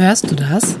Hörst 0.00 0.30
du 0.30 0.34
das? 0.34 0.78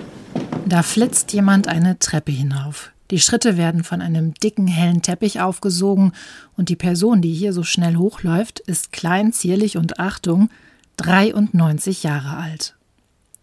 Da 0.64 0.82
flitzt 0.82 1.34
jemand 1.34 1.68
eine 1.68 1.98
Treppe 1.98 2.32
hinauf. 2.32 2.90
Die 3.10 3.20
Schritte 3.20 3.58
werden 3.58 3.84
von 3.84 4.00
einem 4.00 4.32
dicken, 4.32 4.66
hellen 4.66 5.02
Teppich 5.02 5.42
aufgesogen 5.42 6.12
und 6.56 6.70
die 6.70 6.76
Person, 6.76 7.20
die 7.20 7.34
hier 7.34 7.52
so 7.52 7.62
schnell 7.62 7.96
hochläuft, 7.96 8.60
ist 8.60 8.92
klein, 8.92 9.34
zierlich 9.34 9.76
und 9.76 10.00
Achtung, 10.00 10.48
93 10.96 12.02
Jahre 12.02 12.38
alt. 12.38 12.76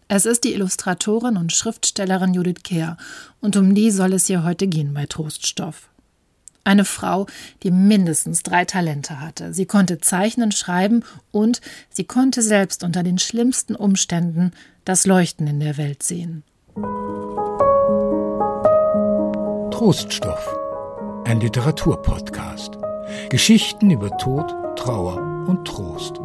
Es 0.08 0.26
ist 0.26 0.42
die 0.42 0.52
Illustratorin 0.52 1.36
und 1.36 1.52
Schriftstellerin 1.52 2.34
Judith 2.34 2.64
Kehr 2.64 2.96
und 3.40 3.56
um 3.56 3.72
die 3.76 3.92
soll 3.92 4.14
es 4.14 4.26
hier 4.26 4.42
heute 4.42 4.66
gehen 4.66 4.94
bei 4.94 5.06
Troststoff. 5.06 5.90
Eine 6.68 6.84
Frau, 6.84 7.24
die 7.62 7.70
mindestens 7.70 8.42
drei 8.42 8.66
Talente 8.66 9.22
hatte. 9.22 9.54
Sie 9.54 9.64
konnte 9.64 10.02
zeichnen, 10.02 10.52
schreiben 10.52 11.02
und 11.30 11.62
sie 11.88 12.04
konnte 12.04 12.42
selbst 12.42 12.84
unter 12.84 13.02
den 13.02 13.16
schlimmsten 13.16 13.74
Umständen 13.74 14.52
das 14.84 15.06
Leuchten 15.06 15.46
in 15.46 15.60
der 15.60 15.78
Welt 15.78 16.02
sehen. 16.02 16.42
Troststoff, 19.70 20.58
ein 21.24 21.40
Literaturpodcast. 21.40 22.76
Geschichten 23.30 23.90
über 23.90 24.14
Tod, 24.18 24.54
Trauer 24.76 25.46
und 25.48 25.64
Trost. 25.66 26.20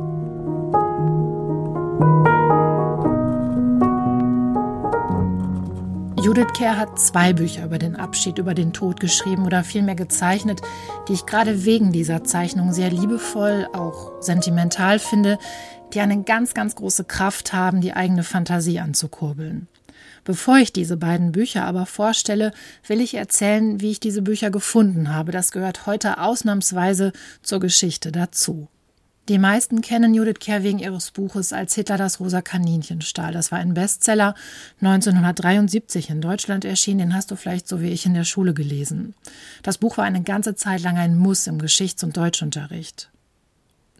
Judith 6.23 6.53
Kerr 6.53 6.77
hat 6.77 6.97
zwei 6.97 7.33
Bücher 7.33 7.65
über 7.65 7.77
den 7.77 7.97
Abschied, 7.97 8.37
über 8.37 8.53
den 8.53 8.71
Tod 8.71 9.01
geschrieben 9.01 9.45
oder 9.45 9.65
vielmehr 9.65 9.95
gezeichnet, 9.95 10.61
die 11.09 11.13
ich 11.13 11.25
gerade 11.25 11.65
wegen 11.65 11.91
dieser 11.91 12.23
Zeichnung 12.23 12.71
sehr 12.71 12.89
liebevoll, 12.89 13.67
auch 13.73 14.13
sentimental 14.21 14.99
finde, 14.99 15.37
die 15.93 15.99
eine 15.99 16.23
ganz, 16.23 16.53
ganz 16.53 16.75
große 16.75 17.03
Kraft 17.03 17.51
haben, 17.51 17.81
die 17.81 17.91
eigene 17.91 18.23
Fantasie 18.23 18.79
anzukurbeln. 18.79 19.67
Bevor 20.23 20.59
ich 20.59 20.71
diese 20.71 20.95
beiden 20.95 21.33
Bücher 21.33 21.65
aber 21.65 21.85
vorstelle, 21.85 22.53
will 22.87 23.01
ich 23.01 23.15
erzählen, 23.15 23.81
wie 23.81 23.91
ich 23.91 23.99
diese 23.99 24.21
Bücher 24.21 24.49
gefunden 24.49 25.13
habe. 25.13 25.33
Das 25.33 25.51
gehört 25.51 25.87
heute 25.87 26.19
ausnahmsweise 26.19 27.11
zur 27.41 27.59
Geschichte 27.59 28.13
dazu. 28.13 28.69
Die 29.29 29.39
meisten 29.39 29.79
kennen 29.79 30.13
Judith 30.13 30.39
Kerr 30.41 30.63
wegen 30.63 30.79
ihres 30.79 31.11
Buches 31.11 31.53
Als 31.53 31.75
Hitler 31.75 31.97
das 31.97 32.19
rosa 32.19 32.41
Kaninchen 32.41 32.99
stahl. 32.99 33.31
Das 33.31 33.53
war 33.53 33.59
ein 33.59 33.73
Bestseller, 33.73 34.35
1973 34.81 36.09
in 36.09 36.19
Deutschland 36.19 36.65
erschienen. 36.65 36.99
Den 36.99 37.15
hast 37.15 37.31
du 37.31 37.37
vielleicht 37.37 37.69
so 37.69 37.79
wie 37.79 37.91
ich 37.91 38.05
in 38.05 38.15
der 38.15 38.25
Schule 38.25 38.53
gelesen. 38.53 39.15
Das 39.61 39.77
Buch 39.77 39.95
war 39.95 40.03
eine 40.03 40.23
ganze 40.23 40.55
Zeit 40.55 40.81
lang 40.81 40.97
ein 40.97 41.17
Muss 41.17 41.47
im 41.47 41.57
Geschichts- 41.57 42.03
und 42.03 42.17
Deutschunterricht. 42.17 43.11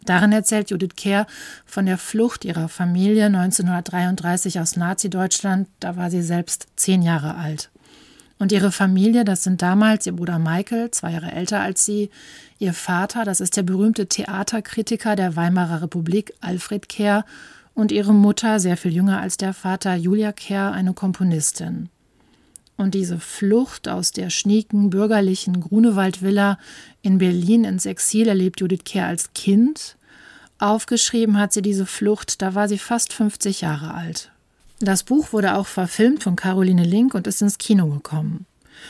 Darin 0.04 0.32
erzählt 0.32 0.68
Judith 0.68 0.96
Kerr 0.96 1.26
von 1.64 1.86
der 1.86 1.96
Flucht 1.96 2.44
ihrer 2.44 2.68
Familie 2.68 3.26
1933 3.26 4.60
aus 4.60 4.76
Nazi-Deutschland. 4.76 5.68
Da 5.80 5.96
war 5.96 6.10
sie 6.10 6.22
selbst 6.22 6.66
zehn 6.76 7.00
Jahre 7.00 7.36
alt. 7.36 7.70
Und 8.38 8.52
ihre 8.52 8.72
Familie, 8.72 9.24
das 9.24 9.44
sind 9.44 9.62
damals 9.62 10.06
ihr 10.06 10.12
Bruder 10.12 10.38
Michael, 10.38 10.90
zwei 10.90 11.12
Jahre 11.12 11.32
älter 11.32 11.60
als 11.60 11.84
sie, 11.84 12.10
ihr 12.58 12.74
Vater, 12.74 13.24
das 13.24 13.40
ist 13.40 13.56
der 13.56 13.62
berühmte 13.62 14.06
Theaterkritiker 14.06 15.16
der 15.16 15.36
Weimarer 15.36 15.82
Republik, 15.82 16.34
Alfred 16.40 16.88
Kerr, 16.88 17.24
und 17.74 17.90
ihre 17.90 18.14
Mutter, 18.14 18.60
sehr 18.60 18.76
viel 18.76 18.92
jünger 18.92 19.20
als 19.20 19.36
der 19.36 19.52
Vater, 19.52 19.94
Julia 19.94 20.32
Kerr, 20.32 20.72
eine 20.72 20.94
Komponistin. 20.94 21.88
Und 22.76 22.94
diese 22.94 23.20
Flucht 23.20 23.88
aus 23.88 24.10
der 24.10 24.30
schnieken 24.30 24.90
bürgerlichen 24.90 25.60
Grunewald-Villa 25.60 26.58
in 27.02 27.18
Berlin 27.18 27.64
ins 27.64 27.86
Exil 27.86 28.28
erlebt 28.28 28.60
Judith 28.60 28.84
Kerr 28.84 29.06
als 29.06 29.32
Kind. 29.32 29.96
Aufgeschrieben 30.58 31.38
hat 31.38 31.52
sie 31.52 31.62
diese 31.62 31.86
Flucht, 31.86 32.42
da 32.42 32.54
war 32.54 32.68
sie 32.68 32.78
fast 32.78 33.12
50 33.12 33.60
Jahre 33.60 33.94
alt. 33.94 34.32
Das 34.80 35.04
Buch 35.04 35.32
wurde 35.32 35.56
auch 35.56 35.66
verfilmt 35.66 36.22
von 36.22 36.36
Caroline 36.36 36.84
Link 36.84 37.14
und 37.14 37.26
ist 37.26 37.42
ins 37.42 37.58
Kino 37.58 37.86
gekommen. 37.86 38.46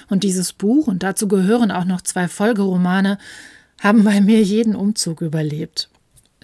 Und 0.08 0.24
dieses 0.24 0.52
Buch, 0.52 0.86
und 0.86 1.02
dazu 1.02 1.28
gehören 1.28 1.70
auch 1.70 1.84
noch 1.84 2.00
zwei 2.00 2.26
Folgeromane, 2.26 3.18
haben 3.80 4.02
bei 4.02 4.20
mir 4.20 4.42
jeden 4.42 4.74
Umzug 4.74 5.20
überlebt. 5.20 5.90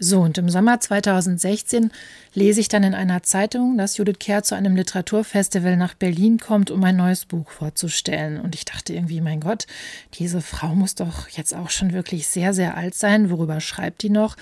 So, 0.02 0.22
und 0.22 0.38
im 0.38 0.48
Sommer 0.48 0.80
2016 0.80 1.90
lese 2.32 2.60
ich 2.60 2.68
dann 2.68 2.84
in 2.84 2.94
einer 2.94 3.22
Zeitung, 3.22 3.76
dass 3.76 3.98
Judith 3.98 4.16
Kerr 4.18 4.42
zu 4.42 4.54
einem 4.54 4.74
Literaturfestival 4.74 5.76
nach 5.76 5.92
Berlin 5.92 6.38
kommt, 6.38 6.70
um 6.70 6.82
ein 6.84 6.96
neues 6.96 7.26
Buch 7.26 7.50
vorzustellen. 7.50 8.40
Und 8.40 8.54
ich 8.54 8.64
dachte 8.64 8.94
irgendwie, 8.94 9.20
mein 9.20 9.40
Gott, 9.40 9.66
diese 10.14 10.40
Frau 10.40 10.74
muss 10.74 10.94
doch 10.94 11.28
jetzt 11.28 11.54
auch 11.54 11.68
schon 11.68 11.92
wirklich 11.92 12.28
sehr, 12.28 12.54
sehr 12.54 12.78
alt 12.78 12.94
sein. 12.94 13.28
Worüber 13.28 13.60
schreibt 13.60 14.02
die 14.02 14.08
noch? 14.08 14.36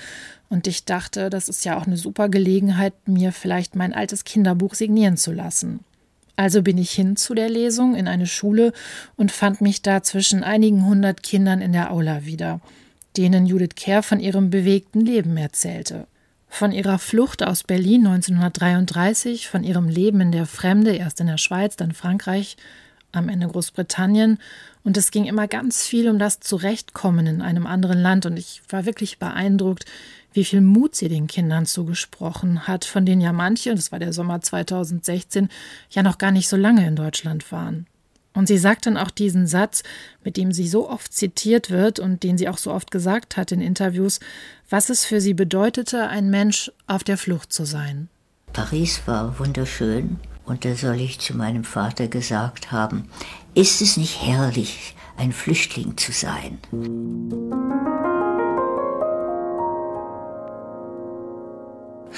Und 0.48 0.66
ich 0.66 0.84
dachte, 0.84 1.30
das 1.30 1.48
ist 1.48 1.64
ja 1.64 1.78
auch 1.78 1.86
eine 1.86 1.96
super 1.96 2.28
Gelegenheit, 2.28 2.94
mir 3.06 3.32
vielleicht 3.32 3.76
mein 3.76 3.92
altes 3.92 4.24
Kinderbuch 4.24 4.74
signieren 4.74 5.16
zu 5.16 5.32
lassen. 5.32 5.80
Also 6.36 6.62
bin 6.62 6.78
ich 6.78 6.92
hin 6.92 7.16
zu 7.16 7.34
der 7.34 7.50
Lesung 7.50 7.94
in 7.94 8.08
eine 8.08 8.26
Schule 8.26 8.72
und 9.16 9.32
fand 9.32 9.60
mich 9.60 9.82
da 9.82 10.02
zwischen 10.02 10.44
einigen 10.44 10.86
hundert 10.86 11.22
Kindern 11.22 11.60
in 11.60 11.72
der 11.72 11.90
Aula 11.92 12.24
wieder 12.24 12.60
denen 13.18 13.46
Judith 13.46 13.74
Kerr 13.74 14.02
von 14.02 14.20
ihrem 14.20 14.48
bewegten 14.48 15.00
Leben 15.00 15.36
erzählte. 15.36 16.06
Von 16.48 16.72
ihrer 16.72 16.98
Flucht 16.98 17.42
aus 17.42 17.64
Berlin 17.64 18.06
1933, 18.06 19.48
von 19.48 19.64
ihrem 19.64 19.88
Leben 19.88 20.20
in 20.20 20.32
der 20.32 20.46
Fremde, 20.46 20.94
erst 20.94 21.20
in 21.20 21.26
der 21.26 21.36
Schweiz, 21.36 21.76
dann 21.76 21.92
Frankreich, 21.92 22.56
am 23.10 23.28
Ende 23.28 23.48
Großbritannien. 23.48 24.38
Und 24.84 24.96
es 24.96 25.10
ging 25.10 25.24
immer 25.24 25.48
ganz 25.48 25.84
viel 25.84 26.08
um 26.08 26.18
das 26.18 26.40
Zurechtkommen 26.40 27.26
in 27.26 27.42
einem 27.42 27.66
anderen 27.66 28.00
Land. 28.00 28.24
Und 28.24 28.38
ich 28.38 28.62
war 28.68 28.86
wirklich 28.86 29.18
beeindruckt, 29.18 29.84
wie 30.32 30.44
viel 30.44 30.60
Mut 30.60 30.94
sie 30.94 31.08
den 31.08 31.26
Kindern 31.26 31.66
zugesprochen 31.66 32.66
hat, 32.66 32.84
von 32.84 33.06
denen 33.06 33.20
ja 33.20 33.32
manche, 33.32 33.74
das 33.74 33.92
war 33.92 33.98
der 33.98 34.12
Sommer 34.12 34.40
2016, 34.40 35.48
ja 35.90 36.02
noch 36.02 36.18
gar 36.18 36.30
nicht 36.30 36.48
so 36.48 36.56
lange 36.56 36.86
in 36.86 36.96
Deutschland 36.96 37.50
waren. 37.50 37.86
Und 38.34 38.46
sie 38.46 38.58
sagt 38.58 38.86
dann 38.86 38.96
auch 38.96 39.10
diesen 39.10 39.46
Satz, 39.46 39.82
mit 40.22 40.36
dem 40.36 40.52
sie 40.52 40.68
so 40.68 40.88
oft 40.88 41.12
zitiert 41.12 41.70
wird 41.70 41.98
und 41.98 42.22
den 42.22 42.38
sie 42.38 42.48
auch 42.48 42.58
so 42.58 42.72
oft 42.72 42.90
gesagt 42.90 43.36
hat 43.36 43.50
in 43.50 43.60
Interviews, 43.60 44.20
was 44.70 44.90
es 44.90 45.04
für 45.04 45.20
sie 45.20 45.34
bedeutete, 45.34 46.06
ein 46.08 46.30
Mensch 46.30 46.70
auf 46.86 47.02
der 47.02 47.18
Flucht 47.18 47.52
zu 47.52 47.64
sein. 47.64 48.08
Paris 48.52 49.02
war 49.06 49.38
wunderschön 49.38 50.20
und 50.44 50.64
da 50.64 50.74
soll 50.74 51.00
ich 51.00 51.18
zu 51.18 51.36
meinem 51.36 51.64
Vater 51.64 52.06
gesagt 52.08 52.70
haben, 52.70 53.08
ist 53.54 53.82
es 53.82 53.96
nicht 53.96 54.22
herrlich, 54.22 54.94
ein 55.16 55.32
Flüchtling 55.32 55.96
zu 55.96 56.12
sein? 56.12 56.58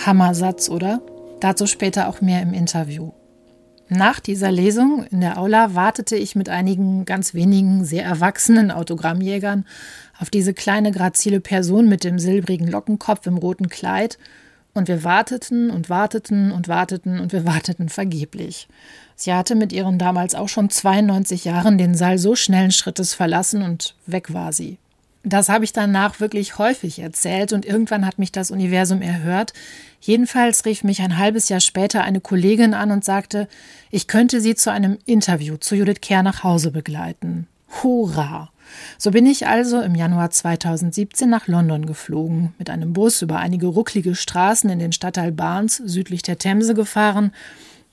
Hammersatz, 0.06 0.68
oder? 0.68 1.00
Dazu 1.40 1.66
später 1.66 2.08
auch 2.08 2.20
mehr 2.20 2.42
im 2.42 2.52
Interview. 2.52 3.12
Nach 3.88 4.20
dieser 4.20 4.52
Lesung 4.52 5.04
in 5.10 5.20
der 5.20 5.38
Aula 5.38 5.74
wartete 5.74 6.16
ich 6.16 6.36
mit 6.36 6.48
einigen 6.48 7.04
ganz 7.04 7.34
wenigen 7.34 7.84
sehr 7.84 8.04
erwachsenen 8.04 8.70
Autogrammjägern 8.70 9.66
auf 10.18 10.30
diese 10.30 10.54
kleine 10.54 10.92
grazile 10.92 11.40
Person 11.40 11.88
mit 11.88 12.04
dem 12.04 12.18
silbrigen 12.18 12.68
Lockenkopf 12.68 13.26
im 13.26 13.36
roten 13.36 13.68
Kleid, 13.68 14.18
und 14.72 14.88
wir 14.88 15.04
warteten 15.04 15.70
und 15.70 15.90
warteten 15.90 16.52
und 16.52 16.68
warteten 16.68 17.20
und 17.20 17.32
wir 17.32 17.44
warteten 17.44 17.88
vergeblich. 17.88 18.68
Sie 19.16 19.34
hatte 19.34 19.54
mit 19.54 19.72
ihren 19.72 19.98
damals 19.98 20.34
auch 20.34 20.48
schon 20.48 20.70
92 20.70 21.44
Jahren 21.44 21.76
den 21.76 21.94
Saal 21.94 22.18
so 22.18 22.34
schnellen 22.36 22.70
Schrittes 22.70 23.14
verlassen 23.14 23.62
und 23.62 23.94
weg 24.06 24.32
war 24.32 24.52
sie. 24.52 24.78
Das 25.22 25.50
habe 25.50 25.64
ich 25.64 25.72
danach 25.74 26.20
wirklich 26.20 26.56
häufig 26.56 27.00
erzählt 27.00 27.52
und 27.52 27.66
irgendwann 27.66 28.06
hat 28.06 28.18
mich 28.18 28.32
das 28.32 28.50
Universum 28.50 29.02
erhört. 29.02 29.52
Jedenfalls 30.00 30.64
rief 30.64 30.82
mich 30.82 31.02
ein 31.02 31.18
halbes 31.18 31.50
Jahr 31.50 31.60
später 31.60 32.02
eine 32.02 32.20
Kollegin 32.20 32.72
an 32.72 32.90
und 32.90 33.04
sagte, 33.04 33.46
ich 33.90 34.06
könnte 34.06 34.40
sie 34.40 34.54
zu 34.54 34.72
einem 34.72 34.98
Interview 35.04 35.58
zu 35.58 35.74
Judith 35.74 36.00
Kerr 36.00 36.22
nach 36.22 36.42
Hause 36.42 36.70
begleiten. 36.70 37.46
Hurra! 37.82 38.50
So 38.96 39.10
bin 39.10 39.26
ich 39.26 39.46
also 39.46 39.80
im 39.80 39.94
Januar 39.94 40.30
2017 40.30 41.28
nach 41.28 41.48
London 41.48 41.86
geflogen, 41.86 42.54
mit 42.56 42.70
einem 42.70 42.92
Bus 42.92 43.20
über 43.20 43.38
einige 43.38 43.66
rucklige 43.66 44.14
Straßen 44.14 44.70
in 44.70 44.78
den 44.78 44.92
Stadtteil 44.92 45.32
Barnes 45.32 45.76
südlich 45.76 46.22
der 46.22 46.38
Themse 46.38 46.74
gefahren 46.74 47.32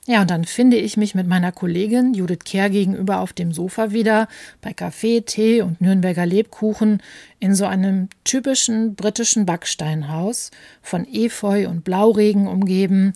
ja, 0.08 0.22
und 0.22 0.30
dann 0.30 0.44
finde 0.44 0.78
ich 0.78 0.96
mich 0.96 1.14
mit 1.14 1.26
meiner 1.26 1.52
Kollegin 1.52 2.14
Judith 2.14 2.38
Kehr 2.46 2.70
gegenüber 2.70 3.20
auf 3.20 3.34
dem 3.34 3.52
Sofa 3.52 3.90
wieder, 3.92 4.26
bei 4.62 4.72
Kaffee, 4.72 5.20
Tee 5.20 5.60
und 5.60 5.82
Nürnberger 5.82 6.24
Lebkuchen, 6.24 7.02
in 7.40 7.54
so 7.54 7.66
einem 7.66 8.08
typischen 8.24 8.94
britischen 8.94 9.44
Backsteinhaus, 9.44 10.50
von 10.80 11.06
Efeu 11.06 11.68
und 11.68 11.84
Blauregen 11.84 12.46
umgeben, 12.46 13.12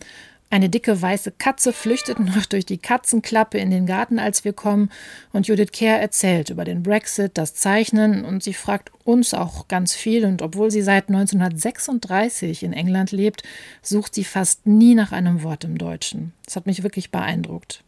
eine 0.52 0.68
dicke 0.68 1.00
weiße 1.00 1.32
Katze 1.32 1.72
flüchtet 1.72 2.18
noch 2.20 2.44
durch 2.44 2.66
die 2.66 2.76
Katzenklappe 2.76 3.56
in 3.56 3.70
den 3.70 3.86
Garten, 3.86 4.18
als 4.18 4.44
wir 4.44 4.52
kommen, 4.52 4.90
und 5.32 5.48
Judith 5.48 5.72
Kerr 5.72 5.98
erzählt 5.98 6.50
über 6.50 6.64
den 6.64 6.82
Brexit, 6.82 7.32
das 7.34 7.54
Zeichnen, 7.54 8.22
und 8.24 8.42
sie 8.42 8.52
fragt 8.52 8.92
uns 9.04 9.32
auch 9.32 9.66
ganz 9.68 9.94
viel, 9.94 10.26
und 10.26 10.42
obwohl 10.42 10.70
sie 10.70 10.82
seit 10.82 11.08
1936 11.08 12.64
in 12.64 12.74
England 12.74 13.12
lebt, 13.12 13.42
sucht 13.80 14.14
sie 14.14 14.24
fast 14.24 14.66
nie 14.66 14.94
nach 14.94 15.10
einem 15.10 15.42
Wort 15.42 15.64
im 15.64 15.78
Deutschen. 15.78 16.34
Das 16.44 16.56
hat 16.56 16.66
mich 16.66 16.82
wirklich 16.82 17.10
beeindruckt. 17.10 17.82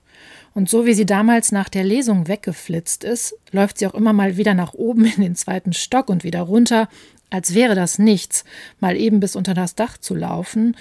Und 0.54 0.70
so 0.70 0.86
wie 0.86 0.94
sie 0.94 1.04
damals 1.04 1.52
nach 1.52 1.68
der 1.68 1.84
Lesung 1.84 2.28
weggeflitzt 2.28 3.04
ist, 3.04 3.36
läuft 3.50 3.78
sie 3.78 3.86
auch 3.86 3.94
immer 3.94 4.12
mal 4.12 4.36
wieder 4.36 4.54
nach 4.54 4.72
oben 4.72 5.04
in 5.04 5.20
den 5.20 5.34
zweiten 5.34 5.72
Stock 5.74 6.08
und 6.08 6.24
wieder 6.24 6.42
runter, 6.42 6.88
als 7.30 7.54
wäre 7.54 7.74
das 7.74 7.98
nichts, 7.98 8.44
mal 8.80 8.96
eben 8.96 9.20
bis 9.20 9.36
unter 9.36 9.54
das 9.54 9.74
Dach 9.74 9.98
zu 9.98 10.14
laufen, 10.14 10.76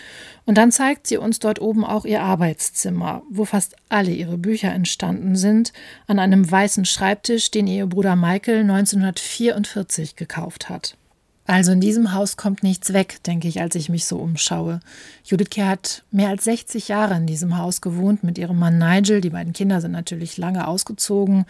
und 0.46 0.58
dann 0.58 0.72
zeigt 0.72 1.08
sie 1.08 1.18
uns 1.18 1.40
dort 1.40 1.62
oben 1.62 1.86
auch 1.86 2.06
ihr 2.06 2.22
Arbeitszimmer, 2.22 3.24
wo 3.30 3.46
fast 3.46 3.76
alle 3.90 4.12
ihre 4.12 4.38
Bücher 4.38 4.74
entstanden 4.74 5.36
sind, 5.36 5.72
an 6.08 6.20
einem 6.20 6.50
weißen 6.50 6.86
Schreibtisch, 6.86 7.50
den 7.50 7.68
ihr 7.68 7.86
Bruder 7.88 8.16
Michael 8.16 8.62
1944 8.62 10.16
gekauft 10.16 10.70
hat. 10.70 10.98
Also 11.46 11.74
in 11.74 11.82
diesem 11.82 12.14
Haus 12.14 12.38
kommt 12.38 12.64
nichts 12.64 12.94
weg, 12.94 13.22
denke 13.26 13.48
ich, 13.50 13.60
als 13.60 13.76
ich 13.76 13.90
mich 13.90 14.06
so 14.06 14.18
umschaue. 14.18 14.80
Judith 15.26 15.50
Kerr 15.50 15.68
hat 15.68 16.04
mehr 16.10 16.30
als 16.30 16.46
60 16.46 16.88
Jahre 16.88 17.16
in 17.16 17.28
diesem 17.28 17.58
Haus 17.58 17.82
gewohnt 17.82 18.24
mit 18.24 18.38
ihrem 18.38 18.58
Mann 18.58 18.78
Nigel. 18.78 19.20
Die 19.20 19.30
beiden 19.30 19.52
Kinder 19.52 19.82
sind 19.82 19.92
natürlich 19.92 20.38
lange 20.38 20.68
ausgezogen. 20.68 21.46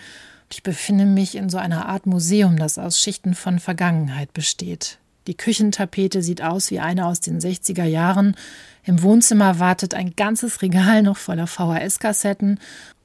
Ich 0.55 0.61
befinde 0.61 1.07
mich 1.07 1.33
in 1.33 1.49
so 1.49 1.57
einer 1.57 1.87
Art 1.87 2.05
Museum, 2.05 2.57
das 2.57 2.77
aus 2.77 2.99
Schichten 2.99 3.33
von 3.33 3.57
Vergangenheit 3.57 4.33
besteht. 4.33 4.99
Die 5.25 5.35
Küchentapete 5.35 6.21
sieht 6.21 6.43
aus 6.43 6.69
wie 6.69 6.79
eine 6.79 7.07
aus 7.07 7.21
den 7.21 7.39
60er 7.39 7.85
Jahren. 7.85 8.35
Im 8.83 9.01
Wohnzimmer 9.01 9.57
wartet 9.57 9.95
ein 9.95 10.15
ganzes 10.15 10.61
Regal 10.61 11.01
noch 11.01 11.17
voller 11.17 11.47
VHS-Kassetten 11.47 12.59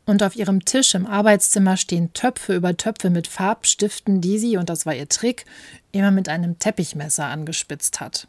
und 0.05 0.23
auf 0.23 0.37
ihrem 0.37 0.67
Tisch 0.67 0.95
im 0.95 1.07
Arbeitszimmer 1.07 1.79
stehen 1.79 2.13
Töpfe 2.13 2.55
über 2.55 2.77
Töpfe 2.77 3.09
mit 3.09 3.27
Farbstiften, 3.27 4.21
die 4.21 4.39
sie, 4.39 4.59
und 4.59 4.69
das 4.69 4.85
war 4.85 4.95
ihr 4.95 5.09
Trick, 5.09 5.47
immer 5.91 6.11
mit 6.11 6.29
einem 6.29 6.59
Teppichmesser 6.59 7.25
angespitzt 7.25 7.99
hat. 8.01 8.29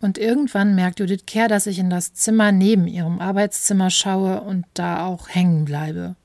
Und 0.00 0.18
irgendwann 0.18 0.74
merkt 0.74 0.98
Judith 0.98 1.26
Kerr, 1.26 1.46
dass 1.46 1.68
ich 1.68 1.78
in 1.78 1.90
das 1.90 2.12
Zimmer 2.12 2.50
neben 2.50 2.88
ihrem 2.88 3.20
Arbeitszimmer 3.20 3.90
schaue 3.90 4.40
und 4.40 4.66
da 4.74 5.06
auch 5.06 5.28
hängen 5.28 5.64
bleibe. 5.64 6.16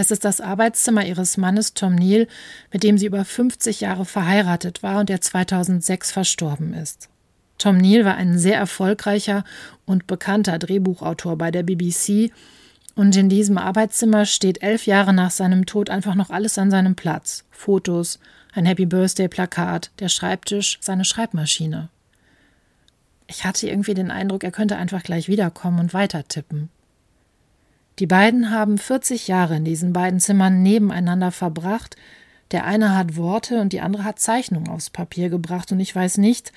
Es 0.00 0.12
ist 0.12 0.24
das 0.24 0.40
Arbeitszimmer 0.40 1.04
ihres 1.04 1.38
Mannes 1.38 1.74
Tom 1.74 1.96
Neal, 1.96 2.28
mit 2.72 2.84
dem 2.84 2.98
sie 2.98 3.06
über 3.06 3.24
50 3.24 3.80
Jahre 3.80 4.04
verheiratet 4.04 4.84
war 4.84 5.00
und 5.00 5.08
der 5.08 5.20
2006 5.20 6.12
verstorben 6.12 6.72
ist. 6.72 7.08
Tom 7.58 7.78
Neal 7.78 8.04
war 8.04 8.14
ein 8.14 8.38
sehr 8.38 8.58
erfolgreicher 8.58 9.42
und 9.86 10.06
bekannter 10.06 10.60
Drehbuchautor 10.60 11.36
bei 11.36 11.50
der 11.50 11.64
BBC 11.64 12.30
und 12.94 13.16
in 13.16 13.28
diesem 13.28 13.58
Arbeitszimmer 13.58 14.24
steht 14.24 14.62
elf 14.62 14.86
Jahre 14.86 15.12
nach 15.12 15.32
seinem 15.32 15.66
Tod 15.66 15.90
einfach 15.90 16.14
noch 16.14 16.30
alles 16.30 16.58
an 16.58 16.70
seinem 16.70 16.94
Platz. 16.94 17.44
Fotos, 17.50 18.20
ein 18.54 18.66
Happy 18.66 18.86
Birthday 18.86 19.26
Plakat, 19.26 19.90
der 19.98 20.10
Schreibtisch, 20.10 20.78
seine 20.80 21.04
Schreibmaschine. 21.04 21.88
Ich 23.26 23.44
hatte 23.44 23.68
irgendwie 23.68 23.94
den 23.94 24.12
Eindruck, 24.12 24.44
er 24.44 24.52
könnte 24.52 24.76
einfach 24.76 25.02
gleich 25.02 25.26
wiederkommen 25.26 25.80
und 25.80 25.92
weiter 25.92 26.22
tippen. 26.28 26.70
Die 27.98 28.06
beiden 28.06 28.50
haben 28.50 28.78
40 28.78 29.26
Jahre 29.26 29.56
in 29.56 29.64
diesen 29.64 29.92
beiden 29.92 30.20
Zimmern 30.20 30.62
nebeneinander 30.62 31.32
verbracht. 31.32 31.96
Der 32.52 32.64
eine 32.64 32.96
hat 32.96 33.16
Worte 33.16 33.60
und 33.60 33.72
die 33.72 33.80
andere 33.80 34.04
hat 34.04 34.20
Zeichnungen 34.20 34.68
aufs 34.68 34.90
Papier 34.90 35.28
gebracht, 35.28 35.72
und 35.72 35.80
ich 35.80 35.94
weiß 35.94 36.18
nicht, 36.18 36.52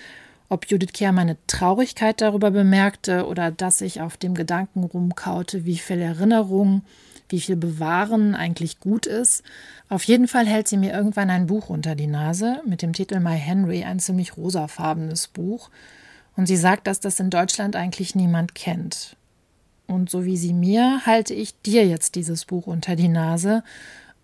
ob 0.50 0.68
Judith 0.68 0.94
Kehr 0.94 1.12
meine 1.12 1.38
Traurigkeit 1.48 2.22
darüber 2.22 2.52
bemerkte 2.52 3.26
oder 3.26 3.52
dass 3.52 3.82
ich 3.82 4.02
auf 4.02 4.18
dem 4.18 4.36
Gedanken 4.36 4.84
rumkaute, 4.84 5.66
wie 5.66 5.78
viel 5.78 6.00
Erinnerung, 6.00 6.84
wie 7.30 7.40
viel 7.40 7.56
Bewahren 7.56 8.36
eigentlich 8.36 8.80
gut 8.80 9.06
ist. 9.06 9.44
Auf 9.90 10.04
jeden 10.04 10.28
Fall 10.28 10.46
hält 10.46 10.68
sie 10.68 10.78
mir 10.78 10.94
irgendwann 10.94 11.30
ein 11.30 11.48
Buch 11.48 11.70
unter 11.70 11.96
die 11.96 12.08
Nase 12.08 12.62
mit 12.66 12.82
dem 12.82 12.94
Titel 12.94 13.20
My 13.20 13.38
Henry, 13.38 13.84
ein 13.84 14.00
ziemlich 14.00 14.38
rosafarbenes 14.38 15.30
Buch. 15.30 15.70
Und 16.36 16.46
sie 16.48 16.58
sagt, 16.58 16.86
dass 16.86 17.00
das 17.00 17.20
in 17.20 17.30
Deutschland 17.30 17.76
eigentlich 17.76 18.14
niemand 18.14 18.54
kennt. 18.54 19.16
Und 19.88 20.10
so 20.10 20.25
wie 20.25 20.38
sie 20.38 20.54
mir, 20.54 21.06
halte 21.06 21.33
ich 21.33 21.60
dir 21.62 21.86
jetzt 21.86 22.16
dieses 22.16 22.45
Buch 22.45 22.68
unter 22.68 22.95
die 22.95 23.10
Nase. 23.10 23.63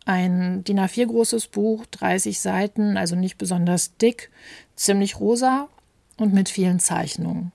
Ein 0.06 0.64
DIN 0.64 0.80
A4 0.80 1.08
großes 1.08 1.48
Buch, 1.48 1.86
30 1.88 2.40
Seiten, 2.40 2.96
also 2.96 3.16
nicht 3.16 3.38
besonders 3.38 3.98
dick, 3.98 4.32
ziemlich 4.76 5.20
rosa 5.20 5.68
und 6.16 6.34
mit 6.34 6.48
vielen 6.48 6.80
Zeichnungen. 6.80 7.52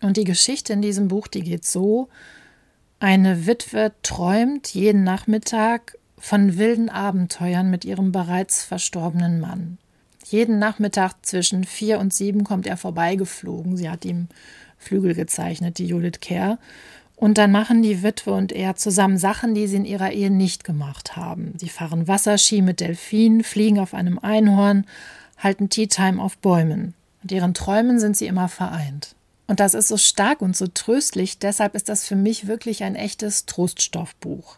Und 0.00 0.16
die 0.16 0.24
Geschichte 0.24 0.72
in 0.72 0.82
diesem 0.82 1.08
Buch, 1.08 1.26
die 1.26 1.42
geht 1.42 1.64
so: 1.64 2.08
Eine 3.00 3.46
Witwe 3.46 3.92
träumt 4.02 4.74
jeden 4.74 5.02
Nachmittag 5.04 5.96
von 6.18 6.56
wilden 6.56 6.88
Abenteuern 6.88 7.68
mit 7.70 7.84
ihrem 7.84 8.12
bereits 8.12 8.62
verstorbenen 8.62 9.40
Mann. 9.40 9.78
Jeden 10.24 10.60
Nachmittag 10.60 11.14
zwischen 11.22 11.64
vier 11.64 11.98
und 11.98 12.14
sieben 12.14 12.44
kommt 12.44 12.66
er 12.66 12.76
vorbeigeflogen. 12.76 13.76
Sie 13.76 13.90
hat 13.90 14.04
ihm 14.04 14.28
Flügel 14.78 15.14
gezeichnet, 15.14 15.78
die 15.78 15.86
Judith 15.86 16.20
Kerr. 16.20 16.58
Und 17.22 17.38
dann 17.38 17.52
machen 17.52 17.82
die 17.82 18.02
Witwe 18.02 18.32
und 18.32 18.50
er 18.50 18.74
zusammen 18.74 19.16
Sachen, 19.16 19.54
die 19.54 19.68
sie 19.68 19.76
in 19.76 19.84
ihrer 19.84 20.10
Ehe 20.10 20.28
nicht 20.28 20.64
gemacht 20.64 21.14
haben. 21.14 21.54
Sie 21.56 21.68
fahren 21.68 22.08
Wasserski 22.08 22.62
mit 22.62 22.80
Delfinen, 22.80 23.44
fliegen 23.44 23.78
auf 23.78 23.94
einem 23.94 24.18
Einhorn, 24.18 24.86
halten 25.38 25.70
Tea 25.70 25.86
Time 25.86 26.20
auf 26.20 26.36
Bäumen. 26.38 26.94
Mit 27.22 27.30
ihren 27.30 27.54
Träumen 27.54 28.00
sind 28.00 28.16
sie 28.16 28.26
immer 28.26 28.48
vereint. 28.48 29.14
Und 29.46 29.60
das 29.60 29.74
ist 29.74 29.86
so 29.86 29.98
stark 29.98 30.42
und 30.42 30.56
so 30.56 30.66
tröstlich, 30.66 31.38
deshalb 31.38 31.76
ist 31.76 31.88
das 31.88 32.08
für 32.08 32.16
mich 32.16 32.48
wirklich 32.48 32.82
ein 32.82 32.96
echtes 32.96 33.46
Troststoffbuch. 33.46 34.56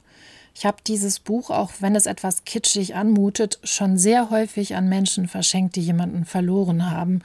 Ich 0.54 0.64
habe 0.64 0.78
dieses 0.86 1.18
Buch, 1.18 1.50
auch 1.50 1.70
wenn 1.80 1.94
es 1.94 2.06
etwas 2.06 2.46
kitschig 2.46 2.94
anmutet, 2.94 3.58
schon 3.62 3.98
sehr 3.98 4.30
häufig 4.30 4.74
an 4.74 4.88
Menschen 4.88 5.28
verschenkt, 5.28 5.76
die 5.76 5.82
jemanden 5.82 6.24
verloren 6.24 6.90
haben, 6.90 7.20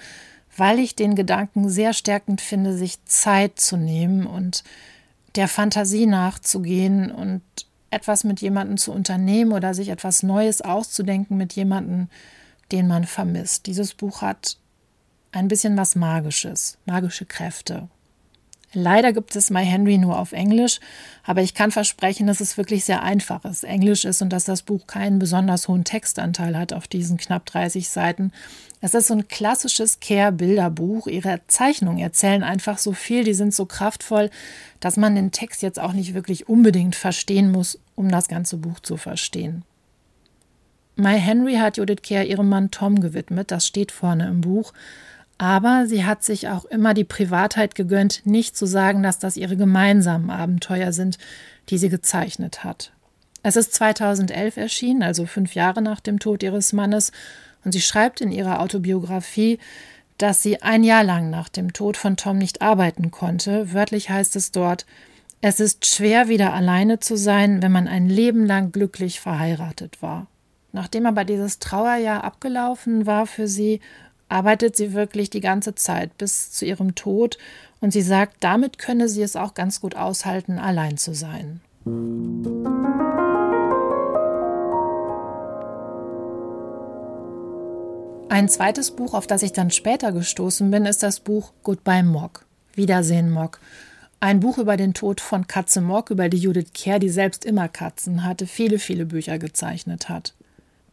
weil 0.58 0.80
ich 0.80 0.98
den 0.98 1.16
Gedanken 1.16 1.70
sehr 1.70 1.94
stärkend 1.94 2.42
finde, 2.42 2.76
sich 2.76 3.06
Zeit 3.06 3.58
zu 3.58 3.78
nehmen 3.78 4.28
und 4.28 4.66
der 5.40 5.48
Fantasie 5.48 6.06
nachzugehen 6.06 7.12
und 7.12 7.42
etwas 7.92 8.26
mit 8.26 8.42
jemandem 8.42 8.76
zu 8.76 8.92
unternehmen 8.92 9.54
oder 9.54 9.74
sich 9.74 9.88
etwas 9.88 10.22
Neues 10.22 10.60
auszudenken 10.60 11.38
mit 11.38 11.54
jemandem, 11.54 12.10
den 12.74 12.90
man 12.90 13.06
vermisst. 13.06 13.66
Dieses 13.66 13.94
Buch 13.94 14.22
hat 14.22 14.58
ein 15.32 15.48
bisschen 15.48 15.78
was 15.78 15.96
Magisches, 15.96 16.78
magische 16.86 17.26
Kräfte. 17.26 17.88
Leider 18.74 19.14
gibt 19.14 19.34
es 19.38 19.50
My 19.50 19.66
Henry 19.66 19.98
nur 19.98 20.20
auf 20.20 20.34
Englisch, 20.34 20.82
aber 21.24 21.42
ich 21.42 21.54
kann 21.54 21.72
versprechen, 21.72 22.28
dass 22.28 22.42
es 22.42 22.58
wirklich 22.58 22.84
sehr 22.84 23.02
einfaches 23.02 23.64
Englisch 23.64 24.04
ist 24.04 24.22
und 24.22 24.34
dass 24.34 24.44
das 24.44 24.64
Buch 24.64 24.88
keinen 24.88 25.20
besonders 25.20 25.70
hohen 25.70 25.86
Textanteil 25.86 26.58
hat 26.58 26.74
auf 26.74 26.90
diesen 26.90 27.16
knapp 27.16 27.46
30 27.46 27.88
Seiten. 27.88 28.34
Es 28.82 28.94
ist 28.94 29.08
so 29.08 29.14
ein 29.14 29.28
klassisches 29.28 30.00
Care-Bilderbuch. 30.00 31.08
Ihre 31.08 31.42
Zeichnungen 31.48 32.00
erzählen 32.00 32.44
einfach 32.44 32.78
so 32.78 32.94
viel, 32.94 33.24
die 33.24 33.34
sind 33.34 33.54
so 33.54 33.66
kraftvoll, 33.66 34.30
dass 34.80 34.96
man 34.96 35.16
den 35.16 35.32
Text 35.32 35.62
jetzt 35.62 35.80
auch 35.80 35.92
nicht 35.92 36.14
wirklich 36.14 36.48
unbedingt 36.48 36.96
verstehen 36.96 37.52
muss, 37.52 37.80
um 37.96 38.10
das 38.10 38.30
ganze 38.30 38.58
Buch 38.58 38.80
zu 38.80 38.96
verstehen. 38.96 39.64
My 40.96 41.20
Henry 41.20 41.56
hat 41.56 41.78
Judith 41.78 42.02
Kerr 42.04 42.26
ihrem 42.26 42.50
Mann 42.50 42.72
Tom 42.72 43.00
gewidmet, 43.00 43.52
das 43.52 43.66
steht 43.66 43.92
vorne 43.92 44.28
im 44.28 44.42
Buch. 44.42 44.74
Aber 45.38 45.86
sie 45.88 46.04
hat 46.04 46.24
sich 46.24 46.50
auch 46.50 46.66
immer 46.66 46.94
die 46.94 47.06
Privatheit 47.06 47.74
gegönnt, 47.74 48.26
nicht 48.26 48.58
zu 48.58 48.66
sagen, 48.66 49.04
dass 49.04 49.20
das 49.20 49.38
ihre 49.38 49.56
gemeinsamen 49.56 50.30
Abenteuer 50.30 50.92
sind, 50.92 51.18
die 51.70 51.78
sie 51.78 51.88
gezeichnet 51.88 52.66
hat. 52.66 52.92
Es 53.42 53.56
ist 53.56 53.74
2011 53.74 54.58
erschienen, 54.58 55.02
also 55.02 55.26
fünf 55.26 55.56
Jahre 55.56 55.82
nach 55.82 56.02
dem 56.02 56.20
Tod 56.20 56.44
ihres 56.44 56.74
Mannes, 56.74 57.14
und 57.64 57.72
sie 57.72 57.82
schreibt 57.82 58.22
in 58.22 58.32
ihrer 58.32 58.62
Autobiografie, 58.62 59.60
dass 60.18 60.44
sie 60.44 60.62
ein 60.62 60.84
Jahr 60.84 61.04
lang 61.04 61.30
nach 61.30 61.50
dem 61.50 61.74
Tod 61.74 61.98
von 61.98 62.18
Tom 62.18 62.38
nicht 62.38 62.62
arbeiten 62.62 63.12
konnte. 63.12 63.74
Wörtlich 63.74 64.10
heißt 64.10 64.36
es 64.36 64.52
dort, 64.52 64.86
es 65.42 65.60
ist 65.60 65.86
schwer, 65.86 66.28
wieder 66.28 66.54
alleine 66.54 67.00
zu 67.00 67.16
sein, 67.16 67.62
wenn 67.62 67.72
man 67.72 67.88
ein 67.88 68.10
Leben 68.10 68.46
lang 68.46 68.72
glücklich 68.74 69.22
verheiratet 69.22 70.02
war. 70.02 70.28
Nachdem 70.74 71.06
aber 71.06 71.24
dieses 71.24 71.60
Trauerjahr 71.60 72.24
abgelaufen 72.24 73.06
war 73.06 73.26
für 73.26 73.48
sie 73.48 73.80
arbeitet 74.30 74.76
sie 74.78 74.94
wirklich 74.94 75.30
die 75.30 75.42
ganze 75.42 75.76
Zeit 75.76 76.18
bis 76.18 76.52
zu 76.52 76.66
ihrem 76.66 76.96
Tod 76.96 77.38
und 77.82 77.92
sie 77.92 78.02
sagt, 78.02 78.38
damit 78.42 78.78
könne 78.78 79.10
sie 79.10 79.24
es 79.24 79.36
auch 79.36 79.54
ganz 79.56 79.82
gut 79.82 79.96
aushalten, 79.96 80.60
allein 80.60 80.98
zu 80.98 81.14
sein. 81.14 81.62
Ein 88.30 88.48
zweites 88.48 88.92
Buch, 88.92 89.14
auf 89.14 89.28
das 89.28 89.44
ich 89.44 89.54
dann 89.54 89.72
später 89.72 90.12
gestoßen 90.12 90.70
bin, 90.72 90.86
ist 90.86 91.04
das 91.04 91.20
Buch 91.20 91.52
Goodbye 91.64 92.04
Mock. 92.04 92.46
Wiedersehen 92.76 93.32
Mock. 93.32 93.60
Ein 94.20 94.40
Buch 94.40 94.58
über 94.58 94.78
den 94.78 94.94
Tod 94.94 95.20
von 95.20 95.48
Katze 95.48 95.82
Mock, 95.82 96.12
über 96.12 96.30
die 96.30 96.38
Judith 96.38 96.72
Kerr, 96.74 97.00
die 97.00 97.10
selbst 97.10 97.44
immer 97.44 97.68
Katzen 97.68 98.24
hatte, 98.24 98.48
viele, 98.48 98.80
viele 98.80 99.06
Bücher 99.06 99.40
gezeichnet 99.40 100.10
hat. 100.10 100.34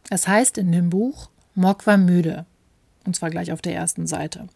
Es 0.09 0.27
heißt 0.27 0.57
in 0.57 0.71
dem 0.71 0.89
Buch, 0.89 1.29
Mock 1.53 1.85
war 1.85 1.97
müde 1.97 2.45
und 3.07 3.15
zwar 3.15 3.31
gleich 3.31 3.51
auf 3.51 3.61
der 3.61 3.73
ersten 3.73 4.05
Seite. 4.05 4.47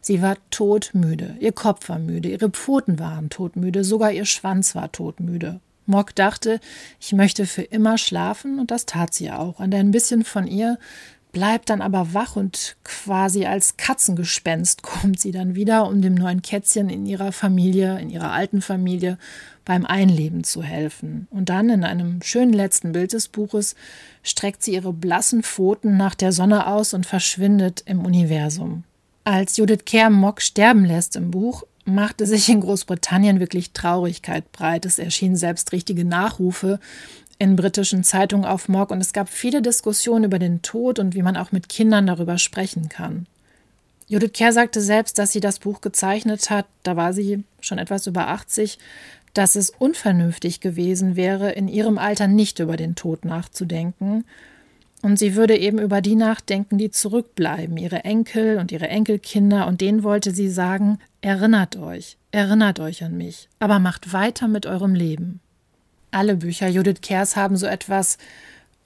Sie 0.00 0.20
war 0.20 0.36
todmüde, 0.50 1.36
ihr 1.38 1.52
Kopf 1.52 1.88
war 1.88 2.00
müde, 2.00 2.28
ihre 2.28 2.50
Pfoten 2.50 2.98
waren 2.98 3.30
todmüde, 3.30 3.84
sogar 3.84 4.10
ihr 4.12 4.26
Schwanz 4.26 4.74
war 4.74 4.92
todmüde. 4.92 5.60
Mock 5.86 6.14
dachte, 6.14 6.60
ich 7.00 7.12
möchte 7.12 7.46
für 7.46 7.62
immer 7.62 7.96
schlafen, 7.98 8.58
und 8.58 8.70
das 8.70 8.86
tat 8.86 9.14
sie 9.14 9.30
auch. 9.30 9.60
Und 9.60 9.74
ein 9.74 9.92
bisschen 9.92 10.24
von 10.24 10.46
ihr 10.46 10.78
bleibt 11.32 11.70
dann 11.70 11.80
aber 11.80 12.14
wach 12.14 12.36
und 12.36 12.76
quasi 12.84 13.46
als 13.46 13.76
Katzengespenst 13.76 14.82
kommt 14.82 15.18
sie 15.18 15.32
dann 15.32 15.54
wieder, 15.54 15.88
um 15.88 16.00
dem 16.02 16.14
neuen 16.14 16.42
Kätzchen 16.42 16.88
in 16.88 17.06
ihrer 17.06 17.32
Familie, 17.32 17.98
in 17.98 18.10
ihrer 18.10 18.30
alten 18.30 18.62
Familie 18.62 19.18
beim 19.64 19.86
Einleben 19.86 20.44
zu 20.44 20.62
helfen. 20.62 21.26
Und 21.30 21.48
dann 21.48 21.68
in 21.70 21.84
einem 21.84 22.20
schönen 22.22 22.52
letzten 22.52 22.92
Bild 22.92 23.12
des 23.12 23.28
Buches 23.28 23.74
streckt 24.22 24.62
sie 24.62 24.74
ihre 24.74 24.92
blassen 24.92 25.42
Pfoten 25.42 25.96
nach 25.96 26.14
der 26.14 26.32
Sonne 26.32 26.66
aus 26.66 26.94
und 26.94 27.06
verschwindet 27.06 27.82
im 27.86 28.04
Universum. 28.04 28.84
Als 29.24 29.56
Judith 29.56 29.84
Kerr 29.86 30.10
Mock 30.10 30.42
sterben 30.42 30.84
lässt 30.84 31.14
im 31.14 31.30
Buch, 31.30 31.62
machte 31.84 32.26
sich 32.26 32.48
in 32.48 32.60
Großbritannien 32.60 33.40
wirklich 33.40 33.72
Traurigkeit 33.72 34.50
breit. 34.52 34.86
Es 34.86 34.98
erschienen 34.98 35.36
selbst 35.36 35.72
richtige 35.72 36.04
Nachrufe 36.04 36.78
in 37.42 37.56
britischen 37.56 38.04
Zeitungen 38.04 38.44
auf 38.44 38.68
Mock 38.68 38.92
und 38.92 39.00
es 39.00 39.12
gab 39.12 39.28
viele 39.28 39.62
Diskussionen 39.62 40.22
über 40.26 40.38
den 40.38 40.62
Tod 40.62 41.00
und 41.00 41.16
wie 41.16 41.22
man 41.22 41.36
auch 41.36 41.50
mit 41.50 41.68
Kindern 41.68 42.06
darüber 42.06 42.38
sprechen 42.38 42.88
kann. 42.88 43.26
Judith 44.06 44.30
Kerr 44.32 44.52
sagte 44.52 44.80
selbst, 44.80 45.18
dass 45.18 45.32
sie 45.32 45.40
das 45.40 45.58
Buch 45.58 45.80
gezeichnet 45.80 46.50
hat, 46.50 46.66
da 46.84 46.94
war 46.94 47.12
sie 47.12 47.42
schon 47.60 47.78
etwas 47.78 48.06
über 48.06 48.28
80, 48.28 48.78
dass 49.34 49.56
es 49.56 49.70
unvernünftig 49.70 50.60
gewesen 50.60 51.16
wäre, 51.16 51.50
in 51.50 51.66
ihrem 51.66 51.98
Alter 51.98 52.28
nicht 52.28 52.60
über 52.60 52.76
den 52.76 52.94
Tod 52.94 53.24
nachzudenken. 53.24 54.24
Und 55.02 55.18
sie 55.18 55.34
würde 55.34 55.58
eben 55.58 55.80
über 55.80 56.00
die 56.00 56.14
nachdenken, 56.14 56.78
die 56.78 56.92
zurückbleiben, 56.92 57.76
ihre 57.76 58.04
Enkel 58.04 58.58
und 58.58 58.70
ihre 58.70 58.86
Enkelkinder, 58.86 59.66
und 59.66 59.80
denen 59.80 60.04
wollte 60.04 60.30
sie 60.30 60.48
sagen, 60.48 61.00
erinnert 61.22 61.74
euch, 61.74 62.18
erinnert 62.30 62.78
euch 62.78 63.02
an 63.02 63.16
mich, 63.16 63.48
aber 63.58 63.80
macht 63.80 64.12
weiter 64.12 64.46
mit 64.46 64.64
eurem 64.64 64.94
Leben. 64.94 65.40
Alle 66.12 66.36
Bücher 66.36 66.68
Judith 66.68 67.00
Kers 67.00 67.36
haben 67.36 67.56
so 67.56 67.66
etwas, 67.66 68.18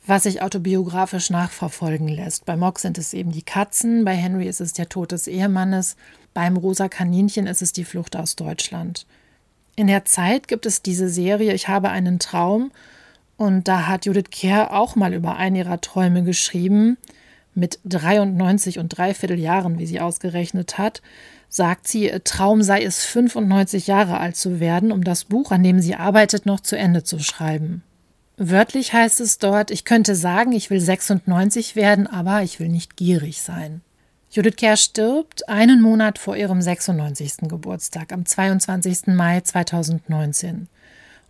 was 0.06 0.22
sich 0.22 0.42
autobiografisch 0.42 1.28
nachverfolgen 1.28 2.06
lässt. 2.06 2.44
Bei 2.44 2.56
Mock 2.56 2.78
sind 2.78 2.98
es 2.98 3.12
eben 3.12 3.32
die 3.32 3.42
Katzen, 3.42 4.04
bei 4.04 4.14
Henry 4.14 4.46
ist 4.46 4.60
es 4.60 4.72
der 4.72 4.88
Tod 4.88 5.10
des 5.10 5.26
Ehemannes, 5.26 5.96
beim 6.34 6.56
Rosa 6.56 6.88
Kaninchen 6.88 7.48
ist 7.48 7.62
es 7.62 7.72
die 7.72 7.84
Flucht 7.84 8.14
aus 8.14 8.36
Deutschland. 8.36 9.06
In 9.74 9.88
der 9.88 10.04
Zeit 10.04 10.46
gibt 10.46 10.66
es 10.66 10.82
diese 10.82 11.08
Serie 11.08 11.52
Ich 11.52 11.66
habe 11.66 11.90
einen 11.90 12.20
Traum 12.20 12.70
und 13.36 13.66
da 13.66 13.88
hat 13.88 14.06
Judith 14.06 14.30
Kerr 14.30 14.72
auch 14.72 14.94
mal 14.94 15.12
über 15.12 15.36
einen 15.36 15.56
ihrer 15.56 15.80
Träume 15.80 16.22
geschrieben. 16.22 16.96
Mit 17.56 17.80
93 17.84 18.78
und 18.78 18.90
dreiviertel 18.90 19.40
Jahren, 19.40 19.80
wie 19.80 19.86
sie 19.86 20.00
ausgerechnet 20.00 20.78
hat, 20.78 21.02
sagt 21.48 21.88
sie, 21.88 22.04
ihr 22.06 22.24
Traum 22.24 22.62
sei 22.62 22.82
es, 22.82 23.04
95 23.04 23.86
Jahre 23.86 24.18
alt 24.18 24.36
zu 24.36 24.60
werden, 24.60 24.92
um 24.92 25.04
das 25.04 25.24
Buch, 25.24 25.50
an 25.50 25.62
dem 25.62 25.80
sie 25.80 25.94
arbeitet, 25.94 26.46
noch 26.46 26.60
zu 26.60 26.76
Ende 26.76 27.02
zu 27.02 27.18
schreiben. 27.18 27.82
Wörtlich 28.36 28.92
heißt 28.92 29.20
es 29.20 29.38
dort, 29.38 29.70
ich 29.70 29.84
könnte 29.84 30.14
sagen, 30.14 30.52
ich 30.52 30.68
will 30.68 30.80
96 30.80 31.74
werden, 31.74 32.06
aber 32.06 32.42
ich 32.42 32.60
will 32.60 32.68
nicht 32.68 32.96
gierig 32.96 33.40
sein. 33.40 33.80
Judith 34.30 34.56
Kerr 34.56 34.76
stirbt 34.76 35.48
einen 35.48 35.80
Monat 35.80 36.18
vor 36.18 36.36
ihrem 36.36 36.60
96. 36.60 37.48
Geburtstag, 37.48 38.12
am 38.12 38.26
22. 38.26 39.06
Mai 39.06 39.40
2019. 39.40 40.68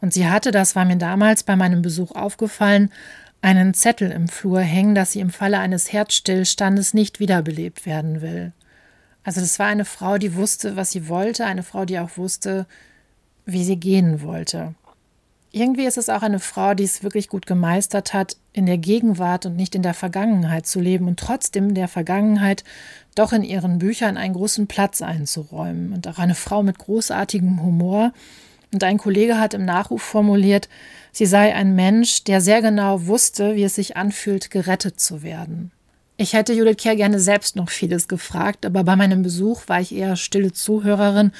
Und 0.00 0.12
sie 0.12 0.26
hatte, 0.28 0.50
das 0.50 0.74
war 0.74 0.84
mir 0.84 0.96
damals 0.96 1.44
bei 1.44 1.54
meinem 1.54 1.82
Besuch 1.82 2.10
aufgefallen, 2.12 2.90
einen 3.42 3.74
Zettel 3.74 4.10
im 4.10 4.26
Flur 4.26 4.60
hängen, 4.60 4.96
dass 4.96 5.12
sie 5.12 5.20
im 5.20 5.30
Falle 5.30 5.60
eines 5.60 5.92
Herzstillstandes 5.92 6.94
nicht 6.94 7.20
wiederbelebt 7.20 7.86
werden 7.86 8.20
will. 8.20 8.52
Also 9.26 9.42
das 9.42 9.58
war 9.58 9.66
eine 9.66 9.84
Frau, 9.84 10.16
die 10.16 10.34
wusste, 10.34 10.76
was 10.76 10.90
sie 10.90 11.08
wollte, 11.08 11.44
eine 11.44 11.62
Frau, 11.62 11.84
die 11.84 11.98
auch 11.98 12.16
wusste, 12.16 12.66
wie 13.44 13.64
sie 13.64 13.76
gehen 13.76 14.22
wollte 14.22 14.74
irgendwie 15.56 15.86
ist 15.86 15.96
es 15.96 16.10
auch 16.10 16.22
eine 16.22 16.38
Frau, 16.38 16.74
die 16.74 16.84
es 16.84 17.02
wirklich 17.02 17.28
gut 17.28 17.46
gemeistert 17.46 18.12
hat, 18.12 18.36
in 18.52 18.66
der 18.66 18.76
Gegenwart 18.76 19.46
und 19.46 19.56
nicht 19.56 19.74
in 19.74 19.82
der 19.82 19.94
Vergangenheit 19.94 20.66
zu 20.66 20.80
leben 20.80 21.08
und 21.08 21.18
trotzdem 21.18 21.72
der 21.72 21.88
Vergangenheit 21.88 22.62
doch 23.14 23.32
in 23.32 23.42
ihren 23.42 23.78
Büchern 23.78 24.18
einen 24.18 24.34
großen 24.34 24.66
Platz 24.66 25.00
einzuräumen. 25.00 25.94
Und 25.94 26.06
auch 26.08 26.18
eine 26.18 26.34
Frau 26.34 26.62
mit 26.62 26.78
großartigem 26.78 27.62
Humor. 27.62 28.12
Und 28.70 28.84
ein 28.84 28.98
Kollege 28.98 29.40
hat 29.40 29.54
im 29.54 29.64
Nachruf 29.64 30.02
formuliert, 30.02 30.68
sie 31.12 31.24
sei 31.24 31.54
ein 31.54 31.74
Mensch, 31.74 32.24
der 32.24 32.42
sehr 32.42 32.60
genau 32.60 33.06
wusste, 33.06 33.56
wie 33.56 33.64
es 33.64 33.76
sich 33.76 33.96
anfühlt, 33.96 34.50
gerettet 34.50 35.00
zu 35.00 35.22
werden. 35.22 35.72
Ich 36.18 36.32
hätte 36.32 36.54
Judith 36.54 36.78
Kerr 36.78 36.96
gerne 36.96 37.20
selbst 37.20 37.56
noch 37.56 37.68
vieles 37.68 38.08
gefragt, 38.08 38.64
aber 38.64 38.84
bei 38.84 38.96
meinem 38.96 39.22
Besuch 39.22 39.64
war 39.66 39.82
ich 39.82 39.94
eher 39.94 40.16
stille 40.16 40.50
Zuhörerin 40.50 41.30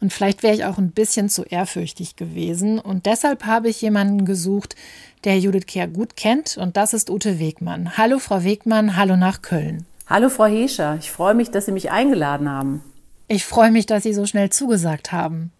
und 0.00 0.12
vielleicht 0.12 0.42
wäre 0.42 0.54
ich 0.54 0.64
auch 0.64 0.76
ein 0.76 0.90
bisschen 0.90 1.28
zu 1.28 1.44
ehrfürchtig 1.44 2.16
gewesen. 2.16 2.80
Und 2.80 3.06
deshalb 3.06 3.46
habe 3.46 3.68
ich 3.68 3.80
jemanden 3.80 4.24
gesucht, 4.24 4.74
der 5.22 5.38
Judith 5.38 5.66
Kerr 5.66 5.86
gut 5.86 6.16
kennt 6.16 6.56
und 6.56 6.76
das 6.76 6.94
ist 6.94 7.10
Ute 7.10 7.38
Wegmann. 7.38 7.96
Hallo 7.96 8.18
Frau 8.18 8.42
Wegmann, 8.42 8.96
hallo 8.96 9.16
nach 9.16 9.40
Köln. 9.40 9.86
Hallo 10.08 10.28
Frau 10.28 10.46
Hescher, 10.46 10.96
ich 10.98 11.12
freue 11.12 11.34
mich, 11.34 11.52
dass 11.52 11.66
Sie 11.66 11.72
mich 11.72 11.92
eingeladen 11.92 12.48
haben. 12.48 12.82
Ich 13.28 13.44
freue 13.44 13.70
mich, 13.70 13.86
dass 13.86 14.02
Sie 14.02 14.14
so 14.14 14.26
schnell 14.26 14.50
zugesagt 14.50 15.12
haben. 15.12 15.52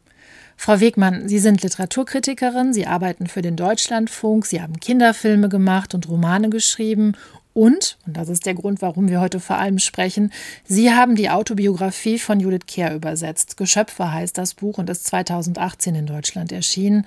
Frau 0.57 0.81
Wegmann, 0.81 1.28
Sie 1.28 1.38
sind 1.38 1.62
Literaturkritikerin, 1.62 2.73
Sie 2.73 2.88
arbeiten 2.88 3.28
für 3.28 3.40
den 3.40 3.54
Deutschlandfunk, 3.54 4.47
Sie 4.47 4.61
haben 4.61 4.81
Kinderfilme 4.81 5.49
gemacht 5.49 5.95
und 5.95 6.09
Romane 6.09 6.50
geschrieben 6.50 7.14
und, 7.54 7.99
und 8.04 8.16
das 8.16 8.28
ist 8.28 8.46
der 8.46 8.54
Grund, 8.54 8.82
warum 8.82 9.08
wir 9.08 9.20
heute 9.20 9.38
vor 9.40 9.56
allem 9.56 9.78
sprechen, 9.78 10.32
Sie 10.64 10.92
haben 10.92 11.14
die 11.14 11.30
Autobiografie 11.30 12.18
von 12.18 12.40
Judith 12.40 12.66
Kehr 12.66 12.94
übersetzt. 12.94 13.56
Geschöpfe 13.56 14.12
heißt 14.12 14.37
das 14.37 14.54
Buch 14.54 14.78
und 14.78 14.90
ist 14.90 15.06
2018 15.06 15.94
in 15.94 16.06
Deutschland 16.06 16.50
erschienen. 16.50 17.06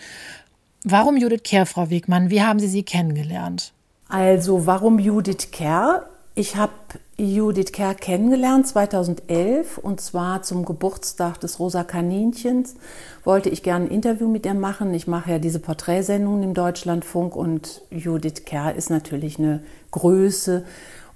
Warum 0.83 1.17
Judith 1.17 1.43
Kehr, 1.43 1.65
Frau 1.65 1.89
Wegmann? 1.89 2.29
Wie 2.29 2.41
haben 2.41 2.59
Sie 2.59 2.67
sie 2.69 2.83
kennengelernt? 2.83 3.73
Also, 4.07 4.65
warum 4.65 4.99
Judith 4.99 5.51
Kerr? 5.51 6.05
Ich 6.33 6.55
habe 6.55 6.71
Judith 7.17 7.71
Kerr 7.71 7.95
kennengelernt 7.95 8.67
2011 8.67 9.79
und 9.79 9.99
zwar 9.99 10.43
zum 10.43 10.65
Geburtstag 10.65 11.39
des 11.41 11.59
Rosa 11.59 11.83
Kaninchens. 11.83 12.75
Wollte 13.23 13.49
ich 13.49 13.63
gerne 13.63 13.85
ein 13.85 13.91
Interview 13.91 14.29
mit 14.29 14.45
ihr 14.45 14.53
machen. 14.53 14.93
Ich 14.93 15.07
mache 15.07 15.31
ja 15.31 15.39
diese 15.39 15.59
Porträtsendungen 15.59 16.43
im 16.43 16.53
Deutschlandfunk 16.53 17.35
und 17.35 17.81
Judith 17.89 18.45
Kerr 18.45 18.75
ist 18.75 18.91
natürlich 18.91 19.39
eine 19.39 19.61
Größe. 19.91 20.65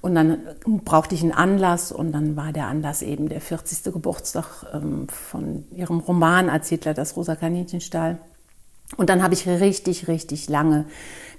Und 0.02 0.16
dann 0.16 0.40
brauchte 0.84 1.14
ich 1.14 1.22
einen 1.22 1.32
Anlass 1.32 1.92
und 1.92 2.12
dann 2.12 2.36
war 2.36 2.52
der 2.52 2.68
Anlass 2.68 3.04
eben 3.04 3.30
der 3.30 3.40
40. 3.40 3.94
Geburtstag 3.94 4.66
ähm, 4.74 5.08
von 5.08 5.66
ihrem 5.76 6.00
Roman 6.00 6.50
als 6.50 6.70
Hitler 6.70 6.96
das 6.96 7.16
Rosa 7.16 7.36
Kaninchenstall. 7.36 8.18
Und 8.98 9.10
dann 9.10 9.22
habe 9.22 9.36
ich 9.36 9.48
richtig, 9.48 10.08
richtig 10.08 10.50
lange 10.50 10.86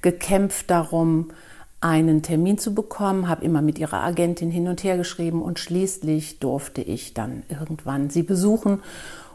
gekämpft 0.00 0.70
darum, 0.70 1.30
einen 1.80 2.22
Termin 2.22 2.58
zu 2.58 2.74
bekommen, 2.74 3.28
habe 3.28 3.44
immer 3.44 3.60
mit 3.60 3.78
ihrer 3.78 4.00
Agentin 4.02 4.52
hin 4.52 4.68
und 4.68 4.84
her 4.84 4.96
geschrieben 4.96 5.42
und 5.42 5.58
schließlich 5.58 6.38
durfte 6.38 6.80
ich 6.80 7.12
dann 7.12 7.42
irgendwann 7.48 8.08
sie 8.08 8.22
besuchen. 8.22 8.80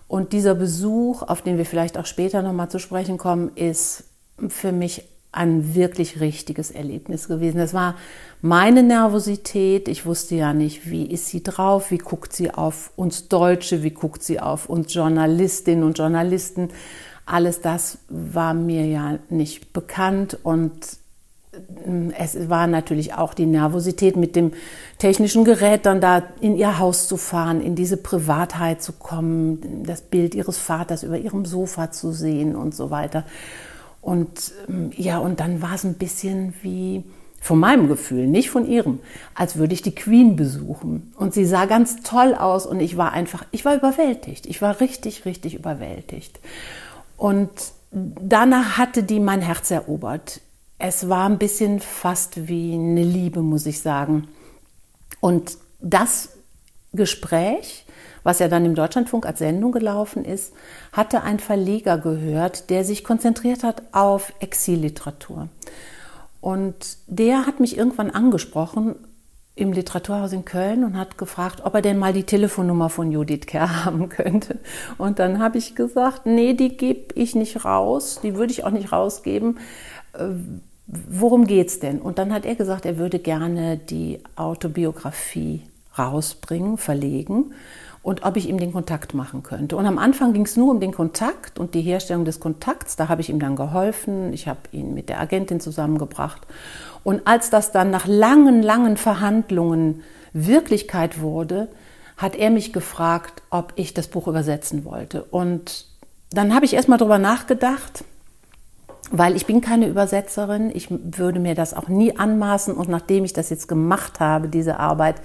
Und 0.08 0.32
dieser 0.32 0.56
Besuch, 0.56 1.24
auf 1.24 1.42
den 1.42 1.58
wir 1.58 1.66
vielleicht 1.66 1.98
auch 1.98 2.06
später 2.06 2.42
nochmal 2.42 2.70
zu 2.70 2.80
sprechen 2.80 3.18
kommen, 3.18 3.51
ist 3.56 4.06
für 4.48 4.72
mich 4.72 5.04
ein 5.31 5.75
wirklich 5.75 6.19
richtiges 6.19 6.72
Erlebnis 6.72 7.27
gewesen. 7.27 7.57
Das 7.57 7.74
war 7.74 7.96
meine 8.41 8.84
Nervosität. 8.84 9.88
Ich 9.88 10.05
wusste 10.05 10.36
ja 10.36 10.53
nicht, 10.53 10.89
wie 10.89 11.05
ist 11.05 11.27
sie 11.27 11.43
drauf, 11.43 11.91
wie 11.91 11.98
guckt 11.98 12.34
sie 12.34 12.51
auf 12.51 12.91
uns 12.96 13.27
Deutsche, 13.27 13.84
wie 13.84 13.91
guckt 13.91 14.24
sie 14.24 14.39
auf 14.39 14.69
uns 14.69 14.93
Journalistinnen 14.93 15.84
und 15.84 15.98
Journalisten. 15.98 16.69
Alles 17.25 17.62
das 17.62 18.00
war 18.10 18.53
mir 18.53 18.86
ja 18.86 19.19
nicht 19.29 19.74
bekannt 19.74 20.38
und 20.43 20.72
ähm, 21.86 22.13
es 22.17 22.50
war 22.50 22.67
natürlich 22.67 23.13
auch 23.13 23.34
die 23.34 23.46
Nervosität 23.46 24.15
mit 24.15 24.36
dem 24.36 24.53
technischen 24.98 25.43
Gerät 25.43 25.86
dann 25.86 26.01
da 26.01 26.24
in 26.41 26.55
ihr 26.55 26.79
Haus 26.79 27.07
zu 27.07 27.17
fahren, 27.17 27.62
in 27.62 27.75
diese 27.75 27.98
Privatheit 27.98 28.81
zu 28.81 28.93
kommen, 28.93 29.84
das 29.86 30.01
Bild 30.01 30.36
ihres 30.36 30.57
Vaters 30.57 31.03
über 31.03 31.17
ihrem 31.17 31.46
Sofa 31.46 31.91
zu 31.91 32.12
sehen 32.12 32.55
und 32.55 32.75
so 32.75 32.89
weiter. 32.89 33.24
Und 34.07 34.53
ähm, 34.69 34.91
ja, 34.95 35.17
und 35.17 35.41
dann 35.41 35.61
war 35.61 35.73
es 35.73 35.83
ein 35.83 35.95
bisschen 35.95 36.53
wie 36.61 37.03
von 37.41 37.59
meinem 37.59 37.89
Gefühl, 37.89 38.25
nicht 38.25 38.49
von 38.49 38.65
ihrem, 38.65 38.99
als 39.35 39.57
würde 39.57 39.73
ich 39.73 39.81
die 39.81 39.93
Queen 39.93 40.37
besuchen. 40.37 41.11
Und 41.17 41.33
sie 41.33 41.43
sah 41.43 41.65
ganz 41.65 41.97
toll 42.03 42.33
aus 42.33 42.65
und 42.65 42.79
ich 42.79 42.95
war 42.95 43.11
einfach, 43.11 43.43
ich 43.51 43.65
war 43.65 43.75
überwältigt. 43.75 44.45
Ich 44.45 44.61
war 44.61 44.79
richtig, 44.79 45.25
richtig 45.25 45.55
überwältigt. 45.55 46.39
Und 47.17 47.49
danach 47.91 48.77
hatte 48.77 49.03
die 49.03 49.19
mein 49.19 49.41
Herz 49.41 49.71
erobert. 49.71 50.39
Es 50.79 51.09
war 51.09 51.27
ein 51.27 51.37
bisschen 51.37 51.81
fast 51.81 52.47
wie 52.47 52.75
eine 52.75 53.03
Liebe, 53.03 53.41
muss 53.41 53.65
ich 53.65 53.81
sagen. 53.81 54.29
Und 55.19 55.57
das 55.81 56.29
Gespräch, 56.93 57.85
was 58.27 58.39
ja 58.39 58.50
dann 58.50 58.65
im 58.65 58.75
Deutschlandfunk 58.75 59.25
als 59.25 59.39
Sendung 59.39 59.72
gelaufen 59.72 60.25
ist, 60.25 60.51
hatte 60.91 61.24
ein 61.24 61.39
Verleger 61.39 61.98
gehört, 61.98 62.69
der 62.69 62.84
sich 62.84 63.05
konzentriert 63.05 63.63
hat 63.63 63.84
auf 63.93 64.34
Exilliteratur. 64.41 65.48
Und 66.41 66.98
der 67.07 67.48
hat 67.48 67.62
mich 67.62 67.77
irgendwann 67.77 68.12
angesprochen 68.12 68.96
im 69.55 69.72
Literaturhaus 69.72 70.34
in 70.34 70.43
Köln 70.43 70.84
und 70.84 70.98
hat 70.98 71.17
gefragt, 71.17 71.62
ob 71.63 71.74
er 71.75 71.81
denn 71.81 71.98
mal 71.98 72.12
die 72.12 72.25
Telefonnummer 72.25 72.89
von 72.89 73.13
Judith 73.13 73.46
Kerr 73.48 73.86
haben 73.86 74.10
könnte. 74.10 74.60
Und 74.98 75.19
dann 75.19 75.39
habe 75.39 75.57
ich 75.57 75.74
gesagt, 75.74 76.25
nee, 76.25 76.53
die 76.53 76.75
gebe 76.75 77.13
ich 77.15 77.34
nicht 77.34 77.63
raus, 77.63 78.19
die 78.22 78.36
würde 78.36 78.51
ich 78.51 78.65
auch 78.65 78.72
nicht 78.72 78.91
rausgeben 78.91 79.57
äh, 80.12 80.25
worum 80.88 81.48
geht's 81.48 81.79
denn? 81.79 82.00
Und 82.00 82.17
dann 82.17 82.34
hat 82.34 82.46
er 82.46 82.55
gesagt, 82.55 82.86
er 82.86 82.98
würde 82.98 83.19
gerne 83.19 83.77
die 83.77 84.19
Autobiografie 84.36 85.62
rausbringen, 85.98 86.77
verlegen 86.77 87.53
und 88.07 88.23
ob 88.23 88.37
ich 88.37 88.47
ihm 88.47 88.57
den 88.57 88.71
Kontakt 88.71 89.13
machen 89.13 89.43
könnte. 89.43 89.75
Und 89.75 89.85
am 89.85 89.97
Anfang 89.97 90.31
ging 90.31 90.45
es 90.45 90.55
nur 90.55 90.71
um 90.71 90.79
den 90.79 90.93
Kontakt 90.93 91.59
und 91.59 91.73
die 91.73 91.81
Herstellung 91.81 92.23
des 92.23 92.39
Kontakts. 92.39 92.95
Da 92.95 93.09
habe 93.09 93.19
ich 93.19 93.29
ihm 93.29 93.37
dann 93.37 93.57
geholfen. 93.57 94.31
Ich 94.31 94.47
habe 94.47 94.59
ihn 94.71 94.93
mit 94.93 95.09
der 95.09 95.19
Agentin 95.19 95.59
zusammengebracht. 95.59 96.39
Und 97.03 97.27
als 97.27 97.49
das 97.49 97.73
dann 97.73 97.91
nach 97.91 98.07
langen, 98.07 98.63
langen 98.63 98.95
Verhandlungen 98.95 100.03
Wirklichkeit 100.31 101.19
wurde, 101.19 101.67
hat 102.15 102.37
er 102.37 102.49
mich 102.49 102.71
gefragt, 102.71 103.43
ob 103.49 103.73
ich 103.75 103.93
das 103.93 104.07
Buch 104.07 104.29
übersetzen 104.29 104.85
wollte. 104.85 105.23
Und 105.25 105.85
dann 106.31 106.55
habe 106.55 106.63
ich 106.63 106.75
erstmal 106.75 106.99
drüber 106.99 107.17
nachgedacht, 107.17 108.05
weil 109.11 109.35
ich 109.35 109.45
bin 109.45 109.59
keine 109.59 109.85
Übersetzerin. 109.85 110.71
Ich 110.73 110.87
würde 110.89 111.41
mir 111.41 111.55
das 111.55 111.73
auch 111.73 111.89
nie 111.89 112.17
anmaßen. 112.17 112.73
Und 112.73 112.87
nachdem 112.87 113.25
ich 113.25 113.33
das 113.33 113.49
jetzt 113.49 113.67
gemacht 113.67 114.21
habe, 114.21 114.47
diese 114.47 114.79
Arbeit, 114.79 115.17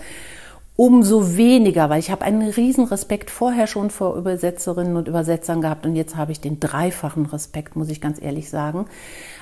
umso 0.83 1.37
weniger, 1.37 1.91
weil 1.91 2.01
ich 2.01 2.11
habe 2.11 2.25
einen 2.25 2.43
riesen 2.43 2.87
Respekt 2.87 3.31
vorher 3.31 3.69
schon 3.69 3.89
vor 3.89 4.17
Übersetzerinnen 4.17 4.97
und 4.97 5.07
Übersetzern 5.07 5.61
gehabt 5.61 5.87
und 5.87 5.95
jetzt 5.95 6.17
habe 6.17 6.33
ich 6.33 6.41
den 6.41 6.59
dreifachen 6.59 7.27
Respekt, 7.27 7.77
muss 7.77 7.89
ich 7.89 8.01
ganz 8.01 8.21
ehrlich 8.21 8.51
sagen. 8.51 8.87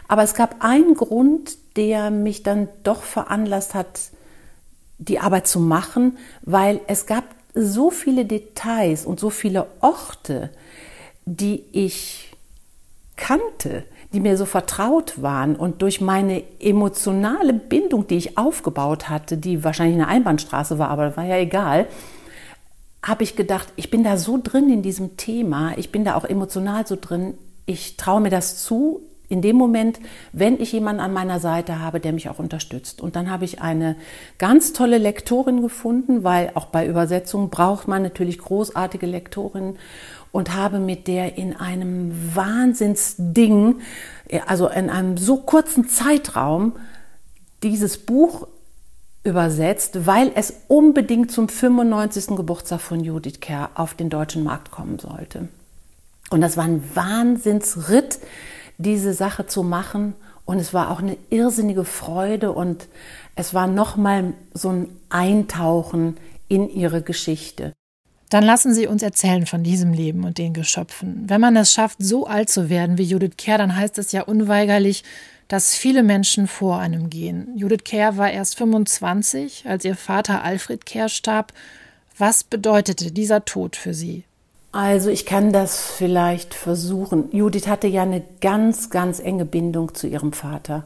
Aber 0.06 0.22
es 0.22 0.34
gab 0.34 0.56
einen 0.62 0.92
Grund, 0.92 1.56
der 1.76 2.10
mich 2.10 2.42
dann 2.42 2.68
doch 2.82 3.02
veranlasst 3.02 3.72
hat, 3.72 4.10
die 4.98 5.18
Arbeit 5.18 5.46
zu 5.46 5.60
machen, 5.60 6.18
weil 6.42 6.82
es 6.88 7.06
gab 7.06 7.24
so 7.54 7.90
viele 7.90 8.26
Details 8.26 9.06
und 9.06 9.18
so 9.18 9.30
viele 9.30 9.66
Orte, 9.80 10.50
die 11.24 11.64
ich 11.72 12.36
kannte, 13.16 13.84
die 14.12 14.20
mir 14.20 14.36
so 14.36 14.44
vertraut 14.44 15.22
waren 15.22 15.54
und 15.56 15.82
durch 15.82 16.00
meine 16.00 16.42
emotionale 16.58 17.52
Bindung, 17.52 18.06
die 18.06 18.16
ich 18.16 18.36
aufgebaut 18.38 19.08
hatte, 19.08 19.36
die 19.36 19.62
wahrscheinlich 19.62 19.96
eine 19.96 20.08
Einbahnstraße 20.08 20.78
war, 20.78 20.88
aber 20.88 21.16
war 21.16 21.24
ja 21.24 21.36
egal, 21.36 21.86
habe 23.02 23.22
ich 23.22 23.36
gedacht, 23.36 23.68
ich 23.76 23.90
bin 23.90 24.04
da 24.04 24.16
so 24.16 24.38
drin 24.42 24.70
in 24.70 24.82
diesem 24.82 25.16
Thema, 25.16 25.72
ich 25.78 25.90
bin 25.92 26.04
da 26.04 26.16
auch 26.16 26.24
emotional 26.24 26.86
so 26.86 26.96
drin, 27.00 27.34
ich 27.66 27.96
traue 27.96 28.20
mir 28.20 28.30
das 28.30 28.62
zu, 28.62 29.00
in 29.30 29.42
dem 29.42 29.54
Moment, 29.54 30.00
wenn 30.32 30.60
ich 30.60 30.72
jemanden 30.72 31.00
an 31.00 31.12
meiner 31.12 31.38
Seite 31.38 31.78
habe, 31.78 32.00
der 32.00 32.12
mich 32.12 32.28
auch 32.28 32.40
unterstützt. 32.40 33.00
Und 33.00 33.14
dann 33.14 33.30
habe 33.30 33.44
ich 33.44 33.62
eine 33.62 33.94
ganz 34.38 34.72
tolle 34.72 34.98
Lektorin 34.98 35.62
gefunden, 35.62 36.24
weil 36.24 36.50
auch 36.54 36.66
bei 36.66 36.84
Übersetzungen 36.84 37.48
braucht 37.48 37.86
man 37.86 38.02
natürlich 38.02 38.38
großartige 38.38 39.06
Lektorinnen 39.06 39.78
und 40.32 40.54
habe 40.54 40.78
mit 40.78 41.06
der 41.08 41.36
in 41.36 41.56
einem 41.56 42.34
Wahnsinnsding, 42.34 43.80
also 44.46 44.68
in 44.68 44.90
einem 44.90 45.16
so 45.16 45.38
kurzen 45.38 45.88
Zeitraum, 45.88 46.76
dieses 47.62 47.98
Buch 47.98 48.46
übersetzt, 49.22 50.06
weil 50.06 50.32
es 50.34 50.54
unbedingt 50.68 51.30
zum 51.30 51.48
95. 51.48 52.36
Geburtstag 52.36 52.80
von 52.80 53.00
Judith 53.00 53.40
Kerr 53.40 53.70
auf 53.74 53.94
den 53.94 54.08
deutschen 54.08 54.44
Markt 54.44 54.70
kommen 54.70 54.98
sollte. 54.98 55.48
Und 56.30 56.40
das 56.40 56.56
war 56.56 56.64
ein 56.64 56.82
Wahnsinnsritt, 56.94 58.20
diese 58.78 59.12
Sache 59.12 59.46
zu 59.46 59.62
machen. 59.62 60.14
Und 60.46 60.58
es 60.58 60.72
war 60.72 60.90
auch 60.90 61.00
eine 61.00 61.16
irrsinnige 61.28 61.84
Freude 61.84 62.52
und 62.52 62.88
es 63.36 63.52
war 63.52 63.66
nochmal 63.66 64.32
so 64.54 64.70
ein 64.70 64.88
Eintauchen 65.10 66.16
in 66.48 66.68
ihre 66.68 67.02
Geschichte. 67.02 67.72
Dann 68.30 68.44
lassen 68.44 68.72
Sie 68.72 68.86
uns 68.86 69.02
erzählen 69.02 69.44
von 69.44 69.64
diesem 69.64 69.92
Leben 69.92 70.24
und 70.24 70.38
den 70.38 70.54
Geschöpfen. 70.54 71.24
Wenn 71.26 71.40
man 71.40 71.56
es 71.56 71.72
schafft, 71.72 71.98
so 72.00 72.26
alt 72.26 72.48
zu 72.48 72.70
werden 72.70 72.96
wie 72.96 73.02
Judith 73.02 73.36
Kerr, 73.36 73.58
dann 73.58 73.76
heißt 73.76 73.98
es 73.98 74.12
ja 74.12 74.22
unweigerlich, 74.22 75.02
dass 75.48 75.74
viele 75.74 76.04
Menschen 76.04 76.46
vor 76.46 76.78
einem 76.78 77.10
gehen. 77.10 77.48
Judith 77.56 77.84
Kerr 77.84 78.16
war 78.16 78.30
erst 78.30 78.56
25, 78.56 79.64
als 79.66 79.84
ihr 79.84 79.96
Vater 79.96 80.44
Alfred 80.44 80.86
Kerr 80.86 81.08
starb. 81.08 81.52
Was 82.16 82.44
bedeutete 82.44 83.10
dieser 83.10 83.44
Tod 83.44 83.74
für 83.74 83.94
sie? 83.94 84.22
Also 84.70 85.10
ich 85.10 85.26
kann 85.26 85.52
das 85.52 85.80
vielleicht 85.80 86.54
versuchen. 86.54 87.28
Judith 87.32 87.66
hatte 87.66 87.88
ja 87.88 88.02
eine 88.02 88.22
ganz, 88.40 88.90
ganz 88.90 89.18
enge 89.18 89.44
Bindung 89.44 89.94
zu 89.94 90.06
ihrem 90.06 90.32
Vater. 90.32 90.84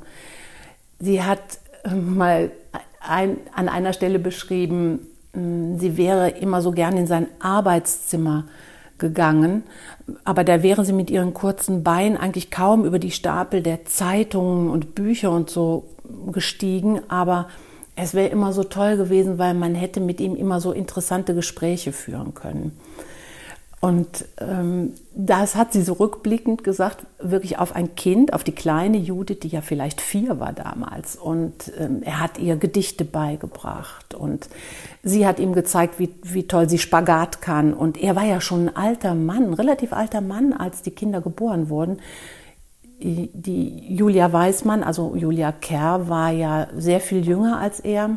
Sie 0.99 1.23
hat 1.23 1.41
äh, 1.83 1.95
mal 1.95 2.51
ein, 3.01 3.37
an 3.53 3.69
einer 3.69 3.93
Stelle 3.93 4.19
beschrieben, 4.19 5.07
sie 5.35 5.97
wäre 5.97 6.31
immer 6.31 6.63
so 6.63 6.71
gern 6.71 6.97
in 6.97 7.07
sein 7.07 7.27
Arbeitszimmer 7.41 8.45
gegangen, 8.99 9.65
aber 10.25 10.45
da 10.45 10.63
wäre 10.63 10.85
sie 10.85 10.93
mit 10.93 11.11
ihren 11.11 11.35
kurzen 11.35 11.83
Beinen 11.83 12.17
eigentlich 12.17 12.51
kaum 12.51 12.85
über 12.85 12.99
die 12.99 13.11
Stapel 13.11 13.63
der 13.63 13.85
Zeitungen 13.85 14.71
und 14.71 14.95
Bücher 14.95 15.31
und 15.31 15.51
so 15.51 15.85
gestiegen, 16.31 17.01
aber 17.09 17.49
es 17.97 18.15
wäre 18.15 18.29
immer 18.29 18.53
so 18.53 18.65
toll 18.65 18.97
gewesen, 18.97 19.39
weil 19.39 19.55
man 19.55 19.75
hätte 19.75 20.01
mit 20.01 20.21
ihm 20.21 20.35
immer 20.37 20.61
so 20.61 20.73
interessante 20.73 21.35
Gespräche 21.35 21.93
führen 21.93 22.35
können. 22.35 22.73
Und 23.85 24.25
ähm, 24.39 24.95
das 25.15 25.57
hat 25.57 25.75
sie 25.75 25.83
so 25.83 25.93
rückblickend 25.93 26.65
gesagt, 26.65 27.05
wirklich 27.19 27.59
auf 27.59 27.77
ein 27.77 27.95
Kind, 27.97 28.33
auf 28.33 28.43
die 28.43 28.53
kleine 28.53 28.97
Judith, 28.97 29.41
die 29.43 29.49
ja 29.49 29.61
vielleicht 29.61 30.01
vier 30.01 30.41
war 30.41 30.55
damals. 30.55 31.17
Und 31.17 31.71
ähm, 31.79 32.03
er 32.03 32.19
hat 32.19 32.39
ihr 32.39 32.57
Gedichte 32.57 33.05
beigebracht 33.05 34.15
und 34.15 34.49
sie 35.03 35.27
hat 35.27 35.39
ihm 35.39 35.53
gezeigt, 35.53 35.99
wie, 35.99 36.09
wie 36.23 36.49
toll 36.49 36.67
sie 36.67 36.79
Spagat 36.79 37.43
kann. 37.43 37.75
Und 37.75 38.03
er 38.03 38.17
war 38.17 38.25
ja 38.25 38.41
schon 38.41 38.71
ein 38.71 38.75
alter 38.77 39.15
Mann, 39.15 39.53
relativ 39.53 39.93
alter 39.93 40.23
Mann, 40.23 40.55
als 40.55 40.81
die 40.81 40.93
Kinder 40.93 41.21
geboren 41.21 41.69
wurden. 41.69 41.99
Die 43.03 43.95
Julia 43.95 44.33
Weismann, 44.33 44.83
also 44.83 45.15
Julia 45.15 45.53
Kerr, 45.53 46.09
war 46.09 46.31
ja 46.31 46.69
sehr 46.75 47.01
viel 47.01 47.23
jünger 47.23 47.59
als 47.59 47.81
er. 47.81 48.17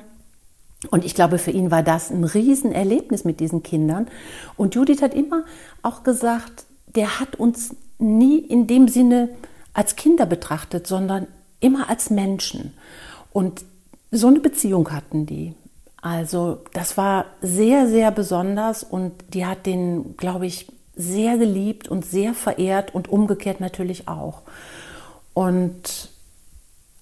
Und 0.92 1.04
ich 1.06 1.16
glaube, 1.16 1.40
für 1.40 1.52
ihn 1.52 1.72
war 1.72 1.84
das 1.84 2.12
ein 2.12 2.24
Riesenerlebnis 2.24 3.24
mit 3.26 3.40
diesen 3.40 3.64
Kindern. 3.64 4.08
Und 4.56 4.76
Judith 4.76 5.02
hat 5.02 5.14
immer 5.14 5.44
auch 5.82 6.04
gesagt, 6.04 6.66
der 6.96 7.20
hat 7.20 7.36
uns 7.36 7.76
nie 7.98 8.38
in 8.38 8.68
dem 8.68 8.88
Sinne 8.88 9.30
als 9.74 9.96
Kinder 9.96 10.26
betrachtet, 10.26 10.88
sondern 10.88 11.28
immer 11.60 11.90
als 11.90 12.10
Menschen. 12.10 12.74
Und 13.34 13.64
so 14.12 14.28
eine 14.28 14.40
Beziehung 14.40 14.92
hatten 14.92 15.26
die. 15.26 15.54
Also 16.02 16.60
das 16.74 16.96
war 16.96 17.26
sehr, 17.42 17.88
sehr 17.88 18.12
besonders 18.12 18.84
und 18.84 19.14
die 19.34 19.46
hat 19.46 19.66
den, 19.66 20.16
glaube 20.16 20.46
ich, 20.46 20.72
sehr 20.96 21.38
geliebt 21.38 21.88
und 21.88 22.06
sehr 22.06 22.34
verehrt 22.34 22.94
und 22.94 23.10
umgekehrt 23.10 23.60
natürlich 23.60 24.08
auch. 24.08 24.44
Und 25.34 26.10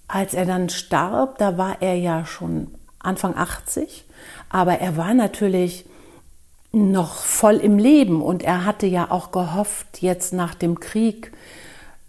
als 0.08 0.34
er 0.34 0.46
dann 0.46 0.70
starb, 0.70 1.38
da 1.38 1.58
war 1.58 1.82
er 1.82 1.96
ja 1.96 2.26
schon 2.26 2.68
Anfang 3.06 3.36
80, 3.36 4.06
aber 4.50 4.80
er 4.80 4.98
war 4.98 5.13
natürlich 5.13 5.86
noch 6.76 7.15
voll 7.15 7.56
im 7.56 7.78
Leben 7.78 8.22
und 8.22 8.44
er 8.44 8.65
hatte 8.65 8.86
ja 8.86 9.10
auch 9.10 9.32
gehofft, 9.32 10.02
jetzt 10.02 10.34
nach 10.34 10.54
dem 10.54 10.80
Krieg 10.80 11.32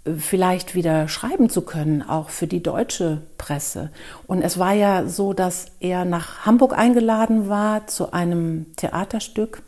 äh, 0.05 0.15
vielleicht 0.15 0.75
wieder 0.75 1.07
schreiben 1.09 1.49
zu 1.49 1.63
können, 1.63 2.03
auch 2.03 2.31
für 2.31 2.49
die 2.49 2.63
deutsche 2.63 3.23
Presse. 3.39 3.91
Und 4.27 4.43
es 4.43 4.59
war 4.59 4.73
ja 4.73 5.07
so, 5.07 5.33
dass 5.33 5.67
er 5.79 6.05
nach 6.05 6.45
Hamburg 6.47 6.77
eingeladen 6.77 7.49
war 7.49 7.87
zu 7.87 8.13
einem 8.13 8.75
Theaterstück. 8.75 9.63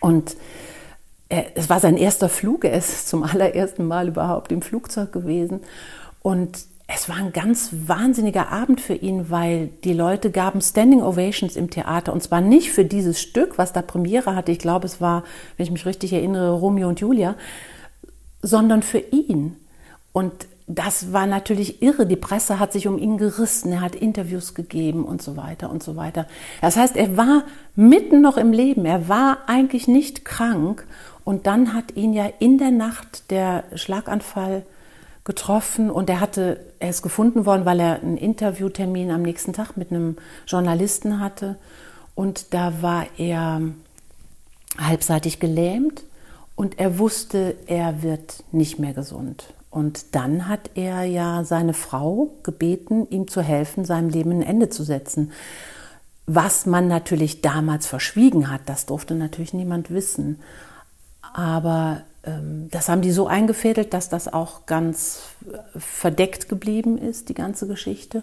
Und 0.00 0.36
er, 1.30 1.56
es 1.56 1.70
war 1.70 1.80
sein 1.80 1.96
erster 1.96 2.28
Flug, 2.28 2.66
er 2.66 2.76
ist 2.76 3.08
zum 3.08 3.22
allerersten 3.22 3.86
Mal 3.86 4.08
überhaupt 4.08 4.52
im 4.52 4.60
Flugzeug 4.60 5.10
gewesen. 5.10 5.60
Und 6.20 6.58
es 6.88 7.08
war 7.08 7.16
ein 7.16 7.32
ganz 7.32 7.70
wahnsinniger 7.86 8.52
Abend 8.52 8.80
für 8.80 8.94
ihn, 8.94 9.28
weil 9.28 9.70
die 9.82 9.92
Leute 9.92 10.30
gaben 10.30 10.60
Standing 10.60 11.02
Ovations 11.02 11.56
im 11.56 11.68
Theater 11.68 12.12
und 12.12 12.22
zwar 12.22 12.40
nicht 12.40 12.70
für 12.70 12.84
dieses 12.84 13.20
Stück, 13.20 13.58
was 13.58 13.72
da 13.72 13.82
Premiere 13.82 14.36
hatte. 14.36 14.52
Ich 14.52 14.60
glaube, 14.60 14.86
es 14.86 15.00
war, 15.00 15.24
wenn 15.56 15.64
ich 15.64 15.72
mich 15.72 15.84
richtig 15.84 16.12
erinnere, 16.12 16.52
Romeo 16.52 16.88
und 16.88 17.00
Julia, 17.00 17.34
sondern 18.40 18.82
für 18.82 18.98
ihn. 18.98 19.56
Und 20.12 20.46
das 20.68 21.12
war 21.12 21.26
natürlich 21.26 21.82
irre. 21.82 22.06
Die 22.06 22.16
Presse 22.16 22.60
hat 22.60 22.72
sich 22.72 22.86
um 22.86 22.98
ihn 22.98 23.18
gerissen. 23.18 23.72
Er 23.72 23.80
hat 23.80 23.96
Interviews 23.96 24.54
gegeben 24.54 25.04
und 25.04 25.22
so 25.22 25.36
weiter 25.36 25.70
und 25.70 25.82
so 25.82 25.96
weiter. 25.96 26.26
Das 26.60 26.76
heißt, 26.76 26.96
er 26.96 27.16
war 27.16 27.44
mitten 27.74 28.20
noch 28.20 28.36
im 28.36 28.52
Leben. 28.52 28.84
Er 28.84 29.08
war 29.08 29.38
eigentlich 29.46 29.88
nicht 29.88 30.24
krank. 30.24 30.86
Und 31.24 31.46
dann 31.46 31.74
hat 31.74 31.96
ihn 31.96 32.12
ja 32.12 32.26
in 32.38 32.58
der 32.58 32.70
Nacht 32.70 33.30
der 33.30 33.64
Schlaganfall 33.74 34.64
getroffen 35.26 35.90
und 35.90 36.08
er 36.08 36.20
hatte, 36.20 36.60
er 36.78 36.88
ist 36.88 37.02
gefunden 37.02 37.44
worden, 37.44 37.66
weil 37.66 37.80
er 37.80 38.00
einen 38.00 38.16
Interviewtermin 38.16 39.10
am 39.10 39.22
nächsten 39.22 39.52
Tag 39.52 39.76
mit 39.76 39.90
einem 39.90 40.16
Journalisten 40.46 41.20
hatte 41.20 41.56
und 42.14 42.54
da 42.54 42.80
war 42.80 43.06
er 43.18 43.60
halbseitig 44.78 45.40
gelähmt 45.40 46.04
und 46.54 46.78
er 46.78 46.98
wusste, 46.98 47.56
er 47.66 48.02
wird 48.02 48.44
nicht 48.52 48.78
mehr 48.78 48.94
gesund. 48.94 49.52
Und 49.68 50.14
dann 50.14 50.48
hat 50.48 50.70
er 50.74 51.04
ja 51.04 51.44
seine 51.44 51.74
Frau 51.74 52.30
gebeten, 52.44 53.06
ihm 53.10 53.28
zu 53.28 53.42
helfen, 53.42 53.84
seinem 53.84 54.08
Leben 54.08 54.30
ein 54.30 54.42
Ende 54.42 54.70
zu 54.70 54.84
setzen. 54.84 55.32
Was 56.26 56.66
man 56.66 56.88
natürlich 56.88 57.42
damals 57.42 57.86
verschwiegen 57.86 58.50
hat, 58.50 58.62
das 58.66 58.86
durfte 58.86 59.14
natürlich 59.14 59.52
niemand 59.52 59.90
wissen. 59.90 60.40
Aber 61.34 62.02
das 62.70 62.88
haben 62.88 63.02
die 63.02 63.12
so 63.12 63.26
eingefädelt, 63.28 63.94
dass 63.94 64.08
das 64.08 64.32
auch 64.32 64.66
ganz 64.66 65.22
verdeckt 65.76 66.48
geblieben 66.48 66.98
ist, 66.98 67.28
die 67.28 67.34
ganze 67.34 67.66
Geschichte. 67.66 68.22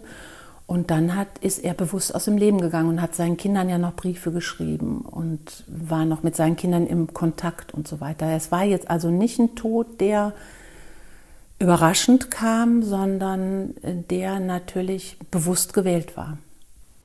Und 0.66 0.90
dann 0.90 1.14
hat, 1.14 1.28
ist 1.40 1.58
er 1.58 1.74
bewusst 1.74 2.14
aus 2.14 2.24
dem 2.24 2.38
Leben 2.38 2.60
gegangen 2.60 2.88
und 2.88 3.02
hat 3.02 3.14
seinen 3.14 3.36
Kindern 3.36 3.68
ja 3.68 3.76
noch 3.76 3.94
Briefe 3.94 4.32
geschrieben 4.32 5.02
und 5.02 5.64
war 5.66 6.06
noch 6.06 6.22
mit 6.22 6.36
seinen 6.36 6.56
Kindern 6.56 6.86
im 6.86 7.12
Kontakt 7.12 7.74
und 7.74 7.86
so 7.86 8.00
weiter. 8.00 8.26
Es 8.34 8.50
war 8.50 8.64
jetzt 8.64 8.90
also 8.90 9.10
nicht 9.10 9.38
ein 9.38 9.54
Tod, 9.56 10.00
der 10.00 10.32
überraschend 11.58 12.30
kam, 12.30 12.82
sondern 12.82 13.74
der 13.82 14.40
natürlich 14.40 15.18
bewusst 15.30 15.74
gewählt 15.74 16.16
war. 16.16 16.38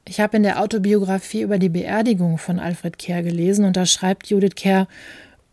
Ich 0.05 0.19
habe 0.19 0.37
in 0.37 0.43
der 0.43 0.61
Autobiografie 0.61 1.41
über 1.41 1.59
die 1.59 1.69
Beerdigung 1.69 2.37
von 2.37 2.59
Alfred 2.59 2.97
Kerr 2.97 3.23
gelesen 3.23 3.65
und 3.65 3.77
da 3.77 3.85
schreibt 3.85 4.27
Judith 4.27 4.55
Kerr, 4.55 4.87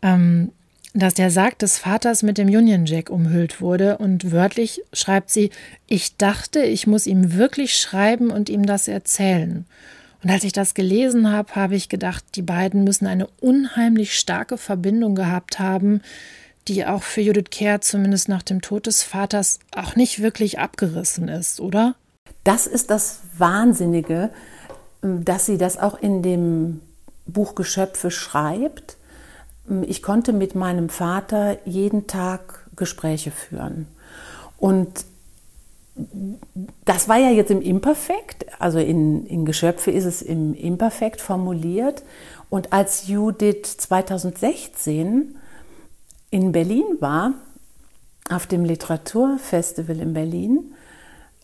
ähm, 0.01 0.51
dass 0.99 1.13
der 1.13 1.29
Sarg 1.29 1.59
des 1.59 1.77
Vaters 1.77 2.23
mit 2.23 2.37
dem 2.37 2.47
Union 2.47 2.85
Jack 2.85 3.09
umhüllt 3.09 3.61
wurde 3.61 3.99
und 3.99 4.31
wörtlich 4.31 4.81
schreibt 4.93 5.29
sie, 5.29 5.51
ich 5.85 6.17
dachte, 6.17 6.61
ich 6.61 6.87
muss 6.87 7.05
ihm 7.05 7.33
wirklich 7.33 7.77
schreiben 7.77 8.31
und 8.31 8.49
ihm 8.49 8.65
das 8.65 8.87
erzählen. 8.87 9.65
Und 10.23 10.31
als 10.31 10.43
ich 10.43 10.53
das 10.53 10.73
gelesen 10.73 11.31
habe, 11.31 11.55
habe 11.55 11.75
ich 11.75 11.89
gedacht, 11.89 12.23
die 12.35 12.41
beiden 12.41 12.83
müssen 12.83 13.05
eine 13.05 13.27
unheimlich 13.39 14.17
starke 14.17 14.57
Verbindung 14.57 15.13
gehabt 15.13 15.59
haben, 15.59 16.01
die 16.67 16.85
auch 16.85 17.03
für 17.03 17.21
Judith 17.21 17.51
Kerr 17.51 17.81
zumindest 17.81 18.27
nach 18.27 18.41
dem 18.41 18.61
Tod 18.61 18.87
des 18.87 19.03
Vaters 19.03 19.59
auch 19.75 19.95
nicht 19.95 20.21
wirklich 20.21 20.57
abgerissen 20.57 21.27
ist, 21.27 21.61
oder? 21.61 21.95
Das 22.43 22.65
ist 22.65 22.89
das 22.89 23.19
Wahnsinnige, 23.37 24.31
dass 25.01 25.45
sie 25.45 25.59
das 25.59 25.77
auch 25.77 26.01
in 26.01 26.23
dem 26.23 26.81
Buch 27.27 27.53
Geschöpfe 27.53 28.09
schreibt 28.09 28.96
ich 29.87 30.01
konnte 30.01 30.33
mit 30.33 30.55
meinem 30.55 30.89
Vater 30.89 31.57
jeden 31.65 32.07
Tag 32.07 32.67
Gespräche 32.75 33.31
führen. 33.31 33.87
Und 34.57 35.05
das 36.85 37.09
war 37.09 37.17
ja 37.17 37.31
jetzt 37.31 37.51
im 37.51 37.61
Imperfekt, 37.61 38.45
also 38.59 38.79
in, 38.79 39.25
in 39.25 39.45
Geschöpfe 39.45 39.91
ist 39.91 40.05
es 40.05 40.21
im 40.21 40.53
Imperfekt 40.53 41.21
formuliert. 41.21 42.03
Und 42.49 42.71
als 42.71 43.07
Judith 43.07 43.77
2016 43.77 45.35
in 46.29 46.51
Berlin 46.51 46.85
war, 46.99 47.33
auf 48.29 48.45
dem 48.45 48.63
Literaturfestival 48.63 49.99
in 49.99 50.13
Berlin 50.13 50.73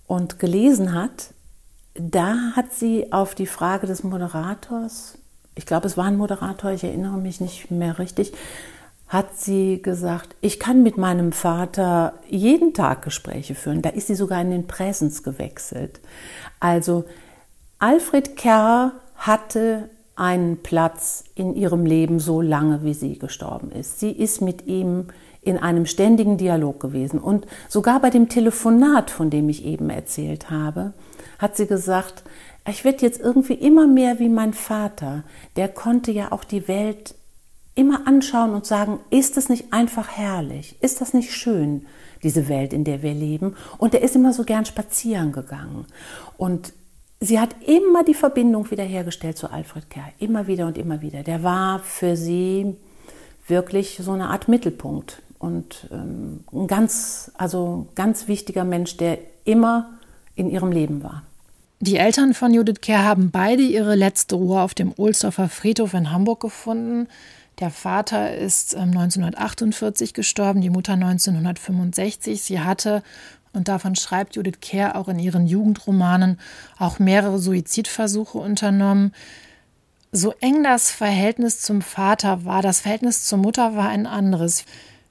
und 0.05 0.39
gelesen 0.39 0.93
hat, 0.93 1.33
da 1.95 2.51
hat 2.55 2.73
sie 2.73 3.11
auf 3.11 3.35
die 3.35 3.47
Frage 3.47 3.87
des 3.87 4.03
Moderators 4.03 5.17
ich 5.55 5.65
glaube, 5.65 5.87
es 5.87 5.97
war 5.97 6.05
ein 6.05 6.17
Moderator, 6.17 6.71
ich 6.71 6.83
erinnere 6.83 7.17
mich 7.17 7.41
nicht 7.41 7.71
mehr 7.71 7.99
richtig, 7.99 8.33
hat 9.07 9.37
sie 9.37 9.81
gesagt, 9.81 10.35
ich 10.41 10.59
kann 10.59 10.81
mit 10.81 10.97
meinem 10.97 11.33
Vater 11.33 12.13
jeden 12.27 12.73
Tag 12.73 13.03
Gespräche 13.03 13.53
führen. 13.53 13.83
Da 13.83 13.89
ist 13.89 14.07
sie 14.07 14.15
sogar 14.15 14.41
in 14.41 14.49
den 14.49 14.65
Präsens 14.65 15.21
gewechselt. 15.21 15.99
Also 16.59 17.05
Alfred 17.77 18.35
Kerr 18.35 18.93
hatte 19.15 19.89
einen 20.15 20.57
Platz 20.63 21.25
in 21.35 21.53
ihrem 21.55 21.85
Leben 21.85 22.19
so 22.19 22.41
lange, 22.41 22.83
wie 22.83 22.93
sie 22.93 23.19
gestorben 23.19 23.71
ist. 23.71 23.99
Sie 23.99 24.11
ist 24.11 24.41
mit 24.41 24.65
ihm 24.65 25.07
in 25.41 25.57
einem 25.57 25.85
ständigen 25.85 26.37
Dialog 26.37 26.79
gewesen. 26.79 27.19
Und 27.19 27.45
sogar 27.67 27.99
bei 27.99 28.09
dem 28.09 28.29
Telefonat, 28.29 29.11
von 29.11 29.29
dem 29.29 29.49
ich 29.49 29.65
eben 29.65 29.89
erzählt 29.89 30.49
habe, 30.49 30.93
hat 31.37 31.57
sie 31.57 31.67
gesagt, 31.67 32.23
ich 32.67 32.85
werde 32.85 33.01
jetzt 33.01 33.19
irgendwie 33.19 33.53
immer 33.53 33.87
mehr 33.87 34.19
wie 34.19 34.29
mein 34.29 34.53
Vater. 34.53 35.23
Der 35.55 35.67
konnte 35.67 36.11
ja 36.11 36.31
auch 36.31 36.43
die 36.43 36.67
Welt 36.67 37.15
immer 37.75 38.07
anschauen 38.07 38.53
und 38.53 38.65
sagen, 38.65 38.99
ist 39.09 39.35
das 39.35 39.49
nicht 39.49 39.73
einfach 39.73 40.09
herrlich? 40.09 40.77
Ist 40.81 41.01
das 41.01 41.13
nicht 41.13 41.33
schön, 41.33 41.85
diese 42.21 42.47
Welt, 42.47 42.71
in 42.71 42.83
der 42.83 43.01
wir 43.01 43.13
leben? 43.13 43.55
Und 43.77 43.93
er 43.93 44.01
ist 44.01 44.15
immer 44.15 44.31
so 44.31 44.43
gern 44.43 44.65
spazieren 44.65 45.31
gegangen. 45.31 45.85
Und 46.37 46.73
sie 47.19 47.39
hat 47.39 47.55
immer 47.65 48.03
die 48.03 48.13
Verbindung 48.13 48.69
wiederhergestellt 48.71 49.37
zu 49.37 49.51
Alfred 49.51 49.89
Kerr. 49.89 50.11
Immer 50.19 50.47
wieder 50.47 50.67
und 50.67 50.77
immer 50.77 51.01
wieder. 51.01 51.23
Der 51.23 51.43
war 51.43 51.79
für 51.79 52.15
sie 52.15 52.75
wirklich 53.47 53.99
so 54.01 54.11
eine 54.11 54.29
Art 54.29 54.47
Mittelpunkt 54.47 55.21
und 55.39 55.89
ähm, 55.91 56.45
ein 56.53 56.67
ganz, 56.67 57.31
also 57.37 57.87
ganz 57.95 58.29
wichtiger 58.29 58.63
Mensch, 58.63 58.95
der 58.95 59.17
immer 59.43 59.89
in 60.35 60.49
ihrem 60.49 60.71
Leben 60.71 61.03
war. 61.03 61.23
Die 61.85 61.97
Eltern 61.97 62.33
von 62.33 62.53
Judith 62.53 62.79
Kerr 62.79 63.03
haben 63.03 63.29
beide 63.29 63.61
ihre 63.61 63.95
letzte 63.95 64.35
Ruhe 64.35 64.61
auf 64.61 64.73
dem 64.73 64.93
Ohlsdorfer 64.95 65.49
Friedhof 65.49 65.93
in 65.93 66.11
Hamburg 66.11 66.39
gefunden. 66.39 67.09
Der 67.59 67.71
Vater 67.71 68.33
ist 68.37 68.73
1948 68.73 70.09
ähm, 70.09 70.13
gestorben, 70.13 70.61
die 70.61 70.69
Mutter 70.69 70.93
1965. 70.93 72.41
Sie 72.41 72.61
hatte, 72.61 73.03
und 73.51 73.67
davon 73.67 73.97
schreibt 73.97 74.37
Judith 74.37 74.61
Kerr 74.61 74.95
auch 74.95 75.09
in 75.09 75.19
ihren 75.19 75.45
Jugendromanen, 75.45 76.39
auch 76.79 76.99
mehrere 76.99 77.37
Suizidversuche 77.37 78.37
unternommen. 78.37 79.13
So 80.13 80.33
eng 80.39 80.63
das 80.63 80.89
Verhältnis 80.89 81.59
zum 81.59 81.81
Vater 81.81 82.45
war, 82.45 82.61
das 82.61 82.79
Verhältnis 82.79 83.25
zur 83.25 83.39
Mutter 83.39 83.75
war 83.75 83.89
ein 83.89 84.07
anderes. 84.07 84.63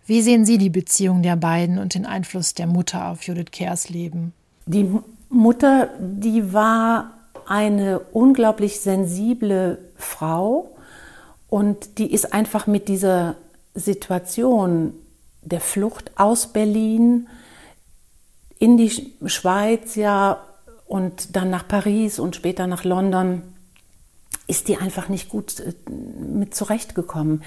Wie 0.06 0.22
sehen 0.22 0.46
Sie 0.46 0.56
die 0.56 0.70
Beziehung 0.70 1.22
der 1.22 1.36
beiden 1.36 1.76
und 1.76 1.92
den 1.92 2.06
Einfluss 2.06 2.54
der 2.54 2.66
Mutter 2.66 3.08
auf 3.08 3.24
Judith 3.24 3.50
Kerrs 3.52 3.90
Leben? 3.90 4.32
Die 4.64 4.88
Mutter, 5.32 5.88
die 5.98 6.52
war 6.52 7.14
eine 7.46 7.98
unglaublich 7.98 8.80
sensible 8.80 9.78
Frau 9.96 10.76
und 11.48 11.98
die 11.98 12.12
ist 12.12 12.32
einfach 12.32 12.66
mit 12.66 12.88
dieser 12.88 13.36
Situation 13.74 14.94
der 15.40 15.60
Flucht 15.60 16.12
aus 16.16 16.52
Berlin 16.52 17.28
in 18.58 18.76
die 18.76 18.90
Schweiz 19.26 19.96
ja 19.96 20.44
und 20.86 21.34
dann 21.34 21.50
nach 21.50 21.66
Paris 21.66 22.18
und 22.18 22.36
später 22.36 22.66
nach 22.66 22.84
London 22.84 23.42
ist 24.46 24.68
die 24.68 24.76
einfach 24.76 25.08
nicht 25.08 25.30
gut 25.30 25.60
äh, 25.60 25.72
mit 25.90 26.54
zurechtgekommen. 26.54 27.42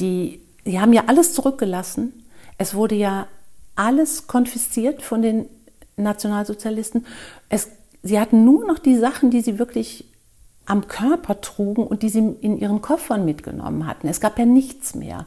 Die, 0.00 0.40
die 0.66 0.80
haben 0.80 0.92
ja 0.92 1.04
alles 1.06 1.32
zurückgelassen. 1.34 2.12
Es 2.58 2.74
wurde 2.74 2.94
ja 2.94 3.26
alles 3.74 4.26
konfisziert 4.26 5.02
von 5.02 5.22
den 5.22 5.46
Nationalsozialisten. 5.96 7.06
Es, 7.48 7.68
sie 8.02 8.20
hatten 8.20 8.44
nur 8.44 8.66
noch 8.66 8.78
die 8.78 8.96
Sachen, 8.96 9.30
die 9.30 9.40
sie 9.40 9.58
wirklich 9.58 10.06
am 10.66 10.86
Körper 10.86 11.40
trugen 11.40 11.86
und 11.86 12.02
die 12.02 12.08
sie 12.08 12.36
in 12.40 12.58
ihren 12.58 12.82
Koffern 12.82 13.24
mitgenommen 13.24 13.86
hatten. 13.86 14.08
Es 14.08 14.20
gab 14.20 14.38
ja 14.38 14.44
nichts 14.44 14.94
mehr. 14.94 15.26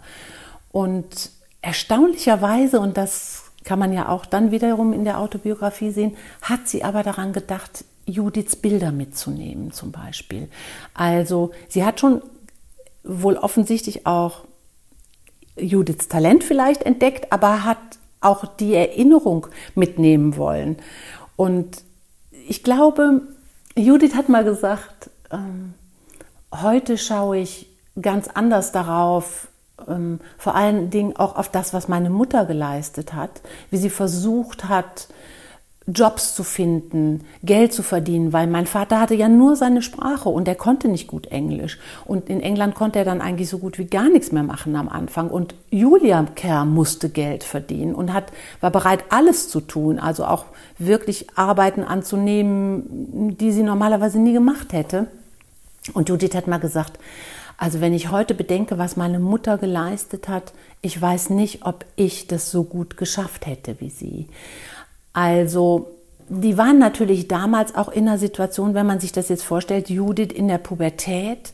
Und 0.71 1.32
erstaunlicherweise, 1.62 2.80
und 2.80 2.97
das 2.97 3.43
kann 3.63 3.80
man 3.80 3.91
ja 3.91 4.10
auch 4.10 4.25
dann 4.25 4.51
wiederum 4.51 4.93
in 4.93 5.04
der 5.04 5.19
Autobiografie 5.19 5.91
sehen, 5.91 6.15
hat 6.41 6.67
sie 6.67 6.84
aber 6.84 7.04
daran 7.04 7.34
gedacht, 7.34 7.84
Judiths 8.06 8.56
Bilder 8.56 8.91
mitzunehmen 8.91 9.71
zum 9.71 9.91
Beispiel. 9.91 10.47
Also 10.93 11.51
sie 11.67 11.84
hat 11.84 11.99
schon 11.99 12.21
wohl 13.04 13.36
offensichtlich 13.36 14.06
auch 14.06 14.45
Judiths 15.58 16.08
Talent 16.08 16.43
vielleicht 16.43 16.84
entdeckt, 16.84 17.32
aber 17.32 17.63
hat 17.63 17.80
auch 18.25 18.45
die 18.45 18.73
Erinnerung 18.73 19.47
mitnehmen 19.75 20.38
wollen. 20.38 20.77
Und 21.35 21.83
ich 22.47 22.63
glaube, 22.63 23.21
Judith 23.75 24.15
hat 24.15 24.29
mal 24.29 24.43
gesagt, 24.43 25.09
ähm, 25.31 25.73
heute 26.53 26.97
schaue 26.97 27.38
ich 27.38 27.67
ganz 28.01 28.27
anders 28.27 28.71
darauf, 28.71 29.47
ähm, 29.88 30.19
vor 30.38 30.55
allen 30.55 30.89
Dingen 30.89 31.15
auch 31.17 31.35
auf 31.35 31.49
das, 31.49 31.73
was 31.73 31.88
meine 31.88 32.09
Mutter 32.09 32.45
geleistet 32.45 33.13
hat, 33.13 33.41
wie 33.69 33.77
sie 33.77 33.89
versucht 33.89 34.65
hat, 34.69 35.07
Jobs 35.88 36.34
zu 36.34 36.43
finden, 36.43 37.21
Geld 37.43 37.71
zu 37.71 37.84
verdienen, 37.84 38.34
weil 38.34 38.48
mein 38.48 38.65
Vater 38.65 39.00
hatte 39.00 39.13
ja 39.13 39.30
nur 39.30 39.56
seine 39.56 39.84
Sprache 39.84 40.30
und 40.30 40.48
er 40.48 40.56
konnte 40.56 40.88
nicht 40.88 41.08
gut 41.08 41.28
Englisch. 41.28 41.78
Und 42.06 42.28
in 42.28 42.41
England 42.41 42.74
konnte 42.74 42.98
er 42.98 43.06
dann 43.06 43.21
eigentlich 43.21 43.50
so 43.50 43.60
gut 43.60 43.78
wie 43.78 43.86
gar 43.86 44.10
nichts 44.10 44.32
mehr 44.32 44.41
machen 44.41 44.76
am 44.76 44.89
Anfang. 44.89 45.30
Und 45.30 45.54
Julia 45.69 46.26
Kerr 46.36 46.65
musste 46.65 47.10
Geld 47.10 47.43
verdienen 47.43 47.93
und 47.93 48.13
hat, 48.13 48.32
war 48.62 48.71
bereit, 48.71 49.04
alles 49.10 49.48
zu 49.48 49.62
tun, 49.62 50.00
also 50.00 50.26
auch 50.26 50.45
wirklich 50.80 51.28
Arbeiten 51.38 51.84
anzunehmen, 51.84 53.38
die 53.38 53.52
sie 53.52 53.63
normalerweise 53.63 54.19
nie 54.19 54.34
gemacht 54.34 54.74
hätte. 54.74 55.06
Und 55.93 56.10
Judith 56.10 56.34
hat 56.34 56.48
mal 56.48 56.58
gesagt, 56.58 56.98
also 57.58 57.80
wenn 57.80 57.93
ich 57.93 58.12
heute 58.12 58.34
bedenke, 58.34 58.78
was 58.78 58.98
meine 58.98 59.19
Mutter 59.19 59.58
geleistet 59.58 60.28
hat, 60.28 60.52
ich 60.82 61.02
weiß 61.02 61.30
nicht, 61.30 61.65
ob 61.65 61.86
ich 61.95 62.28
das 62.28 62.52
so 62.52 62.63
gut 62.63 62.98
geschafft 62.98 63.45
hätte 63.45 63.78
wie 63.80 63.89
sie. 63.89 64.28
Also 65.15 65.95
die 66.28 66.58
waren 66.58 66.78
natürlich 66.78 67.30
damals 67.30 67.73
auch 67.73 67.88
in 67.88 68.08
einer 68.08 68.17
Situation, 68.17 68.73
wenn 68.73 68.86
man 68.86 68.99
sich 68.99 69.13
das 69.13 69.30
jetzt 69.30 69.43
vorstellt, 69.43 69.89
Judith 69.89 70.34
in 70.34 70.49
der 70.49 70.58
Pubertät. 70.58 71.54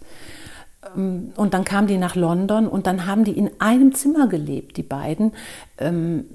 Ähm, 0.96 1.32
und 1.36 1.54
dann 1.54 1.64
kam 1.64 1.86
die 1.86 1.98
nach 1.98 2.16
London 2.16 2.68
und 2.68 2.88
dann 2.88 3.06
haben 3.06 3.24
die 3.24 3.38
in 3.38 3.52
einem 3.60 3.94
Zimmer 3.94 4.28
gelebt, 4.28 4.78
die 4.78 4.84
beiden. 4.84 5.34
Ähm, 5.78 6.26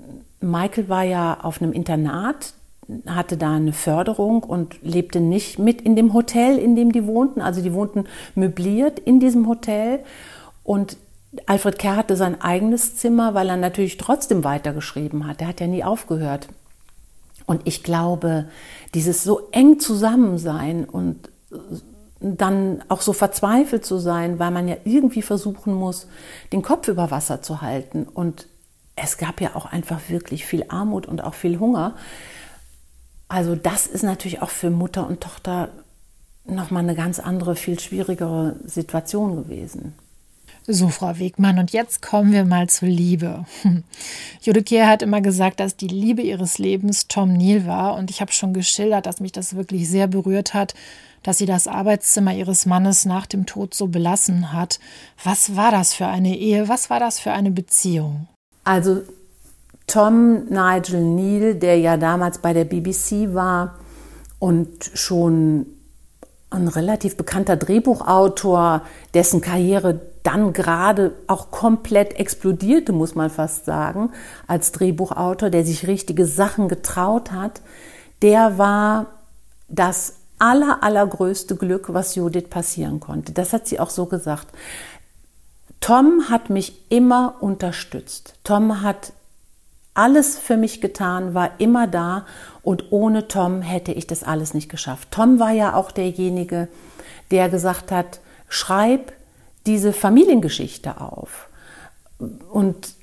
Michael 0.40 0.88
war 0.88 1.02
ja 1.02 1.38
auf 1.42 1.60
einem 1.60 1.72
Internat, 1.72 2.54
hatte 3.06 3.36
da 3.36 3.56
eine 3.56 3.72
Förderung 3.72 4.44
und 4.44 4.80
lebte 4.82 5.18
nicht 5.18 5.58
mit 5.58 5.80
in 5.80 5.96
dem 5.96 6.14
Hotel, 6.14 6.58
in 6.58 6.76
dem 6.76 6.92
die 6.92 7.06
wohnten. 7.08 7.40
Also 7.40 7.60
die 7.60 7.72
wohnten 7.72 8.04
möbliert 8.36 9.00
in 9.00 9.18
diesem 9.18 9.48
Hotel. 9.48 9.98
Und 10.62 10.96
Alfred 11.46 11.80
Kerr 11.80 11.96
hatte 11.96 12.14
sein 12.14 12.40
eigenes 12.40 12.94
Zimmer, 12.94 13.34
weil 13.34 13.48
er 13.48 13.56
natürlich 13.56 13.96
trotzdem 13.96 14.44
weitergeschrieben 14.44 15.26
hat. 15.26 15.40
Er 15.40 15.48
hat 15.48 15.60
ja 15.60 15.66
nie 15.66 15.82
aufgehört. 15.82 16.46
Und 17.46 17.62
ich 17.64 17.82
glaube, 17.82 18.48
dieses 18.94 19.22
so 19.22 19.48
eng 19.52 19.78
Zusammensein 19.78 20.84
und 20.84 21.30
dann 22.20 22.82
auch 22.88 23.02
so 23.02 23.12
verzweifelt 23.12 23.84
zu 23.84 23.98
sein, 23.98 24.38
weil 24.38 24.50
man 24.50 24.68
ja 24.68 24.76
irgendwie 24.84 25.22
versuchen 25.22 25.74
muss, 25.74 26.08
den 26.52 26.62
Kopf 26.62 26.88
über 26.88 27.10
Wasser 27.10 27.42
zu 27.42 27.60
halten. 27.60 28.04
Und 28.04 28.48
es 28.96 29.18
gab 29.18 29.40
ja 29.40 29.54
auch 29.54 29.66
einfach 29.66 30.08
wirklich 30.08 30.46
viel 30.46 30.64
Armut 30.68 31.06
und 31.06 31.22
auch 31.22 31.34
viel 31.34 31.58
Hunger. 31.58 31.94
Also 33.28 33.54
das 33.54 33.86
ist 33.86 34.02
natürlich 34.02 34.42
auch 34.42 34.50
für 34.50 34.70
Mutter 34.70 35.06
und 35.06 35.20
Tochter 35.20 35.68
nochmal 36.44 36.82
eine 36.82 36.94
ganz 36.94 37.18
andere, 37.18 37.56
viel 37.56 37.78
schwierigere 37.78 38.56
Situation 38.64 39.36
gewesen. 39.36 39.94
So, 40.68 40.88
Frau 40.88 41.16
Wegmann, 41.20 41.60
und 41.60 41.70
jetzt 41.70 42.02
kommen 42.02 42.32
wir 42.32 42.44
mal 42.44 42.68
zur 42.68 42.88
Liebe. 42.88 43.44
Jude 44.40 44.64
Kehr 44.64 44.88
hat 44.88 45.00
immer 45.00 45.20
gesagt, 45.20 45.60
dass 45.60 45.76
die 45.76 45.86
Liebe 45.86 46.22
ihres 46.22 46.58
Lebens 46.58 47.06
Tom 47.06 47.32
Neal 47.32 47.66
war. 47.66 47.94
Und 47.94 48.10
ich 48.10 48.20
habe 48.20 48.32
schon 48.32 48.52
geschildert, 48.52 49.06
dass 49.06 49.20
mich 49.20 49.30
das 49.30 49.54
wirklich 49.54 49.88
sehr 49.88 50.08
berührt 50.08 50.54
hat, 50.54 50.74
dass 51.22 51.38
sie 51.38 51.46
das 51.46 51.68
Arbeitszimmer 51.68 52.34
ihres 52.34 52.66
Mannes 52.66 53.04
nach 53.04 53.26
dem 53.26 53.46
Tod 53.46 53.74
so 53.74 53.86
belassen 53.86 54.52
hat. 54.52 54.80
Was 55.22 55.54
war 55.54 55.70
das 55.70 55.94
für 55.94 56.06
eine 56.06 56.36
Ehe? 56.36 56.68
Was 56.68 56.90
war 56.90 56.98
das 56.98 57.20
für 57.20 57.30
eine 57.30 57.52
Beziehung? 57.52 58.26
Also 58.64 59.02
Tom 59.86 60.46
Nigel 60.48 61.00
Neal, 61.00 61.54
der 61.54 61.78
ja 61.78 61.96
damals 61.96 62.38
bei 62.38 62.52
der 62.52 62.64
BBC 62.64 63.32
war 63.34 63.76
und 64.40 64.90
schon 64.94 65.66
ein 66.50 66.66
relativ 66.66 67.16
bekannter 67.16 67.56
Drehbuchautor, 67.56 68.82
dessen 69.14 69.40
Karriere 69.40 70.00
dann 70.26 70.52
gerade 70.52 71.12
auch 71.28 71.52
komplett 71.52 72.18
explodierte, 72.18 72.92
muss 72.92 73.14
man 73.14 73.30
fast 73.30 73.64
sagen, 73.64 74.10
als 74.48 74.72
Drehbuchautor, 74.72 75.50
der 75.50 75.64
sich 75.64 75.86
richtige 75.86 76.26
Sachen 76.26 76.68
getraut 76.68 77.30
hat, 77.30 77.60
der 78.22 78.58
war 78.58 79.06
das 79.68 80.14
aller, 80.38 80.82
allergrößte 80.82 81.54
Glück, 81.54 81.94
was 81.94 82.16
Judith 82.16 82.50
passieren 82.50 82.98
konnte. 82.98 83.32
Das 83.32 83.52
hat 83.52 83.68
sie 83.68 83.78
auch 83.78 83.90
so 83.90 84.06
gesagt. 84.06 84.48
Tom 85.80 86.28
hat 86.28 86.50
mich 86.50 86.90
immer 86.90 87.36
unterstützt. 87.40 88.34
Tom 88.42 88.82
hat 88.82 89.12
alles 89.94 90.38
für 90.38 90.56
mich 90.56 90.80
getan, 90.80 91.34
war 91.34 91.52
immer 91.58 91.86
da 91.86 92.26
und 92.62 92.90
ohne 92.90 93.28
Tom 93.28 93.62
hätte 93.62 93.92
ich 93.92 94.06
das 94.06 94.24
alles 94.24 94.54
nicht 94.54 94.68
geschafft. 94.68 95.08
Tom 95.10 95.38
war 95.38 95.52
ja 95.52 95.74
auch 95.74 95.92
derjenige, 95.92 96.68
der 97.30 97.48
gesagt 97.48 97.92
hat, 97.92 98.20
schreib 98.48 99.12
diese 99.66 99.92
Familiengeschichte 99.92 101.00
auf. 101.00 101.48
Und 102.50 102.94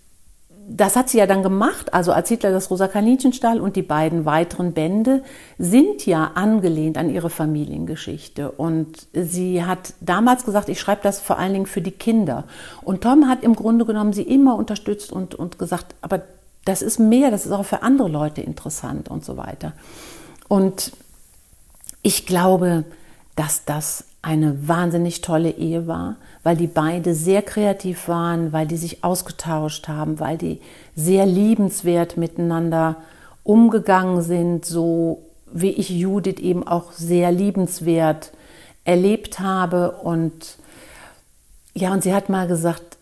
das 0.68 0.96
hat 0.96 1.10
sie 1.10 1.18
ja 1.18 1.28
dann 1.28 1.44
gemacht. 1.44 1.94
Also 1.94 2.12
als 2.14 2.30
Hitler 2.30 2.52
das 2.52 2.70
Rosa 2.70 2.88
Kaninchenstall 2.88 3.60
und 3.60 3.76
die 3.76 3.82
beiden 3.82 4.26
weiteren 4.26 4.74
Bände 4.74 5.24
sind 5.58 6.06
ja 6.06 6.32
angelehnt 6.36 6.98
an 6.98 7.10
ihre 7.10 7.30
Familiengeschichte. 7.30 8.52
Und 8.52 9.08
sie 9.14 9.66
hat 9.66 9.94
damals 10.00 10.46
gesagt, 10.46 10.70
ich 10.70 10.80
schreibe 10.80 11.02
das 11.04 11.20
vor 11.20 11.38
allen 11.38 11.54
Dingen 11.54 11.66
für 11.66 11.82
die 11.82 11.92
Kinder. 11.92 12.46
Und 12.82 13.02
Tom 13.02 13.28
hat 13.28 13.44
im 13.44 13.56
Grunde 13.56 13.86
genommen 13.86 14.14
sie 14.14 14.24
immer 14.24 14.56
unterstützt 14.56 15.12
und, 15.12 15.36
und 15.36 15.60
gesagt, 15.60 15.96
aber 16.02 16.22
das 16.66 16.82
ist 16.82 16.98
mehr, 16.98 17.30
das 17.30 17.46
ist 17.46 17.52
auch 17.52 17.66
für 17.66 17.84
andere 17.84 18.08
Leute 18.08 18.42
interessant 18.42 19.10
und 19.10 19.26
so 19.26 19.36
weiter. 19.36 19.74
Und 20.48 20.94
ich 22.04 22.26
glaube, 22.26 22.86
dass 23.36 23.66
das 23.66 24.06
eine 24.22 24.68
wahnsinnig 24.68 25.22
tolle 25.22 25.52
Ehe 25.52 25.88
war, 25.88 26.16
weil 26.44 26.58
die 26.58 26.68
beide 26.68 27.16
sehr 27.16 27.42
kreativ 27.42 28.08
waren, 28.08 28.52
weil 28.52 28.68
die 28.68 28.78
sich 28.78 29.04
ausgetauscht 29.04 29.88
haben, 29.88 30.20
weil 30.20 30.38
die 30.38 30.60
sehr 30.96 31.26
liebenswert 31.26 32.18
miteinander 32.18 32.98
umgegangen 33.44 34.22
sind, 34.22 34.66
so 34.66 35.24
wie 35.52 35.70
ich 35.70 35.90
Judith 35.90 36.40
eben 36.40 36.68
auch 36.68 36.92
sehr 36.92 37.32
liebenswert 37.32 38.32
erlebt 38.84 39.40
habe. 39.40 39.92
Und 39.92 40.58
ja, 41.74 41.94
und 41.94 42.04
sie 42.04 42.14
hat 42.14 42.30
mal 42.30 42.48
gesagt, 42.48 42.98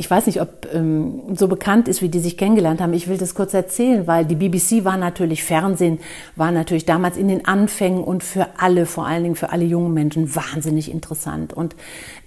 ich 0.00 0.08
weiß 0.08 0.26
nicht, 0.26 0.40
ob 0.40 0.72
ähm, 0.72 1.34
so 1.36 1.48
bekannt 1.48 1.88
ist, 1.88 2.02
wie 2.02 2.08
die 2.08 2.20
sich 2.20 2.36
kennengelernt 2.36 2.80
haben. 2.80 2.92
Ich 2.92 3.08
will 3.08 3.18
das 3.18 3.34
kurz 3.34 3.52
erzählen, 3.52 4.06
weil 4.06 4.24
die 4.24 4.36
BBC 4.36 4.84
war 4.84 4.96
natürlich 4.96 5.42
Fernsehen, 5.42 5.98
war 6.36 6.52
natürlich 6.52 6.84
damals 6.84 7.16
in 7.16 7.26
den 7.26 7.46
Anfängen 7.46 8.04
und 8.04 8.22
für 8.22 8.46
alle, 8.58 8.86
vor 8.86 9.08
allen 9.08 9.24
Dingen 9.24 9.34
für 9.34 9.50
alle 9.50 9.64
jungen 9.64 9.92
Menschen, 9.92 10.36
wahnsinnig 10.36 10.88
interessant. 10.88 11.52
Und 11.52 11.74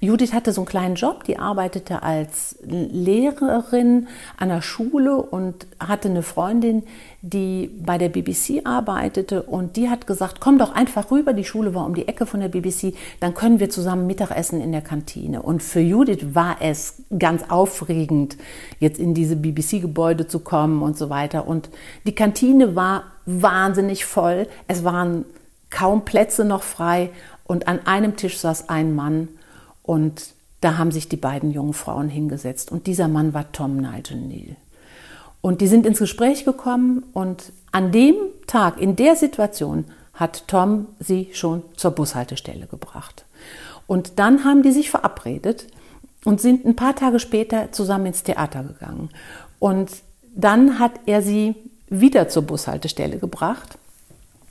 Judith 0.01 0.33
hatte 0.33 0.51
so 0.51 0.61
einen 0.61 0.67
kleinen 0.67 0.95
Job, 0.95 1.23
die 1.23 1.39
arbeitete 1.39 2.03
als 2.03 2.57
Lehrerin 2.61 4.07
an 4.35 4.49
der 4.49 4.61
Schule 4.61 5.15
und 5.15 5.65
hatte 5.79 6.09
eine 6.09 6.23
Freundin, 6.23 6.83
die 7.21 7.69
bei 7.85 7.99
der 7.99 8.09
BBC 8.09 8.65
arbeitete 8.65 9.43
und 9.43 9.77
die 9.77 9.89
hat 9.89 10.07
gesagt, 10.07 10.39
komm 10.39 10.57
doch 10.57 10.73
einfach 10.73 11.11
rüber, 11.11 11.33
die 11.33 11.43
Schule 11.43 11.75
war 11.75 11.85
um 11.85 11.93
die 11.93 12.07
Ecke 12.07 12.25
von 12.25 12.39
der 12.39 12.49
BBC, 12.49 12.95
dann 13.19 13.35
können 13.35 13.59
wir 13.59 13.69
zusammen 13.69 14.07
Mittagessen 14.07 14.59
in 14.59 14.71
der 14.71 14.81
Kantine. 14.81 15.43
Und 15.43 15.61
für 15.61 15.81
Judith 15.81 16.33
war 16.33 16.57
es 16.61 17.03
ganz 17.19 17.43
aufregend, 17.61 18.37
jetzt 18.79 18.99
in 18.99 19.13
diese 19.13 19.35
BBC-Gebäude 19.35 20.27
zu 20.27 20.39
kommen 20.39 20.81
und 20.81 20.97
so 20.97 21.09
weiter. 21.09 21.47
Und 21.47 21.69
die 22.05 22.15
Kantine 22.15 22.75
war 22.75 23.03
wahnsinnig 23.25 24.05
voll, 24.05 24.47
es 24.67 24.83
waren 24.83 25.25
kaum 25.69 26.03
Plätze 26.03 26.43
noch 26.43 26.63
frei 26.63 27.11
und 27.43 27.67
an 27.67 27.85
einem 27.85 28.15
Tisch 28.17 28.39
saß 28.39 28.69
ein 28.69 28.95
Mann 28.95 29.27
und 29.83 30.33
da 30.61 30.77
haben 30.77 30.91
sich 30.91 31.07
die 31.07 31.17
beiden 31.17 31.51
jungen 31.51 31.73
Frauen 31.73 32.09
hingesetzt 32.09 32.71
und 32.71 32.87
dieser 32.87 33.07
Mann 33.07 33.33
war 33.33 33.51
Tom 33.51 33.77
Nigel 33.77 34.17
Neal. 34.17 34.55
Und 35.41 35.61
die 35.61 35.67
sind 35.67 35.85
ins 35.85 35.99
Gespräch 35.99 36.45
gekommen 36.45 37.03
und 37.13 37.51
an 37.71 37.91
dem 37.91 38.15
Tag, 38.47 38.79
in 38.79 38.95
der 38.95 39.15
Situation, 39.15 39.85
hat 40.13 40.47
Tom 40.47 40.87
sie 40.99 41.29
schon 41.33 41.63
zur 41.75 41.91
Bushaltestelle 41.91 42.67
gebracht. 42.67 43.25
Und 43.87 44.19
dann 44.19 44.45
haben 44.45 44.61
die 44.61 44.71
sich 44.71 44.89
verabredet 44.89 45.67
und 46.25 46.41
sind 46.41 46.65
ein 46.65 46.75
paar 46.75 46.95
Tage 46.95 47.19
später 47.19 47.71
zusammen 47.71 48.07
ins 48.07 48.23
Theater 48.23 48.63
gegangen. 48.63 49.09
Und 49.59 49.91
dann 50.35 50.79
hat 50.79 50.93
er 51.05 51.21
sie 51.21 51.55
wieder 51.89 52.29
zur 52.29 52.43
Bushaltestelle 52.43 53.17
gebracht 53.17 53.77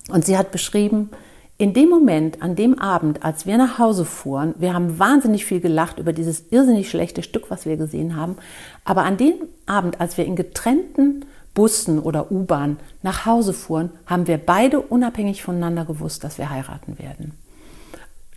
und 0.08 0.24
sie 0.24 0.36
hat 0.36 0.50
beschrieben, 0.52 1.10
in 1.56 1.74
dem 1.74 1.90
Moment, 1.90 2.40
an 2.40 2.56
dem 2.56 2.78
Abend, 2.78 3.22
als 3.22 3.44
wir 3.44 3.58
nach 3.58 3.78
Hause 3.78 4.06
fuhren, 4.06 4.54
wir 4.58 4.72
haben 4.72 4.98
wahnsinnig 4.98 5.44
viel 5.44 5.60
gelacht 5.60 5.98
über 5.98 6.14
dieses 6.14 6.44
irrsinnig 6.50 6.88
schlechte 6.88 7.22
Stück, 7.22 7.50
was 7.50 7.66
wir 7.66 7.76
gesehen 7.76 8.16
haben, 8.16 8.36
aber 8.84 9.04
an 9.04 9.18
dem 9.18 9.34
Abend, 9.66 10.00
als 10.00 10.16
wir 10.16 10.24
in 10.24 10.36
getrennten 10.36 11.26
Bussen 11.52 11.98
oder 11.98 12.32
U-Bahn 12.32 12.78
nach 13.02 13.26
Hause 13.26 13.52
fuhren, 13.52 13.90
haben 14.06 14.26
wir 14.26 14.38
beide 14.38 14.80
unabhängig 14.80 15.42
voneinander 15.42 15.84
gewusst, 15.84 16.24
dass 16.24 16.38
wir 16.38 16.48
heiraten 16.48 16.98
werden. 16.98 17.32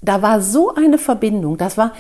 Da 0.02 0.22
war 0.22 0.42
so 0.42 0.76
eine 0.76 0.98
Verbindung, 0.98 1.58
das 1.58 1.78
war, 1.78 1.94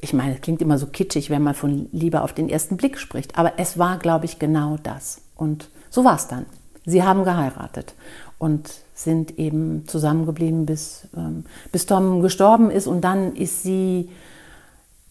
ich 0.00 0.12
meine, 0.12 0.34
es 0.34 0.40
klingt 0.40 0.62
immer 0.62 0.78
so 0.78 0.86
kitschig, 0.86 1.30
wenn 1.30 1.42
man 1.42 1.54
von 1.54 1.88
Liebe 1.92 2.22
auf 2.22 2.32
den 2.32 2.48
ersten 2.48 2.76
Blick 2.76 2.98
spricht, 2.98 3.36
aber 3.36 3.54
es 3.58 3.78
war, 3.78 3.98
glaube 3.98 4.26
ich, 4.26 4.38
genau 4.38 4.76
das. 4.82 5.20
Und 5.36 5.70
so 5.90 6.04
war 6.04 6.16
es 6.16 6.28
dann. 6.28 6.46
Sie 6.84 7.02
haben 7.02 7.24
geheiratet 7.24 7.94
und 8.38 8.70
sind 8.94 9.38
eben 9.38 9.86
zusammengeblieben, 9.86 10.64
bis, 10.66 11.08
ähm, 11.16 11.44
bis 11.72 11.86
Tom 11.86 12.22
gestorben 12.22 12.70
ist. 12.70 12.86
Und 12.86 13.02
dann 13.02 13.34
ist 13.36 13.62
sie, 13.62 14.10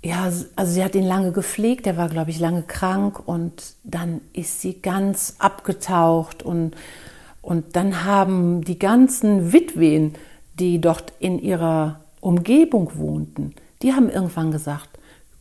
ja, 0.02 0.32
also 0.56 0.72
sie 0.72 0.84
hat 0.84 0.96
ihn 0.96 1.06
lange 1.06 1.32
gepflegt, 1.32 1.86
er 1.88 1.98
war, 1.98 2.10
glaube 2.10 2.32
ich, 2.32 2.40
lange 2.40 2.64
krank. 2.64 3.22
Und 3.28 3.76
dann 3.84 4.22
ist 4.34 4.62
sie 4.62 4.82
ganz 4.82 5.36
abgetaucht. 5.40 6.44
Und, 6.44 6.76
und 7.42 7.76
dann 7.76 8.06
haben 8.06 8.64
die 8.64 8.80
ganzen 8.80 9.54
Witwen, 9.54 10.16
die 10.60 10.82
dort 10.82 11.14
in 11.20 11.40
ihrer 11.40 12.00
Umgebung 12.22 12.92
wohnten, 12.96 13.54
die 13.82 13.94
haben 13.94 14.10
irgendwann 14.10 14.52
gesagt, 14.52 14.90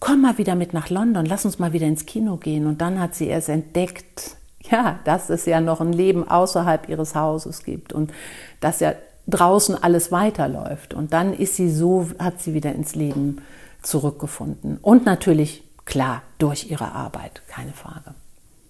komm 0.00 0.22
mal 0.22 0.38
wieder 0.38 0.54
mit 0.54 0.72
nach 0.72 0.90
London, 0.90 1.26
lass 1.26 1.44
uns 1.44 1.58
mal 1.58 1.72
wieder 1.72 1.86
ins 1.86 2.06
Kino 2.06 2.36
gehen. 2.36 2.66
Und 2.66 2.80
dann 2.80 3.00
hat 3.00 3.14
sie 3.14 3.26
erst 3.26 3.48
entdeckt, 3.48 4.36
ja, 4.70 4.98
dass 5.04 5.30
es 5.30 5.46
ja 5.46 5.60
noch 5.60 5.80
ein 5.80 5.92
Leben 5.92 6.28
außerhalb 6.28 6.88
ihres 6.88 7.14
Hauses 7.14 7.62
gibt 7.62 7.92
und 7.92 8.12
dass 8.60 8.80
ja 8.80 8.94
draußen 9.26 9.80
alles 9.82 10.12
weiterläuft. 10.12 10.94
Und 10.94 11.12
dann 11.12 11.32
ist 11.32 11.56
sie 11.56 11.70
so, 11.70 12.08
hat 12.18 12.40
sie 12.40 12.54
wieder 12.54 12.72
ins 12.72 12.94
Leben 12.94 13.42
zurückgefunden. 13.82 14.78
Und 14.78 15.04
natürlich, 15.04 15.64
klar, 15.84 16.22
durch 16.38 16.70
ihre 16.70 16.92
Arbeit, 16.92 17.42
keine 17.48 17.72
Frage. 17.72 18.14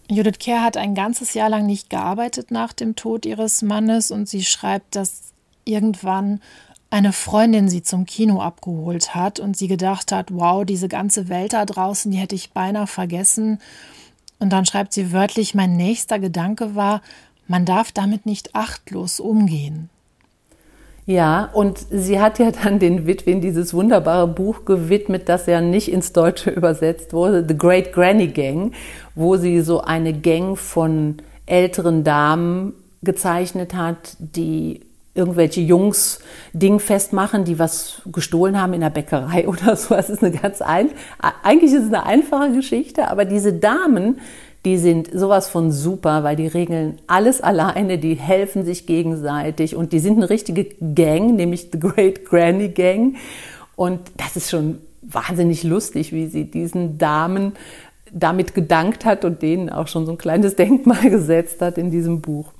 Judith 0.08 0.38
Kerr 0.38 0.62
hat 0.62 0.76
ein 0.76 0.94
ganzes 0.94 1.34
Jahr 1.34 1.48
lang 1.48 1.66
nicht 1.66 1.90
gearbeitet 1.90 2.50
nach 2.50 2.72
dem 2.72 2.94
Tod 2.94 3.26
ihres 3.26 3.62
Mannes 3.62 4.10
und 4.10 4.28
sie 4.28 4.44
schreibt, 4.44 4.94
dass 4.94 5.32
irgendwann 5.64 6.40
eine 6.96 7.12
Freundin 7.12 7.68
sie 7.68 7.82
zum 7.82 8.06
Kino 8.06 8.40
abgeholt 8.40 9.14
hat 9.14 9.38
und 9.38 9.54
sie 9.54 9.68
gedacht 9.68 10.12
hat, 10.12 10.28
wow, 10.32 10.64
diese 10.64 10.88
ganze 10.88 11.28
Welt 11.28 11.52
da 11.52 11.66
draußen, 11.66 12.10
die 12.10 12.16
hätte 12.16 12.34
ich 12.34 12.52
beinahe 12.52 12.86
vergessen. 12.86 13.58
Und 14.38 14.50
dann 14.50 14.64
schreibt 14.64 14.94
sie 14.94 15.12
wörtlich, 15.12 15.54
mein 15.54 15.76
nächster 15.76 16.18
Gedanke 16.18 16.74
war, 16.74 17.02
man 17.48 17.66
darf 17.66 17.92
damit 17.92 18.24
nicht 18.24 18.54
achtlos 18.54 19.20
umgehen. 19.20 19.90
Ja, 21.04 21.50
und 21.52 21.78
sie 21.90 22.18
hat 22.18 22.38
ja 22.38 22.50
dann 22.50 22.78
den 22.78 23.06
Witwen 23.06 23.42
dieses 23.42 23.74
wunderbare 23.74 24.26
Buch 24.26 24.64
gewidmet, 24.64 25.28
das 25.28 25.44
ja 25.44 25.60
nicht 25.60 25.92
ins 25.92 26.14
Deutsche 26.14 26.48
übersetzt 26.50 27.12
wurde, 27.12 27.44
The 27.46 27.58
Great 27.58 27.92
Granny 27.92 28.28
Gang, 28.28 28.72
wo 29.14 29.36
sie 29.36 29.60
so 29.60 29.82
eine 29.82 30.14
Gang 30.14 30.56
von 30.56 31.18
älteren 31.44 32.04
Damen 32.04 32.72
gezeichnet 33.02 33.74
hat, 33.74 34.16
die 34.18 34.80
irgendwelche 35.16 35.60
Jungs 35.60 36.20
dingfest 36.52 37.12
machen, 37.12 37.44
die 37.44 37.58
was 37.58 38.02
gestohlen 38.12 38.60
haben 38.60 38.74
in 38.74 38.80
der 38.80 38.90
Bäckerei 38.90 39.48
oder 39.52 39.76
so. 39.76 39.94
Das 39.94 40.10
ist 40.10 40.22
eine 40.22 40.36
ganz 40.36 40.60
ein, 40.62 40.90
eigentlich 41.42 41.72
ist 41.72 41.84
es 41.84 41.92
eine 41.92 42.04
einfache 42.04 42.52
Geschichte, 42.52 43.08
aber 43.08 43.24
diese 43.24 43.52
Damen, 43.52 44.18
Die 44.66 44.78
sind 44.78 45.10
sowas 45.14 45.48
von 45.48 45.70
super, 45.70 46.24
weil 46.24 46.34
die 46.34 46.48
regeln 46.48 46.98
alles 47.06 47.40
alleine, 47.40 47.98
die 47.98 48.14
helfen 48.14 48.64
sich 48.64 48.84
gegenseitig 48.84 49.76
und 49.76 49.92
die 49.92 50.00
sind 50.00 50.16
eine 50.16 50.28
richtige 50.28 50.64
Gang, 50.64 51.36
nämlich 51.36 51.68
The 51.70 51.78
Great 51.78 52.24
Granny 52.24 52.70
Gang. 52.70 53.14
Und 53.76 54.00
das 54.16 54.34
ist 54.34 54.50
schon 54.50 54.78
wahnsinnig 55.02 55.62
lustig, 55.62 56.12
wie 56.12 56.26
sie 56.26 56.50
diesen 56.50 56.98
Damen 56.98 57.52
damit 58.12 58.54
gedankt 58.54 59.04
hat 59.04 59.24
und 59.24 59.40
denen 59.40 59.70
auch 59.70 59.86
schon 59.86 60.04
so 60.04 60.10
ein 60.10 60.18
kleines 60.18 60.56
Denkmal 60.56 61.10
gesetzt 61.10 61.62
hat 61.62 61.78
in 61.78 61.92
diesem 61.92 62.20
Buch. 62.20 62.52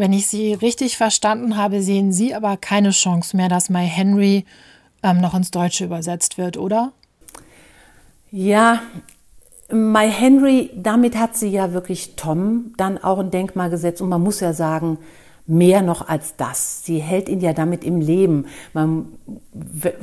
Wenn 0.00 0.14
ich 0.14 0.28
Sie 0.28 0.54
richtig 0.54 0.96
verstanden 0.96 1.58
habe, 1.58 1.82
sehen 1.82 2.10
Sie 2.10 2.34
aber 2.34 2.56
keine 2.56 2.88
Chance 2.88 3.36
mehr, 3.36 3.50
dass 3.50 3.68
My 3.68 3.86
Henry 3.86 4.46
ähm, 5.02 5.20
noch 5.20 5.34
ins 5.34 5.50
Deutsche 5.50 5.84
übersetzt 5.84 6.38
wird, 6.38 6.56
oder? 6.56 6.92
Ja, 8.30 8.80
My 9.70 10.10
Henry, 10.10 10.70
damit 10.74 11.18
hat 11.18 11.36
sie 11.36 11.48
ja 11.48 11.74
wirklich 11.74 12.16
Tom 12.16 12.72
dann 12.78 12.96
auch 12.96 13.18
ein 13.18 13.30
Denkmal 13.30 13.68
gesetzt 13.68 14.00
und 14.00 14.08
man 14.08 14.22
muss 14.22 14.40
ja 14.40 14.54
sagen, 14.54 14.96
mehr 15.46 15.82
noch 15.82 16.08
als 16.08 16.34
das. 16.36 16.82
Sie 16.82 16.98
hält 16.98 17.28
ihn 17.28 17.40
ja 17.40 17.52
damit 17.52 17.84
im 17.84 18.00
Leben. 18.00 18.46
Man, 18.72 19.04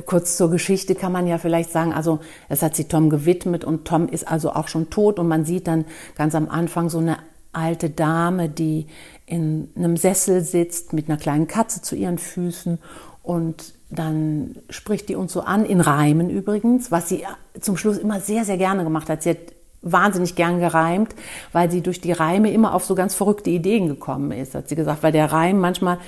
kurz 0.06 0.36
zur 0.36 0.48
Geschichte 0.48 0.94
kann 0.94 1.10
man 1.10 1.26
ja 1.26 1.38
vielleicht 1.38 1.72
sagen, 1.72 1.92
also 1.92 2.20
es 2.48 2.62
hat 2.62 2.76
sie 2.76 2.84
Tom 2.84 3.10
gewidmet 3.10 3.64
und 3.64 3.84
Tom 3.84 4.08
ist 4.08 4.28
also 4.28 4.52
auch 4.52 4.68
schon 4.68 4.90
tot 4.90 5.18
und 5.18 5.26
man 5.26 5.44
sieht 5.44 5.66
dann 5.66 5.86
ganz 6.16 6.36
am 6.36 6.48
Anfang 6.48 6.88
so 6.88 6.98
eine 6.98 7.18
alte 7.52 7.90
Dame, 7.90 8.48
die 8.48 8.86
in 9.26 9.68
einem 9.76 9.96
Sessel 9.96 10.42
sitzt 10.42 10.92
mit 10.92 11.08
einer 11.08 11.18
kleinen 11.18 11.46
Katze 11.46 11.82
zu 11.82 11.96
ihren 11.96 12.18
Füßen 12.18 12.78
und 13.22 13.74
dann 13.90 14.56
spricht 14.68 15.08
die 15.08 15.16
uns 15.16 15.32
so 15.32 15.40
an, 15.40 15.64
in 15.64 15.80
Reimen 15.80 16.30
übrigens, 16.30 16.90
was 16.90 17.08
sie 17.08 17.24
zum 17.58 17.76
Schluss 17.76 17.98
immer 17.98 18.20
sehr, 18.20 18.44
sehr 18.44 18.58
gerne 18.58 18.84
gemacht 18.84 19.08
hat. 19.08 19.22
Sie 19.22 19.30
hat 19.30 19.38
wahnsinnig 19.80 20.34
gern 20.34 20.60
gereimt, 20.60 21.14
weil 21.52 21.70
sie 21.70 21.80
durch 21.80 22.00
die 22.00 22.12
Reime 22.12 22.50
immer 22.52 22.74
auf 22.74 22.84
so 22.84 22.94
ganz 22.94 23.14
verrückte 23.14 23.50
Ideen 23.50 23.88
gekommen 23.88 24.32
ist, 24.32 24.54
hat 24.54 24.68
sie 24.68 24.76
gesagt, 24.76 25.02
weil 25.02 25.12
der 25.12 25.32
Reim 25.32 25.58
manchmal 25.58 25.98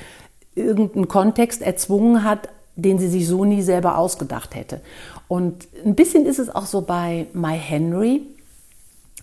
irgendeinen 0.55 1.09
Kontext 1.09 1.63
erzwungen 1.63 2.25
hat, 2.25 2.49
den 2.77 2.99
sie 2.99 3.09
sich 3.09 3.27
so 3.27 3.45
nie 3.45 3.63
selber 3.63 3.99
ausgedacht 3.99 4.55
hätte. 4.55 4.81
Und 5.29 5.69
ein 5.85 5.95
bisschen 5.95 6.27
ist 6.27 6.39
es 6.39 6.55
auch 6.55 6.67
so 6.67 6.83
bei 6.83 7.27
My 7.33 7.57
Henry, 7.57 8.23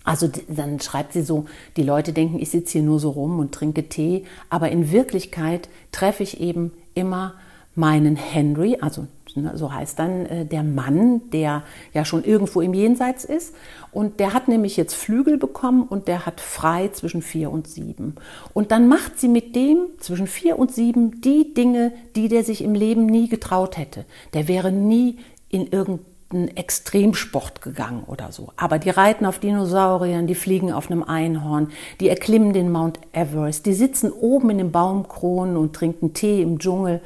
also 0.08 0.30
dann 0.48 0.80
schreibt 0.80 1.12
sie 1.12 1.20
so, 1.20 1.44
die 1.76 1.82
Leute 1.82 2.14
denken, 2.14 2.38
ich 2.40 2.48
sitze 2.48 2.72
hier 2.72 2.82
nur 2.82 2.98
so 2.98 3.10
rum 3.10 3.38
und 3.38 3.52
trinke 3.52 3.90
Tee, 3.90 4.24
aber 4.48 4.70
in 4.70 4.90
Wirklichkeit 4.90 5.68
treffe 5.92 6.22
ich 6.22 6.40
eben 6.40 6.72
immer 6.94 7.34
meinen 7.74 8.16
Henry, 8.16 8.78
also 8.80 9.06
ne, 9.34 9.52
so 9.54 9.70
heißt 9.70 9.98
dann 9.98 10.24
äh, 10.24 10.46
der 10.46 10.62
Mann, 10.62 11.28
der 11.30 11.62
ja 11.92 12.06
schon 12.06 12.24
irgendwo 12.24 12.62
im 12.62 12.72
Jenseits 12.72 13.24
ist. 13.24 13.54
Und 13.92 14.18
der 14.18 14.32
hat 14.32 14.48
nämlich 14.48 14.78
jetzt 14.78 14.94
Flügel 14.94 15.36
bekommen 15.36 15.82
und 15.82 16.08
der 16.08 16.24
hat 16.24 16.40
frei 16.40 16.88
zwischen 16.88 17.20
vier 17.20 17.50
und 17.50 17.68
sieben. 17.68 18.14
Und 18.54 18.72
dann 18.72 18.88
macht 18.88 19.20
sie 19.20 19.28
mit 19.28 19.54
dem 19.54 19.78
zwischen 19.98 20.26
vier 20.26 20.58
und 20.58 20.72
sieben 20.72 21.20
die 21.20 21.52
Dinge, 21.52 21.92
die 22.16 22.28
der 22.28 22.44
sich 22.44 22.64
im 22.64 22.74
Leben 22.74 23.04
nie 23.04 23.28
getraut 23.28 23.76
hätte. 23.76 24.06
Der 24.32 24.48
wäre 24.48 24.72
nie 24.72 25.18
in 25.50 25.66
irgendeinem 25.66 26.06
einen 26.30 26.54
Extremsport 26.56 27.62
gegangen 27.62 28.04
oder 28.06 28.32
so. 28.32 28.52
Aber 28.56 28.78
die 28.78 28.90
reiten 28.90 29.24
auf 29.24 29.38
Dinosauriern, 29.38 30.26
die 30.26 30.34
fliegen 30.34 30.72
auf 30.72 30.90
einem 30.90 31.02
Einhorn, 31.02 31.70
die 32.00 32.08
erklimmen 32.08 32.52
den 32.52 32.70
Mount 32.70 32.98
Everest, 33.12 33.64
die 33.64 33.72
sitzen 33.72 34.12
oben 34.12 34.50
in 34.50 34.58
den 34.58 34.70
Baumkronen 34.70 35.56
und 35.56 35.74
trinken 35.74 36.12
Tee 36.12 36.42
im 36.42 36.58
Dschungel. 36.58 37.00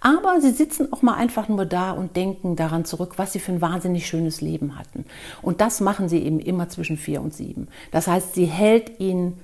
Aber 0.00 0.40
sie 0.42 0.50
sitzen 0.50 0.92
auch 0.92 1.00
mal 1.00 1.14
einfach 1.14 1.48
nur 1.48 1.64
da 1.64 1.92
und 1.92 2.16
denken 2.16 2.54
daran 2.54 2.84
zurück, 2.84 3.14
was 3.16 3.32
sie 3.32 3.38
für 3.40 3.52
ein 3.52 3.62
wahnsinnig 3.62 4.06
schönes 4.06 4.42
Leben 4.42 4.78
hatten. 4.78 5.06
Und 5.40 5.62
das 5.62 5.80
machen 5.80 6.08
sie 6.10 6.18
eben 6.18 6.38
immer 6.38 6.68
zwischen 6.68 6.98
vier 6.98 7.22
und 7.22 7.34
sieben. 7.34 7.68
Das 7.92 8.06
heißt, 8.06 8.34
sie 8.34 8.44
hält 8.44 9.00
ihn 9.00 9.38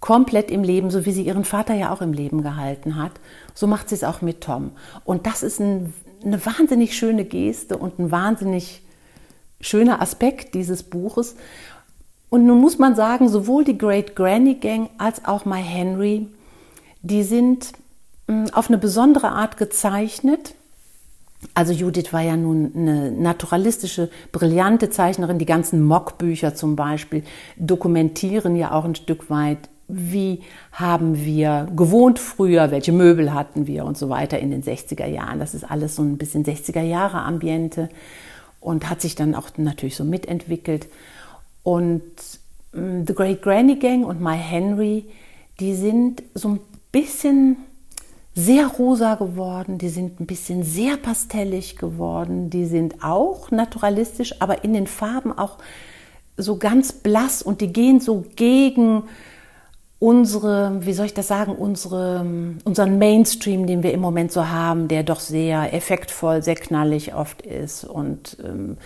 komplett 0.00 0.50
im 0.50 0.62
Leben, 0.62 0.90
so 0.90 1.06
wie 1.06 1.12
sie 1.12 1.22
ihren 1.22 1.46
Vater 1.46 1.72
ja 1.72 1.90
auch 1.90 2.02
im 2.02 2.12
Leben 2.12 2.42
gehalten 2.42 2.96
hat. 2.96 3.12
So 3.54 3.66
macht 3.66 3.88
sie 3.88 3.94
es 3.94 4.04
auch 4.04 4.20
mit 4.20 4.42
Tom. 4.42 4.72
Und 5.06 5.26
das 5.26 5.42
ist 5.42 5.60
ein 5.60 5.94
eine 6.24 6.44
wahnsinnig 6.44 6.96
schöne 6.96 7.24
Geste 7.24 7.76
und 7.76 7.98
ein 7.98 8.10
wahnsinnig 8.10 8.82
schöner 9.60 10.00
Aspekt 10.00 10.54
dieses 10.54 10.82
Buches. 10.82 11.36
Und 12.30 12.46
nun 12.46 12.60
muss 12.60 12.78
man 12.78 12.96
sagen, 12.96 13.28
sowohl 13.28 13.64
die 13.64 13.78
Great 13.78 14.16
Granny 14.16 14.54
Gang 14.54 14.90
als 14.98 15.24
auch 15.24 15.44
My 15.44 15.62
Henry, 15.62 16.28
die 17.02 17.22
sind 17.22 17.72
hm, 18.28 18.46
auf 18.52 18.68
eine 18.68 18.78
besondere 18.78 19.28
Art 19.28 19.56
gezeichnet. 19.56 20.54
Also 21.52 21.72
Judith 21.72 22.12
war 22.12 22.22
ja 22.22 22.36
nun 22.36 22.72
eine 22.74 23.12
naturalistische, 23.12 24.10
brillante 24.32 24.90
Zeichnerin. 24.90 25.38
Die 25.38 25.46
ganzen 25.46 25.82
Mockbücher 25.82 26.54
zum 26.54 26.74
Beispiel 26.74 27.22
dokumentieren 27.56 28.56
ja 28.56 28.72
auch 28.72 28.84
ein 28.84 28.94
Stück 28.94 29.28
weit 29.30 29.68
wie 29.88 30.40
haben 30.72 31.24
wir 31.24 31.68
gewohnt 31.76 32.18
früher, 32.18 32.70
welche 32.70 32.92
Möbel 32.92 33.34
hatten 33.34 33.66
wir 33.66 33.84
und 33.84 33.98
so 33.98 34.08
weiter 34.08 34.38
in 34.38 34.50
den 34.50 34.62
60er 34.62 35.06
Jahren. 35.06 35.38
Das 35.38 35.54
ist 35.54 35.64
alles 35.64 35.96
so 35.96 36.02
ein 36.02 36.16
bisschen 36.16 36.44
60er 36.44 36.82
Jahre 36.82 37.22
Ambiente 37.22 37.88
und 38.60 38.88
hat 38.88 39.00
sich 39.00 39.14
dann 39.14 39.34
auch 39.34 39.48
natürlich 39.56 39.96
so 39.96 40.04
mitentwickelt. 40.04 40.88
Und 41.62 42.02
mm, 42.72 43.02
The 43.06 43.14
Great 43.14 43.42
Granny 43.42 43.76
Gang 43.76 44.06
und 44.06 44.20
My 44.20 44.36
Henry, 44.36 45.04
die 45.60 45.74
sind 45.74 46.22
so 46.34 46.48
ein 46.48 46.60
bisschen 46.90 47.56
sehr 48.34 48.66
rosa 48.66 49.14
geworden, 49.14 49.78
die 49.78 49.90
sind 49.90 50.18
ein 50.18 50.26
bisschen 50.26 50.64
sehr 50.64 50.96
pastellig 50.96 51.76
geworden, 51.76 52.50
die 52.50 52.64
sind 52.66 53.04
auch 53.04 53.50
naturalistisch, 53.50 54.40
aber 54.40 54.64
in 54.64 54.72
den 54.72 54.88
Farben 54.88 55.36
auch 55.36 55.58
so 56.36 56.56
ganz 56.56 56.92
blass 56.92 57.42
und 57.42 57.60
die 57.60 57.72
gehen 57.72 58.00
so 58.00 58.24
gegen 58.34 59.04
unsere, 59.98 60.84
wie 60.84 60.92
soll 60.92 61.06
ich 61.06 61.14
das 61.14 61.28
sagen, 61.28 61.54
unsere, 61.54 62.26
unseren 62.64 62.98
Mainstream, 62.98 63.66
den 63.66 63.82
wir 63.82 63.92
im 63.92 64.00
Moment 64.00 64.32
so 64.32 64.48
haben, 64.48 64.88
der 64.88 65.02
doch 65.02 65.20
sehr 65.20 65.72
effektvoll, 65.72 66.42
sehr 66.42 66.56
knallig 66.56 67.14
oft 67.14 67.42
ist 67.42 67.84
und 67.84 68.36
ähm, 68.44 68.76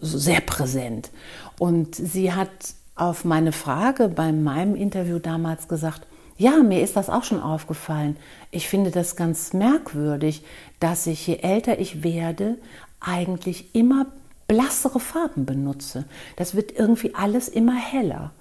sehr 0.00 0.40
präsent. 0.40 1.10
Und 1.58 1.94
sie 1.94 2.32
hat 2.32 2.50
auf 2.94 3.24
meine 3.24 3.52
Frage 3.52 4.08
bei 4.08 4.32
meinem 4.32 4.74
Interview 4.74 5.18
damals 5.18 5.68
gesagt, 5.68 6.06
ja, 6.38 6.62
mir 6.62 6.82
ist 6.82 6.96
das 6.96 7.08
auch 7.08 7.24
schon 7.24 7.40
aufgefallen. 7.40 8.16
Ich 8.50 8.68
finde 8.68 8.90
das 8.90 9.16
ganz 9.16 9.52
merkwürdig, 9.52 10.44
dass 10.80 11.06
ich, 11.06 11.26
je 11.26 11.36
älter 11.36 11.78
ich 11.78 12.02
werde, 12.02 12.56
eigentlich 13.00 13.74
immer 13.74 14.06
blassere 14.48 14.98
Farben 14.98 15.46
benutze. 15.46 16.04
Das 16.36 16.54
wird 16.54 16.72
irgendwie 16.72 17.14
alles 17.14 17.48
immer 17.48 17.76
heller. 17.76 18.32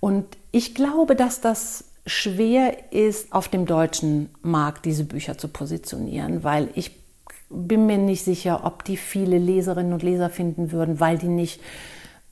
Und 0.00 0.24
ich 0.52 0.74
glaube, 0.74 1.16
dass 1.16 1.40
das 1.40 1.84
schwer 2.06 2.92
ist, 2.92 3.32
auf 3.32 3.48
dem 3.48 3.66
deutschen 3.66 4.30
Markt 4.42 4.84
diese 4.84 5.04
Bücher 5.04 5.36
zu 5.36 5.48
positionieren, 5.48 6.42
weil 6.44 6.68
ich 6.74 6.92
bin 7.50 7.86
mir 7.86 7.98
nicht 7.98 8.24
sicher, 8.24 8.64
ob 8.64 8.84
die 8.84 8.96
viele 8.96 9.38
Leserinnen 9.38 9.92
und 9.92 10.02
Leser 10.02 10.30
finden 10.30 10.72
würden, 10.72 11.00
weil 11.00 11.18
die 11.18 11.28
nicht 11.28 11.60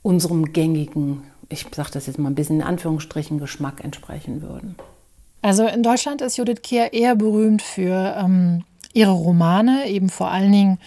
unserem 0.01 0.53
gängigen, 0.53 1.23
ich 1.49 1.65
sage 1.71 1.89
das 1.91 2.07
jetzt 2.07 2.19
mal 2.19 2.29
ein 2.29 2.35
bisschen 2.35 2.57
in 2.57 2.65
Anführungsstrichen, 2.65 3.39
Geschmack 3.39 3.83
entsprechen 3.83 4.41
würden. 4.41 4.75
Also 5.41 5.65
in 5.67 5.83
Deutschland 5.83 6.21
ist 6.21 6.37
Judith 6.37 6.61
Kehr 6.61 6.93
eher 6.93 7.15
berühmt 7.15 7.61
für 7.61 8.15
ähm, 8.17 8.63
ihre 8.93 9.11
Romane, 9.11 9.87
eben 9.87 10.09
vor 10.09 10.29
allen 10.31 10.51
Dingen 10.51 10.79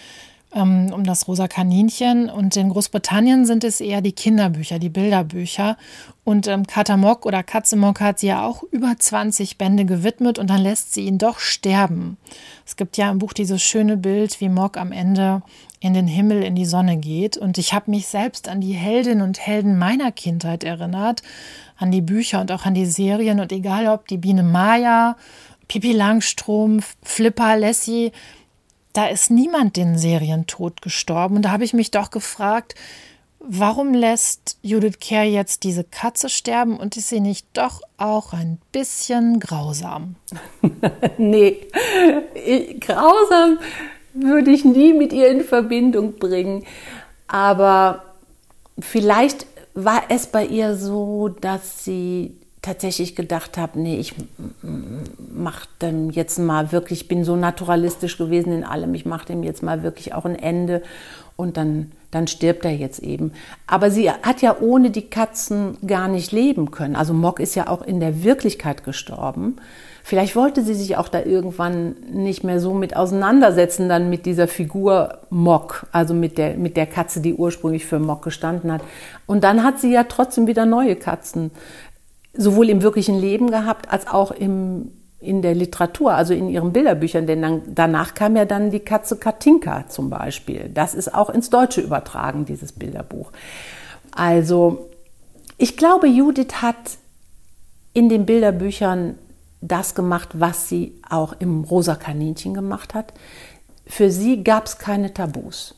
ähm, 0.53 0.91
um 0.93 1.03
das 1.03 1.27
rosa 1.27 1.47
Kaninchen. 1.47 2.29
Und 2.29 2.55
in 2.55 2.69
Großbritannien 2.69 3.45
sind 3.45 3.63
es 3.63 3.81
eher 3.81 4.01
die 4.01 4.11
Kinderbücher, 4.11 4.79
die 4.79 4.89
Bilderbücher. 4.89 5.77
Und 6.23 6.47
ähm, 6.47 6.67
Katamok 6.67 7.25
oder 7.25 7.43
Katzemok 7.43 7.99
hat 7.99 8.19
sie 8.19 8.27
ja 8.27 8.45
auch 8.45 8.63
über 8.63 8.93
20 8.97 9.57
Bände 9.57 9.85
gewidmet 9.85 10.37
und 10.37 10.49
dann 10.49 10.61
lässt 10.61 10.93
sie 10.93 11.05
ihn 11.05 11.17
doch 11.17 11.39
sterben. 11.39 12.17
Es 12.65 12.75
gibt 12.75 12.97
ja 12.97 13.09
im 13.09 13.17
Buch 13.17 13.33
dieses 13.33 13.61
schöne 13.61 13.97
Bild, 13.97 14.39
wie 14.39 14.49
Mock 14.49 14.77
am 14.77 14.91
Ende 14.91 15.41
in 15.79 15.93
den 15.95 16.07
Himmel, 16.07 16.43
in 16.43 16.55
die 16.55 16.65
Sonne 16.65 16.97
geht. 16.97 17.37
Und 17.37 17.57
ich 17.57 17.73
habe 17.73 17.89
mich 17.89 18.07
selbst 18.07 18.47
an 18.47 18.61
die 18.61 18.73
Heldinnen 18.73 19.23
und 19.23 19.39
Helden 19.39 19.79
meiner 19.79 20.11
Kindheit 20.11 20.63
erinnert, 20.63 21.23
an 21.77 21.91
die 21.91 22.01
Bücher 22.01 22.39
und 22.39 22.51
auch 22.51 22.65
an 22.65 22.75
die 22.75 22.85
Serien. 22.85 23.39
Und 23.39 23.51
egal 23.51 23.87
ob 23.87 24.07
die 24.07 24.17
Biene 24.17 24.43
Maya, 24.43 25.17
Pippi 25.67 25.93
Langstrom, 25.93 26.81
Flipper, 27.01 27.57
Lassie, 27.57 28.11
da 28.93 29.07
ist 29.07 29.31
niemand 29.31 29.77
den 29.77 29.97
Serientod 29.97 30.81
gestorben. 30.81 31.37
Und 31.37 31.43
da 31.43 31.51
habe 31.51 31.63
ich 31.63 31.73
mich 31.73 31.91
doch 31.91 32.11
gefragt, 32.11 32.75
warum 33.39 33.93
lässt 33.93 34.57
Judith 34.61 34.99
Kerr 34.99 35.23
jetzt 35.23 35.63
diese 35.63 35.83
Katze 35.83 36.29
sterben 36.29 36.77
und 36.77 36.97
ist 36.97 37.09
sie 37.09 37.19
nicht 37.19 37.45
doch 37.53 37.81
auch 37.97 38.33
ein 38.33 38.59
bisschen 38.71 39.39
grausam? 39.39 40.15
nee, 41.17 41.67
grausam 42.79 43.59
würde 44.13 44.51
ich 44.51 44.65
nie 44.65 44.93
mit 44.93 45.13
ihr 45.13 45.29
in 45.29 45.43
Verbindung 45.43 46.17
bringen. 46.17 46.65
Aber 47.27 48.03
vielleicht 48.79 49.45
war 49.73 50.03
es 50.09 50.27
bei 50.27 50.45
ihr 50.45 50.75
so, 50.75 51.29
dass 51.29 51.85
sie 51.85 52.35
tatsächlich 52.61 53.15
gedacht 53.15 53.57
habe, 53.57 53.79
nee, 53.79 53.97
ich 53.97 54.13
mache 55.33 55.67
dem 55.81 56.11
jetzt 56.11 56.37
mal 56.37 56.71
wirklich, 56.71 57.07
bin 57.07 57.23
so 57.23 57.35
naturalistisch 57.35 58.17
gewesen 58.17 58.53
in 58.53 58.63
allem, 58.63 58.93
ich 58.93 59.05
mache 59.05 59.25
dem 59.25 59.43
jetzt 59.43 59.63
mal 59.63 59.83
wirklich 59.83 60.13
auch 60.13 60.25
ein 60.25 60.35
Ende 60.35 60.83
und 61.35 61.57
dann 61.57 61.91
dann 62.11 62.27
stirbt 62.27 62.65
er 62.65 62.71
jetzt 62.71 62.99
eben. 62.99 63.31
Aber 63.65 63.89
sie 63.89 64.11
hat 64.11 64.41
ja 64.41 64.57
ohne 64.59 64.91
die 64.91 65.09
Katzen 65.09 65.77
gar 65.87 66.07
nicht 66.07 66.31
leben 66.31 66.69
können. 66.69 66.95
Also 66.95 67.13
Mock 67.13 67.39
ist 67.39 67.55
ja 67.55 67.67
auch 67.67 67.81
in 67.81 67.99
der 67.99 68.23
Wirklichkeit 68.23 68.83
gestorben. 68.83 69.55
Vielleicht 70.03 70.35
wollte 70.35 70.63
sie 70.63 70.73
sich 70.73 70.97
auch 70.97 71.07
da 71.07 71.21
irgendwann 71.21 71.95
nicht 72.11 72.43
mehr 72.43 72.59
so 72.59 72.73
mit 72.73 72.95
auseinandersetzen, 72.95 73.87
dann 73.87 74.09
mit 74.09 74.25
dieser 74.25 74.47
Figur 74.47 75.19
Mock, 75.29 75.85
also 75.91 76.13
mit 76.13 76.37
der, 76.37 76.55
mit 76.55 76.75
der 76.75 76.87
Katze, 76.87 77.21
die 77.21 77.35
ursprünglich 77.35 77.85
für 77.85 77.99
Mock 77.99 78.23
gestanden 78.23 78.71
hat. 78.71 78.81
Und 79.25 79.43
dann 79.43 79.63
hat 79.63 79.79
sie 79.79 79.91
ja 79.91 80.03
trotzdem 80.03 80.47
wieder 80.47 80.65
neue 80.65 80.95
Katzen, 80.95 81.51
sowohl 82.33 82.69
im 82.69 82.81
wirklichen 82.81 83.19
Leben 83.19 83.51
gehabt, 83.51 83.91
als 83.91 84.07
auch 84.07 84.31
im, 84.31 84.91
in 85.19 85.41
der 85.41 85.53
Literatur, 85.53 86.13
also 86.13 86.33
in 86.33 86.49
ihren 86.49 86.73
Bilderbüchern, 86.73 87.27
denn 87.27 87.41
dann, 87.41 87.61
danach 87.67 88.13
kam 88.13 88.35
ja 88.35 88.45
dann 88.45 88.71
die 88.71 88.79
Katze 88.79 89.17
Katinka 89.17 89.87
zum 89.87 90.09
Beispiel. 90.09 90.69
Das 90.73 90.93
ist 90.93 91.13
auch 91.13 91.29
ins 91.29 91.49
Deutsche 91.49 91.81
übertragen, 91.81 92.45
dieses 92.45 92.71
Bilderbuch. 92.71 93.31
Also, 94.11 94.89
ich 95.57 95.77
glaube, 95.77 96.07
Judith 96.07 96.61
hat 96.61 96.97
in 97.93 98.09
den 98.09 98.25
Bilderbüchern 98.25 99.15
das 99.61 99.93
gemacht, 99.93 100.29
was 100.33 100.69
sie 100.69 100.99
auch 101.07 101.33
im 101.39 101.63
Rosa 101.63 101.95
Kaninchen 101.95 102.53
gemacht 102.53 102.93
hat. 102.93 103.13
Für 103.85 104.09
sie 104.09 104.43
gab 104.43 104.65
es 104.65 104.77
keine 104.79 105.13
Tabus. 105.13 105.75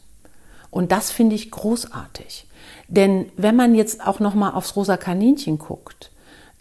Und 0.72 0.92
das 0.92 1.12
finde 1.12 1.36
ich 1.36 1.52
großartig. 1.52 2.48
Denn 2.88 3.26
wenn 3.36 3.56
man 3.56 3.76
jetzt 3.76 4.06
auch 4.06 4.20
noch 4.20 4.34
mal 4.34 4.52
aufs 4.52 4.76
Rosa 4.76 4.98
Kaninchen 4.98 5.58
guckt, 5.58 6.12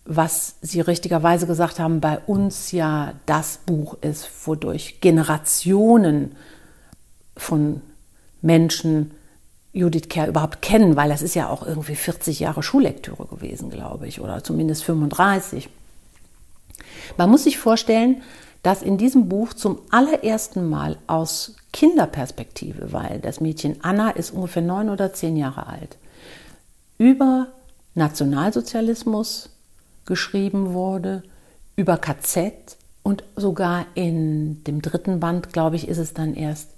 was 0.05 0.57
Sie 0.63 0.81
richtigerweise 0.81 1.47
gesagt 1.47 1.79
haben, 1.79 2.01
bei 2.01 2.19
uns 2.19 2.73
ja 2.73 3.15
das 3.27 3.59
Buch 3.65 3.97
ist, 4.01 4.29
wodurch 4.47 5.01
Generationen 5.01 6.35
von 7.37 7.81
Menschen 8.41 9.13
Judith 9.73 10.09
Kerr 10.09 10.29
überhaupt 10.29 10.61
kennen, 10.61 10.97
weil 10.97 11.09
das 11.09 11.23
ist 11.23 11.35
ja 11.35 11.49
auch 11.49 11.67
irgendwie 11.67 11.95
40 11.95 12.41
Jahre 12.41 12.63
Schullektüre 12.63 13.27
gewesen, 13.27 13.71
glaube 13.71 14.07
ich, 14.07 14.21
oder 14.21 14.45
zumindest 14.45 14.85
35. 14.85 15.69
Man 17.17 17.31
muss 17.31 17.45
sich 17.45 17.59
vorstellen, 17.59 18.23
dass 18.63 18.83
in 18.83 18.99
diesem 18.99 19.29
Buch 19.29 19.55
zum 19.55 19.79
allerersten 19.91 20.69
Mal 20.69 20.99
aus 21.07 21.57
Kinderperspektive, 21.73 22.93
weil 22.93 23.19
das 23.21 23.41
Mädchen 23.41 23.83
Anna 23.83 24.11
ist 24.11 24.33
ungefähr 24.33 24.63
neun 24.63 24.91
oder 24.91 25.15
zehn 25.15 25.37
Jahre 25.37 25.67
alt, 25.67 25.97
über 26.99 27.49
Nationalsozialismus 27.95 29.49
geschrieben 30.05 30.73
wurde, 30.73 31.23
über 31.77 31.97
KZ 31.97 32.77
und 33.03 33.25
sogar 33.37 33.87
in 33.95 34.63
dem 34.65 34.83
dritten 34.83 35.21
Band, 35.21 35.53
glaube 35.53 35.77
ich, 35.77 35.89
ist 35.89 35.99
es 35.99 36.15
dann 36.15 36.35
erst 36.35 36.69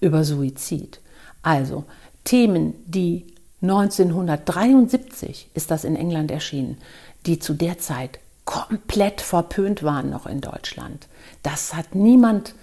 über 0.00 0.24
Suizid. 0.24 1.00
Also 1.42 1.84
Themen, 2.24 2.74
die 2.86 3.26
1973 3.62 5.50
ist 5.54 5.70
das 5.70 5.84
in 5.84 5.96
England 5.96 6.30
erschienen, 6.30 6.76
die 7.24 7.38
zu 7.38 7.54
der 7.54 7.78
Zeit 7.78 8.18
komplett 8.44 9.20
verpönt 9.20 9.82
waren 9.82 10.10
noch 10.10 10.26
in 10.26 10.40
Deutschland. 10.40 11.08
Das 11.42 11.74
hat 11.74 11.94
niemand 11.94 12.54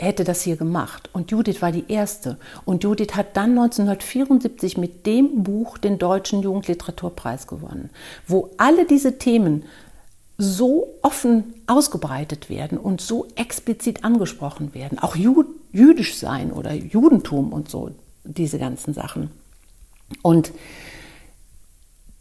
hätte 0.00 0.24
das 0.24 0.42
hier 0.42 0.56
gemacht. 0.56 1.10
Und 1.12 1.30
Judith 1.30 1.62
war 1.62 1.72
die 1.72 1.84
erste. 1.88 2.38
Und 2.64 2.84
Judith 2.84 3.14
hat 3.14 3.36
dann 3.36 3.50
1974 3.50 4.78
mit 4.78 5.06
dem 5.06 5.42
Buch 5.42 5.78
den 5.78 5.98
Deutschen 5.98 6.42
Jugendliteraturpreis 6.42 7.46
gewonnen, 7.46 7.90
wo 8.26 8.50
alle 8.56 8.86
diese 8.86 9.18
Themen 9.18 9.64
so 10.38 10.94
offen 11.02 11.54
ausgebreitet 11.66 12.48
werden 12.48 12.78
und 12.78 13.00
so 13.02 13.26
explizit 13.34 14.04
angesprochen 14.04 14.74
werden. 14.74 14.98
Auch 14.98 15.14
jüdisch 15.14 16.16
sein 16.16 16.50
oder 16.50 16.72
Judentum 16.72 17.52
und 17.52 17.68
so, 17.68 17.90
diese 18.24 18.58
ganzen 18.58 18.94
Sachen. 18.94 19.30
Und 20.22 20.52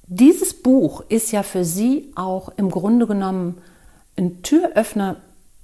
dieses 0.08 0.54
Buch 0.54 1.04
ist 1.08 1.32
ja 1.32 1.44
für 1.44 1.64
sie 1.64 2.12
auch 2.16 2.50
im 2.58 2.72
Grunde 2.72 3.08
genommen 3.08 3.60
ein 4.18 4.42
Türöffner 4.42 5.18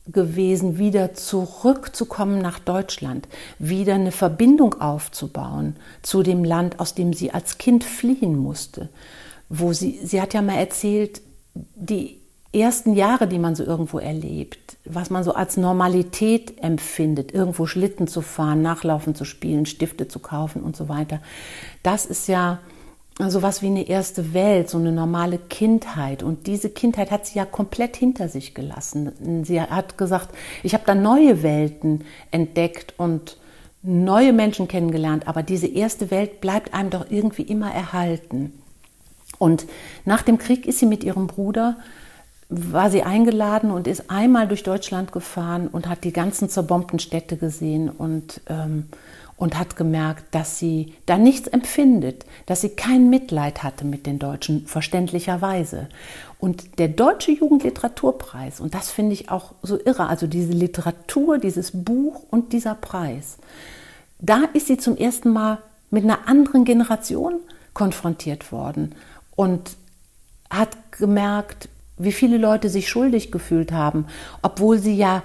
gewesen, 0.07 0.77
wieder 0.77 1.13
zurückzukommen 1.13 2.39
nach 2.39 2.59
Deutschland, 2.59 3.27
wieder 3.59 3.95
eine 3.95 4.11
Verbindung 4.11 4.79
aufzubauen 4.79 5.75
zu 6.01 6.23
dem 6.23 6.43
Land, 6.43 6.79
aus 6.79 6.93
dem 6.93 7.13
sie 7.13 7.31
als 7.31 7.57
Kind 7.57 7.83
fliehen 7.83 8.37
musste. 8.37 8.89
Wo 9.49 9.73
sie, 9.73 9.99
sie 10.03 10.21
hat 10.21 10.33
ja 10.33 10.41
mal 10.41 10.57
erzählt, 10.57 11.21
die 11.53 12.19
ersten 12.53 12.93
Jahre, 12.93 13.27
die 13.27 13.39
man 13.39 13.55
so 13.55 13.63
irgendwo 13.63 13.99
erlebt, 13.99 14.77
was 14.85 15.09
man 15.09 15.23
so 15.23 15.33
als 15.33 15.57
Normalität 15.57 16.63
empfindet, 16.63 17.33
irgendwo 17.33 17.65
Schlitten 17.65 18.07
zu 18.07 18.21
fahren, 18.21 18.61
Nachlaufen 18.61 19.15
zu 19.15 19.25
spielen, 19.25 19.65
Stifte 19.65 20.07
zu 20.07 20.19
kaufen 20.19 20.61
und 20.61 20.75
so 20.75 20.87
weiter, 20.87 21.21
das 21.83 22.05
ist 22.05 22.27
ja 22.27 22.59
so 23.17 23.41
was 23.41 23.61
wie 23.61 23.67
eine 23.67 23.87
erste 23.87 24.33
Welt, 24.33 24.69
so 24.69 24.77
eine 24.77 24.91
normale 24.91 25.37
Kindheit. 25.37 26.21
Und 26.21 26.47
diese 26.47 26.69
Kindheit 26.69 27.11
hat 27.11 27.25
sie 27.25 27.37
ja 27.37 27.45
komplett 27.45 27.95
hinter 27.95 28.27
sich 28.27 28.53
gelassen. 28.53 29.43
Sie 29.45 29.61
hat 29.61 29.97
gesagt, 29.97 30.35
ich 30.63 30.73
habe 30.73 30.83
da 30.85 30.95
neue 30.95 31.41
Welten 31.41 32.03
entdeckt 32.31 32.93
und 32.97 33.37
neue 33.81 34.33
Menschen 34.33 34.67
kennengelernt, 34.67 35.27
aber 35.27 35.43
diese 35.43 35.67
erste 35.67 36.11
Welt 36.11 36.41
bleibt 36.41 36.73
einem 36.73 36.89
doch 36.89 37.05
irgendwie 37.09 37.43
immer 37.43 37.71
erhalten. 37.71 38.51
Und 39.37 39.65
nach 40.05 40.21
dem 40.21 40.37
Krieg 40.37 40.65
ist 40.65 40.79
sie 40.79 40.85
mit 40.85 41.03
ihrem 41.03 41.27
Bruder, 41.27 41.77
war 42.49 42.89
sie 42.89 43.03
eingeladen 43.03 43.71
und 43.71 43.87
ist 43.87 44.09
einmal 44.09 44.47
durch 44.47 44.63
Deutschland 44.63 45.11
gefahren 45.11 45.67
und 45.67 45.87
hat 45.87 46.03
die 46.03 46.13
ganzen 46.13 46.49
zerbombten 46.49 46.99
Städte 46.99 47.37
gesehen 47.37 47.89
und 47.89 48.41
ähm, 48.47 48.87
und 49.37 49.57
hat 49.57 49.75
gemerkt, 49.75 50.33
dass 50.33 50.59
sie 50.59 50.93
da 51.05 51.17
nichts 51.17 51.47
empfindet, 51.47 52.25
dass 52.45 52.61
sie 52.61 52.69
kein 52.69 53.09
Mitleid 53.09 53.63
hatte 53.63 53.85
mit 53.85 54.05
den 54.05 54.17
Deutschen, 54.17 54.65
verständlicherweise. 54.65 55.89
Und 56.39 56.79
der 56.79 56.87
Deutsche 56.87 57.31
Jugendliteraturpreis, 57.31 58.59
und 58.59 58.73
das 58.73 58.91
finde 58.91 59.13
ich 59.13 59.29
auch 59.29 59.53
so 59.61 59.77
irre, 59.83 60.07
also 60.07 60.27
diese 60.27 60.53
Literatur, 60.53 61.37
dieses 61.37 61.71
Buch 61.71 62.23
und 62.29 62.53
dieser 62.53 62.75
Preis, 62.75 63.37
da 64.19 64.43
ist 64.53 64.67
sie 64.67 64.77
zum 64.77 64.95
ersten 64.95 65.29
Mal 65.29 65.57
mit 65.89 66.03
einer 66.03 66.27
anderen 66.27 66.63
Generation 66.63 67.39
konfrontiert 67.73 68.51
worden 68.51 68.95
und 69.35 69.75
hat 70.49 70.69
gemerkt, 70.91 71.67
wie 71.97 72.11
viele 72.11 72.37
Leute 72.37 72.69
sich 72.69 72.89
schuldig 72.89 73.31
gefühlt 73.31 73.71
haben, 73.71 74.07
obwohl 74.41 74.79
sie 74.79 74.95
ja 74.95 75.23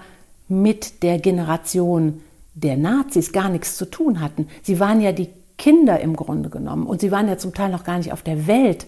mit 0.48 1.02
der 1.02 1.18
Generation 1.18 2.22
der 2.62 2.76
Nazis 2.76 3.32
gar 3.32 3.48
nichts 3.48 3.76
zu 3.76 3.86
tun 3.86 4.20
hatten. 4.20 4.48
Sie 4.62 4.80
waren 4.80 5.00
ja 5.00 5.12
die 5.12 5.28
Kinder 5.56 6.00
im 6.00 6.16
Grunde 6.16 6.48
genommen 6.48 6.86
und 6.86 7.00
sie 7.00 7.11
waren 7.11 7.28
ja 7.28 7.38
zum 7.38 7.54
Teil 7.54 7.70
noch 7.70 7.84
gar 7.84 7.98
nicht 7.98 8.12
auf 8.12 8.22
der 8.22 8.46
Welt 8.46 8.86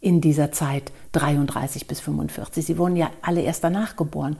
in 0.00 0.20
dieser 0.20 0.52
Zeit 0.52 0.92
33 1.12 1.86
bis 1.86 2.00
45. 2.00 2.64
Sie 2.64 2.78
wurden 2.78 2.96
ja 2.96 3.10
alle 3.22 3.42
erst 3.42 3.64
danach 3.64 3.96
geboren. 3.96 4.36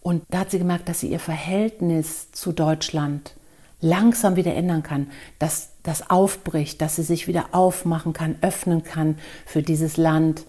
Und 0.00 0.24
da 0.30 0.40
hat 0.40 0.50
sie 0.50 0.58
gemerkt, 0.58 0.88
dass 0.88 1.00
sie 1.00 1.08
ihr 1.08 1.20
Verhältnis 1.20 2.32
zu 2.32 2.52
Deutschland 2.52 3.34
langsam 3.80 4.36
wieder 4.36 4.54
ändern 4.54 4.82
kann, 4.82 5.08
dass 5.38 5.70
das 5.82 6.08
aufbricht, 6.10 6.80
dass 6.80 6.96
sie 6.96 7.02
sich 7.02 7.26
wieder 7.26 7.46
aufmachen 7.52 8.12
kann, 8.12 8.36
öffnen 8.40 8.84
kann 8.84 9.18
für 9.44 9.62
dieses 9.62 9.96
Land, 9.96 10.44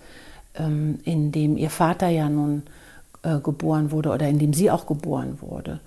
ähm, 0.56 1.00
in 1.04 1.32
dem 1.32 1.58
ihr 1.58 1.70
Vater 1.70 2.08
ja 2.10 2.30
nun 2.30 2.64
äh, 3.24 3.39
geboren 3.39 3.91
wurde 3.91 4.10
oder 4.12 4.28
in 4.28 4.39
dem 4.39 4.54
sie 4.54 4.70
auch 4.70 4.86
geboren 4.86 5.39
wurde. 5.41 5.80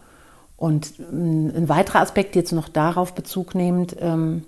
Und 0.57 0.95
ähm, 0.99 1.53
ein 1.55 1.69
weiterer 1.69 2.01
Aspekt 2.01 2.37
jetzt 2.37 2.53
noch 2.53 2.69
darauf 2.69 3.15
Bezug 3.15 3.55
nehmend, 3.55 3.97
ähm, 4.01 4.45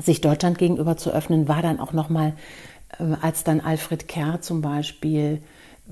sich 0.00 0.20
Deutschland 0.20 0.58
gegenüber 0.58 0.96
zu 0.96 1.10
öffnen, 1.10 1.48
war 1.48 1.62
dann 1.62 1.80
auch 1.80 1.92
nochmal, 1.92 2.34
äh, 2.98 3.14
als 3.20 3.44
dann 3.44 3.60
Alfred 3.60 4.08
Kerr 4.08 4.40
zum 4.40 4.60
Beispiel 4.60 5.42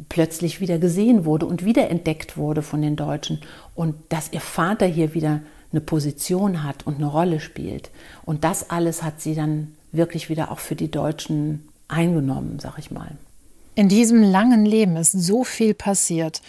plötzlich 0.09 0.61
wieder 0.61 0.79
gesehen 0.79 1.25
wurde 1.25 1.47
und 1.47 1.65
wiederentdeckt 1.65 2.37
wurde 2.37 2.63
von 2.63 2.83
den 2.83 2.95
Deutschen 2.95 3.41
und 3.75 3.97
dass 4.11 4.33
ihr 4.33 4.41
Vater 4.41 4.87
hier 4.87 5.15
wieder 5.15 5.41
eine 5.73 5.81
Position 5.81 6.63
hat 6.63 6.87
und 6.87 6.97
eine 6.97 7.07
Rolle 7.07 7.41
spielt. 7.41 7.91
Und 8.25 8.45
das 8.45 8.71
alles 8.71 9.03
hat 9.03 9.21
sie 9.21 9.35
dann 9.35 9.75
wirklich 9.93 10.29
wieder 10.29 10.51
auch 10.51 10.59
für 10.59 10.77
die 10.77 10.91
Deutschen 10.91 11.69
eingenommen, 11.89 12.59
sag 12.61 12.79
ich 12.79 12.91
mal. 12.91 13.17
In 13.75 13.89
diesem 13.89 14.23
langen 14.23 14.65
Leben 14.65 14.97
ist 14.97 15.13
so 15.13 15.45
viel 15.45 15.75
passiert. 15.75 16.43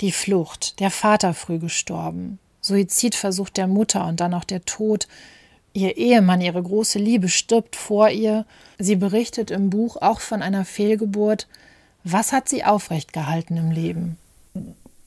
Die 0.00 0.12
Flucht, 0.12 0.80
der 0.80 0.90
Vater 0.90 1.32
früh 1.32 1.58
gestorben, 1.58 2.38
Suizidversuch 2.62 3.50
der 3.50 3.66
Mutter 3.66 4.06
und 4.06 4.20
dann 4.20 4.32
auch 4.34 4.44
der 4.44 4.64
Tod. 4.64 5.08
Ihr 5.74 5.96
Ehemann, 5.96 6.40
ihre 6.40 6.62
große 6.62 6.98
Liebe, 6.98 7.28
stirbt 7.28 7.76
vor 7.76 8.08
ihr. 8.08 8.46
Sie 8.78 8.96
berichtet 8.96 9.50
im 9.50 9.68
Buch 9.70 9.96
auch 10.00 10.20
von 10.20 10.42
einer 10.42 10.64
Fehlgeburt. 10.64 11.48
Was 12.04 12.32
hat 12.32 12.48
sie 12.48 12.64
aufrecht 12.64 13.12
gehalten 13.12 13.56
im 13.56 13.70
Leben? 13.70 14.16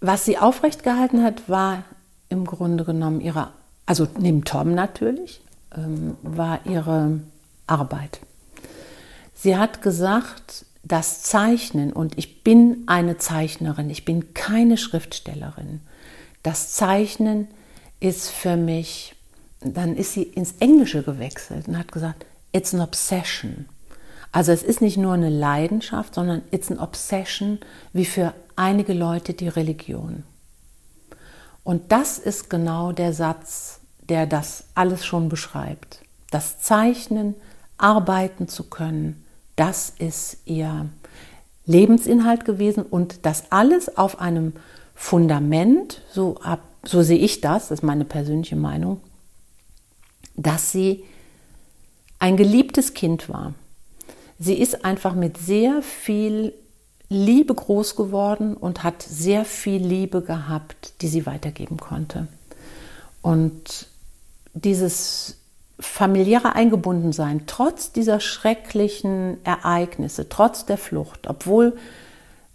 Was 0.01 0.25
sie 0.25 0.37
aufrecht 0.37 0.83
gehalten 0.83 1.23
hat, 1.23 1.49
war 1.49 1.83
im 2.29 2.45
Grunde 2.45 2.83
genommen 2.83 3.21
ihre, 3.21 3.49
also 3.85 4.07
neben 4.19 4.43
Tom 4.43 4.73
natürlich, 4.73 5.41
ähm, 5.75 6.17
war 6.21 6.59
ihre 6.65 7.21
Arbeit. 7.67 8.19
Sie 9.33 9.57
hat 9.57 9.81
gesagt, 9.81 10.65
das 10.83 11.23
Zeichnen, 11.23 11.91
und 11.91 12.17
ich 12.17 12.43
bin 12.43 12.83
eine 12.87 13.17
Zeichnerin, 13.17 13.89
ich 13.89 14.05
bin 14.05 14.33
keine 14.33 14.77
Schriftstellerin, 14.77 15.81
das 16.45 16.71
Zeichnen 16.71 17.47
ist 17.99 18.29
für 18.29 18.55
mich 18.57 19.15
dann 19.73 19.95
ist 19.95 20.13
sie 20.13 20.23
ins 20.23 20.53
Englische 20.59 21.03
gewechselt 21.03 21.67
und 21.67 21.77
hat 21.77 21.91
gesagt, 21.91 22.25
it's 22.51 22.73
an 22.73 22.81
obsession. 22.81 23.65
Also 24.31 24.51
es 24.51 24.63
ist 24.63 24.81
nicht 24.81 24.97
nur 24.97 25.13
eine 25.13 25.29
Leidenschaft, 25.29 26.15
sondern 26.15 26.43
it's 26.51 26.71
an 26.71 26.79
obsession, 26.79 27.59
wie 27.93 28.05
für 28.05 28.33
einige 28.55 28.93
Leute 28.93 29.33
die 29.33 29.47
Religion. 29.47 30.23
Und 31.63 31.91
das 31.91 32.19
ist 32.19 32.49
genau 32.49 32.91
der 32.91 33.13
Satz, 33.13 33.79
der 34.07 34.27
das 34.27 34.65
alles 34.75 35.05
schon 35.05 35.29
beschreibt. 35.29 36.01
Das 36.29 36.59
Zeichnen, 36.59 37.33
arbeiten 37.77 38.47
zu 38.47 38.63
können, 38.63 39.25
das 39.55 39.93
ist 39.97 40.37
ihr 40.45 40.87
Lebensinhalt 41.65 42.45
gewesen 42.45 42.83
und 42.83 43.25
das 43.25 43.51
alles 43.51 43.97
auf 43.97 44.19
einem 44.19 44.53
Fundament, 44.95 46.01
so, 46.11 46.37
ab, 46.41 46.61
so 46.83 47.03
sehe 47.03 47.19
ich 47.19 47.41
das, 47.41 47.67
das 47.67 47.79
ist 47.79 47.83
meine 47.83 48.05
persönliche 48.05 48.55
Meinung, 48.55 49.01
dass 50.35 50.71
sie 50.71 51.03
ein 52.17 52.37
geliebtes 52.37 52.93
Kind 52.93 53.29
war. 53.29 53.53
Sie 54.39 54.55
ist 54.55 54.83
einfach 54.83 55.13
mit 55.13 55.37
sehr 55.37 55.81
viel 55.81 56.53
Liebe 57.09 57.53
groß 57.53 57.95
geworden 57.95 58.55
und 58.55 58.83
hat 58.83 59.03
sehr 59.03 59.45
viel 59.45 59.85
Liebe 59.85 60.21
gehabt, 60.21 60.93
die 61.01 61.07
sie 61.07 61.25
weitergeben 61.25 61.77
konnte. 61.77 62.27
Und 63.21 63.87
dieses 64.53 65.37
familiäre 65.79 66.55
Eingebundensein, 66.55 67.43
trotz 67.47 67.91
dieser 67.91 68.19
schrecklichen 68.19 69.37
Ereignisse, 69.43 70.29
trotz 70.29 70.65
der 70.65 70.77
Flucht, 70.77 71.27
obwohl 71.27 71.77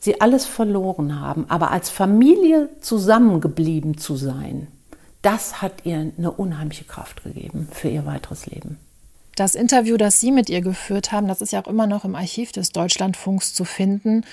sie 0.00 0.20
alles 0.20 0.46
verloren 0.46 1.20
haben, 1.20 1.44
aber 1.48 1.70
als 1.70 1.90
Familie 1.90 2.68
zusammengeblieben 2.80 3.98
zu 3.98 4.16
sein, 4.16 4.66
das 5.22 5.60
hat 5.60 5.84
ihr 5.84 6.12
eine 6.16 6.30
unheimliche 6.30 6.84
Kraft 6.84 7.22
gegeben 7.22 7.68
für 7.70 7.88
ihr 7.88 8.06
weiteres 8.06 8.46
Leben. 8.46 8.78
Das 9.36 9.54
Interview, 9.54 9.96
das 9.96 10.20
Sie 10.20 10.32
mit 10.32 10.50
ihr 10.50 10.60
geführt 10.60 11.12
haben, 11.12 11.28
das 11.28 11.40
ist 11.40 11.52
ja 11.52 11.62
auch 11.62 11.68
immer 11.68 11.86
noch 11.86 12.04
im 12.04 12.14
Archiv 12.14 12.52
des 12.52 12.72
Deutschlandfunks 12.72 13.54
zu 13.54 13.64
finden. 13.64 14.24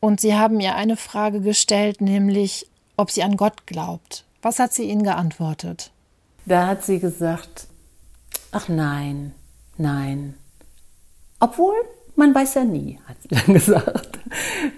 Und 0.00 0.20
Sie 0.20 0.34
haben 0.34 0.60
ihr 0.60 0.74
eine 0.74 0.96
Frage 0.96 1.40
gestellt, 1.40 2.00
nämlich, 2.00 2.66
ob 2.96 3.10
sie 3.10 3.22
an 3.22 3.36
Gott 3.36 3.66
glaubt. 3.66 4.24
Was 4.42 4.58
hat 4.58 4.72
sie 4.72 4.84
Ihnen 4.84 5.02
geantwortet? 5.02 5.90
Da 6.46 6.66
hat 6.66 6.84
sie 6.84 6.98
gesagt, 6.98 7.66
ach 8.52 8.68
nein, 8.68 9.32
nein. 9.78 10.34
Obwohl, 11.40 11.74
man 12.16 12.34
weiß 12.34 12.54
ja 12.54 12.64
nie, 12.64 12.98
hat 13.06 13.16
sie 13.22 13.28
dann 13.28 13.54
gesagt. 13.54 14.18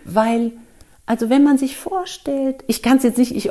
Weil, 0.05 0.53
also 1.07 1.30
wenn 1.30 1.45
man 1.45 1.59
sich 1.59 1.76
vorstellt, 1.76 2.64
ich 2.66 2.82
kann 2.82 2.99
es 2.99 3.03
jetzt 3.03 3.18
nicht, 3.18 3.34
ich, 3.34 3.51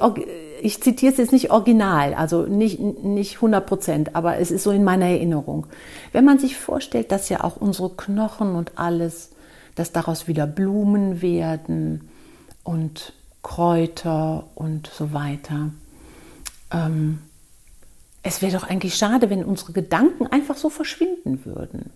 ich 0.62 0.82
zitiere 0.82 1.12
es 1.12 1.18
jetzt 1.18 1.32
nicht 1.32 1.52
original, 1.52 2.14
also 2.14 2.44
nicht, 2.44 2.80
nicht 2.80 3.36
100 3.36 3.66
Prozent, 3.66 4.16
aber 4.16 4.38
es 4.38 4.52
ist 4.52 4.64
so 4.64 4.72
in 4.72 4.84
meiner 4.84 5.08
Erinnerung. 5.08 5.68
Wenn 6.12 6.26
man 6.26 6.40
sich 6.40 6.58
vorstellt, 6.58 7.12
dass 7.12 7.30
ja 7.30 7.44
auch 7.44 7.58
unsere 7.58 7.90
Knochen 7.90 8.56
und 8.56 8.78
alles, 8.78 9.32
dass 9.76 9.92
daraus 9.92 10.28
wieder 10.28 10.48
Blumen 10.48 11.22
werden 11.22 12.10
und 12.64 13.14
Kräuter 13.46 14.48
und 14.56 14.88
so 14.88 15.14
weiter. 15.14 15.70
Ähm, 16.72 17.20
es 18.24 18.42
wäre 18.42 18.58
doch 18.58 18.68
eigentlich 18.68 18.96
schade, 18.96 19.30
wenn 19.30 19.46
unsere 19.46 19.72
Gedanken 19.72 20.26
einfach 20.26 20.58
so 20.58 20.72
verschwinden 20.72 21.46
würden. 21.46 21.92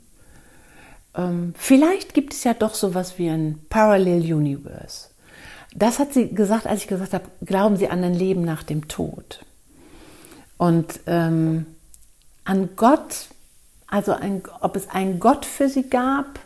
Ähm, 1.15 1.53
vielleicht 1.57 2.13
gibt 2.13 2.33
es 2.33 2.43
ja 2.43 2.53
doch 2.53 2.75
so 2.75 2.89
etwas 2.89 3.17
wie 3.17 3.29
ein 3.29 3.59
Parallel 3.69 4.33
Universe. 4.33 5.09
Das 5.75 5.99
hat 5.99 6.13
sie 6.13 6.29
gesagt, 6.29 6.65
als 6.65 6.81
ich 6.81 6.87
gesagt 6.87 7.13
habe, 7.13 7.25
glauben 7.45 7.77
Sie 7.77 7.89
an 7.89 8.03
ein 8.03 8.13
Leben 8.13 8.43
nach 8.43 8.63
dem 8.63 8.87
Tod. 8.87 9.45
Und 10.57 10.99
ähm, 11.05 11.65
an 12.43 12.69
Gott, 12.75 13.27
also 13.87 14.13
ein, 14.13 14.41
ob 14.61 14.75
es 14.75 14.89
einen 14.89 15.19
Gott 15.19 15.45
für 15.45 15.69
sie 15.69 15.89
gab, 15.89 16.39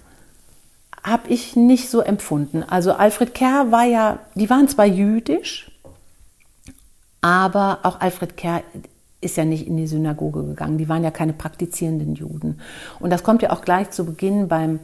habe 1.03 1.29
ich 1.29 1.55
nicht 1.55 1.89
so 1.89 2.01
empfunden. 2.01 2.63
Also 2.63 2.93
Alfred 2.93 3.33
Kerr 3.33 3.71
war 3.71 3.85
ja, 3.85 4.19
die 4.35 4.49
waren 4.49 4.67
zwar 4.67 4.85
jüdisch, 4.85 5.71
aber 7.21 7.79
auch 7.83 7.99
Alfred 7.99 8.37
Kerr 8.37 8.63
ist 9.23 9.37
ja 9.37 9.45
nicht 9.45 9.67
in 9.67 9.77
die 9.77 9.87
Synagoge 9.87 10.43
gegangen. 10.43 10.77
Die 10.77 10.89
waren 10.89 11.03
ja 11.03 11.11
keine 11.11 11.33
praktizierenden 11.33 12.15
Juden. 12.15 12.59
Und 12.99 13.09
das 13.11 13.23
kommt 13.23 13.41
ja 13.41 13.51
auch 13.51 13.61
gleich 13.61 13.91
zu 13.91 14.05
Beginn 14.05 14.47
beim 14.47 14.79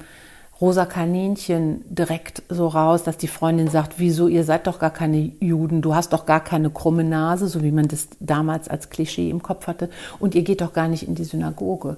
Rosa 0.61 0.85
Kaninchen 0.85 1.85
direkt 1.87 2.43
so 2.49 2.67
raus, 2.67 3.03
dass 3.03 3.15
die 3.15 3.29
Freundin 3.29 3.69
sagt, 3.69 3.93
wieso, 3.97 4.27
ihr 4.27 4.43
seid 4.43 4.67
doch 4.67 4.77
gar 4.77 4.89
keine 4.89 5.31
Juden, 5.39 5.81
du 5.81 5.95
hast 5.95 6.11
doch 6.11 6.25
gar 6.25 6.41
keine 6.43 6.69
krumme 6.69 7.05
Nase, 7.05 7.47
so 7.47 7.63
wie 7.63 7.71
man 7.71 7.87
das 7.87 8.09
damals 8.19 8.67
als 8.67 8.89
Klischee 8.89 9.29
im 9.29 9.41
Kopf 9.41 9.67
hatte, 9.67 9.89
und 10.19 10.35
ihr 10.35 10.41
geht 10.41 10.59
doch 10.59 10.73
gar 10.73 10.89
nicht 10.89 11.07
in 11.07 11.15
die 11.15 11.23
Synagoge. 11.23 11.95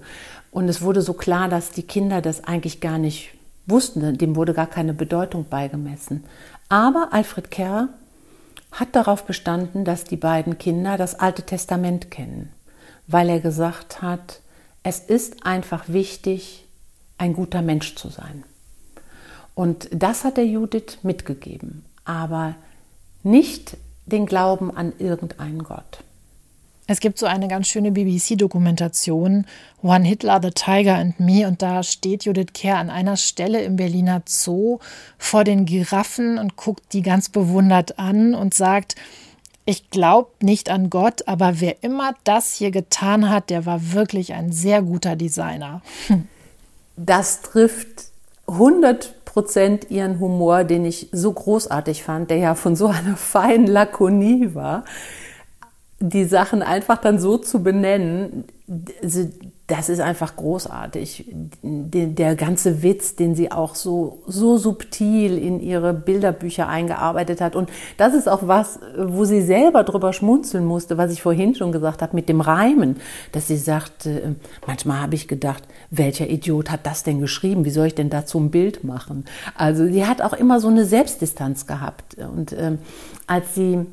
Und 0.51 0.69
es 0.69 0.83
wurde 0.83 1.01
so 1.01 1.13
klar, 1.13 1.49
dass 1.49 1.71
die 1.71 1.81
Kinder 1.81 2.21
das 2.21 2.43
eigentlich 2.43 2.81
gar 2.81 2.99
nicht 2.99 3.29
wussten, 3.65 4.17
dem 4.17 4.35
wurde 4.35 4.53
gar 4.53 4.67
keine 4.67 4.93
Bedeutung 4.93 5.45
beigemessen. 5.49 6.23
Aber 6.69 7.09
Alfred 7.11 7.49
Kerr 7.49 7.89
hat 8.71 8.95
darauf 8.95 9.25
bestanden, 9.25 9.85
dass 9.85 10.03
die 10.03 10.17
beiden 10.17 10.57
Kinder 10.57 10.97
das 10.97 11.15
Alte 11.15 11.43
Testament 11.43 12.09
kennen, 12.09 12.51
weil 13.07 13.29
er 13.29 13.39
gesagt 13.39 14.01
hat, 14.01 14.39
es 14.83 14.99
ist 14.99 15.45
einfach 15.45 15.85
wichtig, 15.87 16.65
ein 17.17 17.33
guter 17.33 17.61
Mensch 17.61 17.95
zu 17.95 18.09
sein. 18.09 18.43
Und 19.53 19.89
das 19.91 20.23
hat 20.23 20.37
der 20.37 20.45
Judith 20.45 20.99
mitgegeben, 21.03 21.85
aber 22.05 22.55
nicht 23.23 23.77
den 24.05 24.25
Glauben 24.25 24.75
an 24.75 24.93
irgendeinen 24.97 25.63
Gott. 25.63 26.03
Es 26.91 26.99
gibt 26.99 27.19
so 27.19 27.25
eine 27.25 27.47
ganz 27.47 27.69
schöne 27.69 27.93
BBC-Dokumentation, 27.93 29.45
One 29.81 30.03
Hitler, 30.03 30.41
The 30.43 30.49
Tiger 30.51 30.95
and 30.95 31.21
Me, 31.21 31.47
und 31.47 31.61
da 31.61 31.83
steht 31.83 32.25
Judith 32.25 32.47
Kerr 32.53 32.79
an 32.79 32.89
einer 32.89 33.15
Stelle 33.15 33.63
im 33.63 33.77
Berliner 33.77 34.21
Zoo 34.25 34.79
vor 35.17 35.45
den 35.45 35.65
Giraffen 35.65 36.37
und 36.37 36.57
guckt 36.57 36.83
die 36.91 37.01
ganz 37.01 37.29
bewundert 37.29 37.97
an 37.97 38.35
und 38.35 38.53
sagt, 38.53 38.95
ich 39.63 39.89
glaube 39.89 40.31
nicht 40.41 40.69
an 40.69 40.89
Gott, 40.89 41.29
aber 41.29 41.61
wer 41.61 41.81
immer 41.81 42.13
das 42.25 42.55
hier 42.55 42.71
getan 42.71 43.29
hat, 43.29 43.49
der 43.49 43.65
war 43.65 43.93
wirklich 43.93 44.33
ein 44.33 44.51
sehr 44.51 44.81
guter 44.81 45.15
Designer. 45.15 45.81
Das 46.97 47.41
trifft 47.41 48.07
100 48.47 49.23
Prozent 49.23 49.89
ihren 49.91 50.19
Humor, 50.19 50.65
den 50.65 50.83
ich 50.83 51.07
so 51.13 51.31
großartig 51.31 52.03
fand, 52.03 52.29
der 52.29 52.37
ja 52.37 52.53
von 52.53 52.75
so 52.75 52.87
einer 52.87 53.15
feinen 53.15 53.67
Lakonie 53.67 54.53
war 54.53 54.83
die 56.01 56.25
Sachen 56.25 56.63
einfach 56.63 56.97
dann 56.97 57.19
so 57.19 57.37
zu 57.37 57.61
benennen, 57.61 58.45
das 59.67 59.87
ist 59.87 60.01
einfach 60.01 60.35
großartig. 60.35 61.33
Der 61.61 62.35
ganze 62.35 62.83
Witz, 62.83 63.15
den 63.15 63.35
sie 63.35 63.51
auch 63.51 63.75
so, 63.75 64.23
so 64.27 64.57
subtil 64.57 65.37
in 65.37 65.61
ihre 65.61 65.93
Bilderbücher 65.93 66.67
eingearbeitet 66.67 67.39
hat. 67.39 67.55
Und 67.55 67.69
das 67.97 68.13
ist 68.13 68.27
auch 68.27 68.47
was, 68.47 68.79
wo 68.97 69.23
sie 69.23 69.41
selber 69.41 69.83
drüber 69.83 70.11
schmunzeln 70.11 70.65
musste, 70.65 70.97
was 70.97 71.13
ich 71.13 71.21
vorhin 71.21 71.55
schon 71.55 71.71
gesagt 71.71 72.01
habe, 72.01 72.15
mit 72.15 72.27
dem 72.27 72.41
Reimen, 72.41 72.97
dass 73.31 73.47
sie 73.47 73.57
sagte, 73.57 74.35
manchmal 74.67 75.01
habe 75.01 75.15
ich 75.15 75.27
gedacht, 75.27 75.63
welcher 75.89 76.29
Idiot 76.29 76.71
hat 76.71 76.85
das 76.85 77.03
denn 77.03 77.19
geschrieben? 77.19 77.63
Wie 77.63 77.71
soll 77.71 77.87
ich 77.87 77.95
denn 77.95 78.09
dazu 78.09 78.39
ein 78.39 78.51
Bild 78.51 78.83
machen? 78.83 79.25
Also 79.55 79.85
sie 79.85 80.05
hat 80.05 80.21
auch 80.21 80.33
immer 80.33 80.59
so 80.59 80.67
eine 80.67 80.85
Selbstdistanz 80.85 81.67
gehabt. 81.67 82.17
Und 82.17 82.53
ähm, 82.53 82.79
als 83.27 83.55
sie 83.55 83.85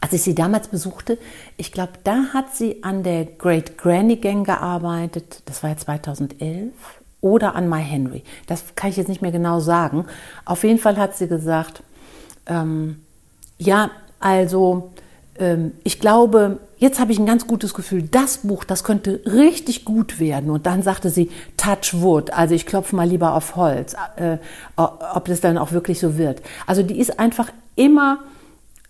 als 0.00 0.12
ich 0.12 0.22
sie 0.22 0.34
damals 0.34 0.68
besuchte, 0.68 1.18
ich 1.56 1.72
glaube, 1.72 1.92
da 2.04 2.26
hat 2.32 2.54
sie 2.54 2.82
an 2.82 3.02
der 3.02 3.24
Great 3.24 3.78
Granny 3.78 4.16
Gang 4.16 4.46
gearbeitet, 4.46 5.42
das 5.46 5.62
war 5.62 5.70
ja 5.70 5.76
2011, 5.76 6.72
oder 7.20 7.54
an 7.54 7.68
My 7.68 7.82
Henry. 7.82 8.22
Das 8.46 8.76
kann 8.76 8.90
ich 8.90 8.96
jetzt 8.96 9.08
nicht 9.08 9.22
mehr 9.22 9.32
genau 9.32 9.60
sagen. 9.60 10.06
Auf 10.44 10.62
jeden 10.62 10.78
Fall 10.78 10.96
hat 10.96 11.16
sie 11.16 11.26
gesagt, 11.26 11.82
ähm, 12.46 13.02
ja, 13.58 13.90
also 14.20 14.92
ähm, 15.38 15.72
ich 15.82 15.98
glaube, 15.98 16.60
jetzt 16.78 17.00
habe 17.00 17.10
ich 17.10 17.18
ein 17.18 17.26
ganz 17.26 17.46
gutes 17.46 17.74
Gefühl, 17.74 18.02
das 18.02 18.38
Buch, 18.38 18.64
das 18.64 18.84
könnte 18.84 19.20
richtig 19.26 19.84
gut 19.84 20.20
werden. 20.20 20.50
Und 20.50 20.66
dann 20.66 20.82
sagte 20.82 21.10
sie, 21.10 21.30
Touch 21.56 21.94
Wood, 21.94 22.30
also 22.32 22.54
ich 22.54 22.66
klopfe 22.66 22.94
mal 22.94 23.08
lieber 23.08 23.34
auf 23.34 23.56
Holz, 23.56 23.94
äh, 24.16 24.38
ob 24.76 25.24
das 25.26 25.40
dann 25.40 25.58
auch 25.58 25.72
wirklich 25.72 25.98
so 25.98 26.16
wird. 26.18 26.42
Also 26.66 26.82
die 26.82 27.00
ist 27.00 27.18
einfach 27.18 27.50
immer 27.74 28.20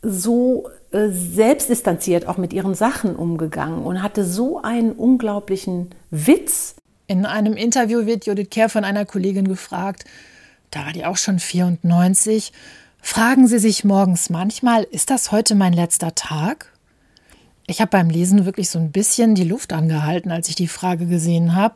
so 0.03 0.69
selbstdistanziert 0.91 2.26
auch 2.26 2.39
mit 2.39 2.53
ihren 2.53 2.74
Sachen 2.74 3.14
umgegangen 3.14 3.82
und 3.82 4.03
hatte 4.03 4.24
so 4.24 4.62
einen 4.62 4.93
unglaublichen 4.93 5.91
Witz. 6.11 6.76
In 7.07 7.26
einem 7.26 7.55
Interview 7.55 8.07
wird 8.07 8.26
Judith 8.26 8.49
Kerr 8.51 8.68
von 8.68 8.84
einer 8.84 9.05
Kollegin 9.05 9.49
gefragt, 9.49 10.05
da 10.70 10.86
war 10.86 10.93
die 10.93 11.05
auch 11.05 11.16
schon 11.16 11.39
94, 11.39 12.53
fragen 13.01 13.47
Sie 13.47 13.59
sich 13.59 13.84
morgens 13.84 14.30
manchmal, 14.30 14.84
ist 14.84 15.11
das 15.11 15.30
heute 15.32 15.55
mein 15.55 15.72
letzter 15.72 16.14
Tag? 16.14 16.72
Ich 17.66 17.82
habe 17.82 17.91
beim 17.91 18.09
Lesen 18.09 18.47
wirklich 18.47 18.70
so 18.70 18.78
ein 18.78 18.91
bisschen 18.91 19.34
die 19.34 19.45
Luft 19.45 19.74
angehalten, 19.74 20.30
als 20.30 20.49
ich 20.49 20.55
die 20.55 20.68
Frage 20.68 21.07
gesehen 21.07 21.55
habe, 21.55 21.74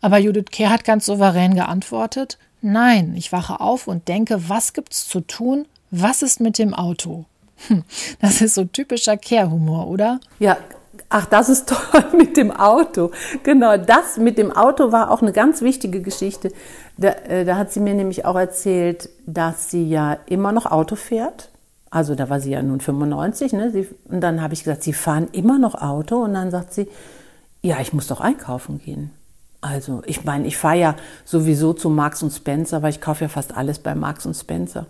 aber 0.00 0.18
Judith 0.18 0.50
Kerr 0.50 0.70
hat 0.70 0.84
ganz 0.84 1.04
souverän 1.04 1.54
geantwortet, 1.54 2.38
nein, 2.62 3.14
ich 3.14 3.30
wache 3.30 3.60
auf 3.60 3.88
und 3.88 4.08
denke, 4.08 4.48
was 4.48 4.72
gibt's 4.72 5.06
zu 5.06 5.20
tun? 5.20 5.66
Was 5.90 6.22
ist 6.22 6.40
mit 6.40 6.58
dem 6.58 6.72
Auto? 6.74 7.26
Das 8.20 8.40
ist 8.40 8.54
so 8.54 8.64
typischer 8.64 9.16
Care-Humor, 9.16 9.88
oder? 9.88 10.20
Ja, 10.38 10.56
Ach, 11.08 11.26
das 11.26 11.48
ist 11.48 11.68
toll 11.92 12.04
mit 12.16 12.36
dem 12.36 12.50
Auto. 12.50 13.10
Genau, 13.42 13.76
das 13.76 14.16
mit 14.16 14.38
dem 14.38 14.50
Auto 14.50 14.90
war 14.90 15.10
auch 15.10 15.22
eine 15.22 15.32
ganz 15.32 15.62
wichtige 15.62 16.00
Geschichte. 16.00 16.52
Da, 16.96 17.08
äh, 17.08 17.44
da 17.44 17.56
hat 17.56 17.72
sie 17.72 17.80
mir 17.80 17.94
nämlich 17.94 18.24
auch 18.24 18.36
erzählt, 18.36 19.10
dass 19.26 19.70
sie 19.70 19.88
ja 19.88 20.18
immer 20.26 20.52
noch 20.52 20.66
Auto 20.66 20.96
fährt. 20.96 21.50
Also 21.90 22.16
da 22.16 22.28
war 22.28 22.40
sie 22.40 22.50
ja 22.50 22.62
nun 22.62 22.80
95, 22.80 23.52
ne? 23.52 23.70
Sie, 23.70 23.88
und 24.08 24.20
dann 24.20 24.42
habe 24.42 24.54
ich 24.54 24.64
gesagt, 24.64 24.82
Sie 24.82 24.92
fahren 24.92 25.28
immer 25.30 25.60
noch 25.60 25.76
Auto. 25.76 26.16
Und 26.16 26.34
dann 26.34 26.50
sagt 26.50 26.74
sie, 26.74 26.88
ja, 27.62 27.78
ich 27.80 27.92
muss 27.92 28.08
doch 28.08 28.20
einkaufen 28.20 28.80
gehen. 28.80 29.12
Also 29.60 30.02
ich 30.06 30.24
meine, 30.24 30.46
ich 30.46 30.56
fahre 30.56 30.76
ja 30.76 30.96
sowieso 31.24 31.72
zu 31.72 31.88
Marks 31.88 32.22
und 32.22 32.32
Spencer, 32.32 32.82
weil 32.82 32.90
ich 32.90 33.00
kaufe 33.00 33.24
ja 33.24 33.28
fast 33.28 33.56
alles 33.56 33.78
bei 33.78 33.94
Marks 33.94 34.26
und 34.26 34.34
Spencer. 34.34 34.86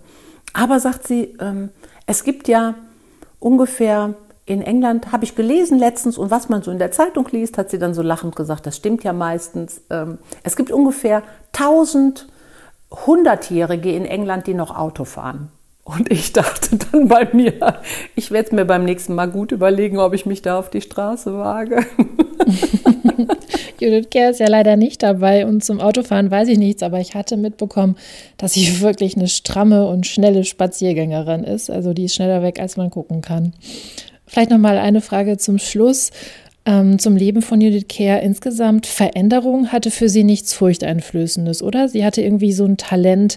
Aber 0.55 0.81
sagt 0.81 1.07
sie, 1.07 1.37
ähm, 1.41 1.69
es 2.07 2.25
gibt 2.25 2.49
ja 2.49 2.75
ungefähr 3.41 4.15
in 4.47 4.61
England, 4.61 5.11
habe 5.11 5.25
ich 5.25 5.35
gelesen 5.35 5.79
letztens, 5.79 6.19
und 6.19 6.31
was 6.31 6.49
man 6.49 6.63
so 6.63 6.71
in 6.71 6.79
der 6.79 6.93
Zeitung 6.93 7.27
liest, 7.31 7.57
hat 7.57 7.71
sie 7.71 7.79
dann 7.79 7.95
so 7.95 8.03
lachend 8.03 8.37
gesagt, 8.37 8.67
das 8.67 8.77
stimmt 8.77 9.03
ja 9.03 9.13
meistens. 9.13 9.81
Ähm, 9.89 10.19
es 10.43 10.57
gibt 10.57 10.71
ungefähr 10.71 11.23
1000 11.53 12.27
Hundertjährige 12.91 13.93
in 13.93 14.05
England, 14.05 14.47
die 14.47 14.55
noch 14.55 14.77
Auto 14.77 15.05
fahren. 15.05 15.51
Und 15.83 16.11
ich 16.11 16.33
dachte 16.33 16.77
dann 16.77 17.09
bei 17.09 17.29
mir, 17.33 17.79
ich 18.15 18.31
werde 18.31 18.47
es 18.47 18.53
mir 18.53 18.65
beim 18.65 18.85
nächsten 18.85 19.15
Mal 19.15 19.31
gut 19.31 19.53
überlegen, 19.53 19.99
ob 19.99 20.15
ich 20.15 20.27
mich 20.27 20.43
da 20.43 20.59
auf 20.59 20.71
die 20.71 20.81
Straße 20.81 21.37
wage. 21.37 21.85
Judith 23.81 24.11
Kerr 24.11 24.31
ist 24.31 24.41
ja 24.41 24.49
leider 24.49 24.77
nicht 24.77 25.03
dabei 25.03 25.47
und 25.47 25.65
zum 25.65 25.81
Autofahren 25.81 26.31
weiß 26.31 26.49
ich 26.49 26.59
nichts, 26.59 26.83
aber 26.83 27.01
ich 27.01 27.15
hatte 27.15 27.37
mitbekommen, 27.37 27.97
dass 28.37 28.55
sie 28.55 28.81
wirklich 28.81 29.17
eine 29.17 29.29
stramme 29.29 29.87
und 29.87 30.07
schnelle 30.07 30.45
Spaziergängerin 30.45 31.45
ist. 31.45 31.71
Also 31.71 31.93
die 31.93 32.05
ist 32.05 32.15
schneller 32.15 32.43
weg, 32.43 32.61
als 32.61 32.77
man 32.77 32.91
gucken 32.91 33.21
kann. 33.21 33.53
Vielleicht 34.27 34.51
noch 34.51 34.59
mal 34.59 34.79
eine 34.79 35.01
Frage 35.01 35.37
zum 35.39 35.59
Schluss. 35.59 36.11
Ähm, 36.67 36.99
zum 36.99 37.15
Leben 37.15 37.43
von 37.43 37.61
Judith 37.61 37.89
Kerr 37.89 38.23
insgesamt. 38.23 38.87
Veränderung 38.87 39.71
hatte 39.71 39.91
für 39.91 40.09
sie 40.09 40.25
nichts 40.25 40.55
Furchteinflößendes, 40.55 41.63
oder? 41.63 41.91
Sie 41.91 42.07
hatte 42.07 42.23
irgendwie 42.23 42.53
so 42.53 42.65
ein 42.65 42.79
Talent, 42.79 43.37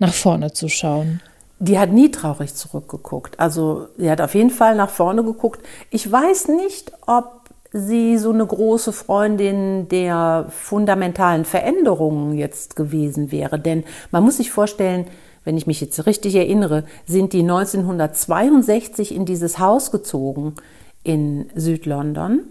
nach 0.00 0.12
vorne 0.12 0.52
zu 0.52 0.68
schauen 0.68 1.20
die 1.64 1.78
hat 1.78 1.92
nie 1.92 2.10
traurig 2.10 2.54
zurückgeguckt. 2.54 3.38
Also 3.40 3.88
sie 3.96 4.10
hat 4.10 4.20
auf 4.20 4.34
jeden 4.34 4.50
Fall 4.50 4.74
nach 4.74 4.90
vorne 4.90 5.24
geguckt. 5.24 5.64
Ich 5.90 6.10
weiß 6.10 6.48
nicht, 6.48 6.92
ob 7.06 7.43
sie 7.74 8.16
so 8.18 8.30
eine 8.30 8.46
große 8.46 8.92
Freundin 8.92 9.88
der 9.88 10.46
fundamentalen 10.48 11.44
Veränderungen 11.44 12.38
jetzt 12.38 12.76
gewesen 12.76 13.32
wäre. 13.32 13.58
Denn 13.58 13.82
man 14.12 14.22
muss 14.22 14.36
sich 14.36 14.52
vorstellen, 14.52 15.06
wenn 15.42 15.56
ich 15.56 15.66
mich 15.66 15.80
jetzt 15.80 16.06
richtig 16.06 16.36
erinnere, 16.36 16.84
sind 17.04 17.32
die 17.32 17.40
1962 17.40 19.12
in 19.12 19.26
dieses 19.26 19.58
Haus 19.58 19.90
gezogen 19.90 20.54
in 21.02 21.50
Südlondon 21.56 22.44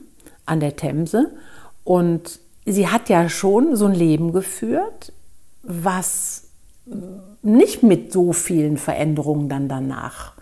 an 0.45 0.59
der 0.59 0.75
Themse. 0.75 1.31
Und 1.85 2.39
sie 2.65 2.89
hat 2.89 3.07
ja 3.07 3.29
schon 3.29 3.77
so 3.77 3.85
ein 3.85 3.95
Leben 3.95 4.33
geführt, 4.33 5.13
was 5.63 6.49
nicht 7.41 7.81
mit 7.81 8.11
so 8.11 8.33
vielen 8.33 8.75
Veränderungen 8.75 9.47
dann 9.47 9.69
danach 9.69 10.33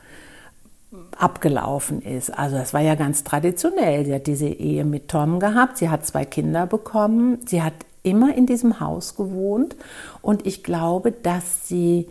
abgelaufen 1.18 2.02
ist. 2.02 2.30
Also 2.30 2.58
das 2.58 2.74
war 2.74 2.82
ja 2.82 2.96
ganz 2.96 3.24
traditionell. 3.24 4.06
Sie 4.06 4.14
hat 4.14 4.28
diese 4.28 4.48
Ehe 4.48 4.86
mit 4.86 5.08
Tom 5.08 5.40
gehabt, 5.40 5.78
sie 5.78 5.90
hat 5.90 6.06
zwei 6.06 6.26
Kinder 6.26 6.68
bekommen, 6.68 7.40
sie 7.46 7.62
hat 7.62 7.74
immer 8.04 8.36
in 8.36 8.46
diesem 8.46 8.80
Haus 8.80 9.16
gewohnt 9.16 9.76
und 10.22 10.48
ich 10.48 10.64
glaube, 10.64 11.12
dass 11.12 11.68
sie 11.68 12.08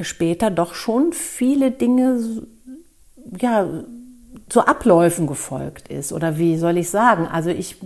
später 0.00 0.50
doch 0.50 0.74
schon 0.74 1.12
viele 1.12 1.70
Dinge 1.70 2.20
ja 3.40 3.66
zu 4.48 4.66
Abläufen 4.66 5.26
gefolgt 5.26 5.88
ist 5.88 6.12
oder 6.12 6.38
wie 6.38 6.56
soll 6.56 6.76
ich 6.76 6.90
sagen? 6.90 7.26
Also 7.26 7.50
ich 7.50 7.78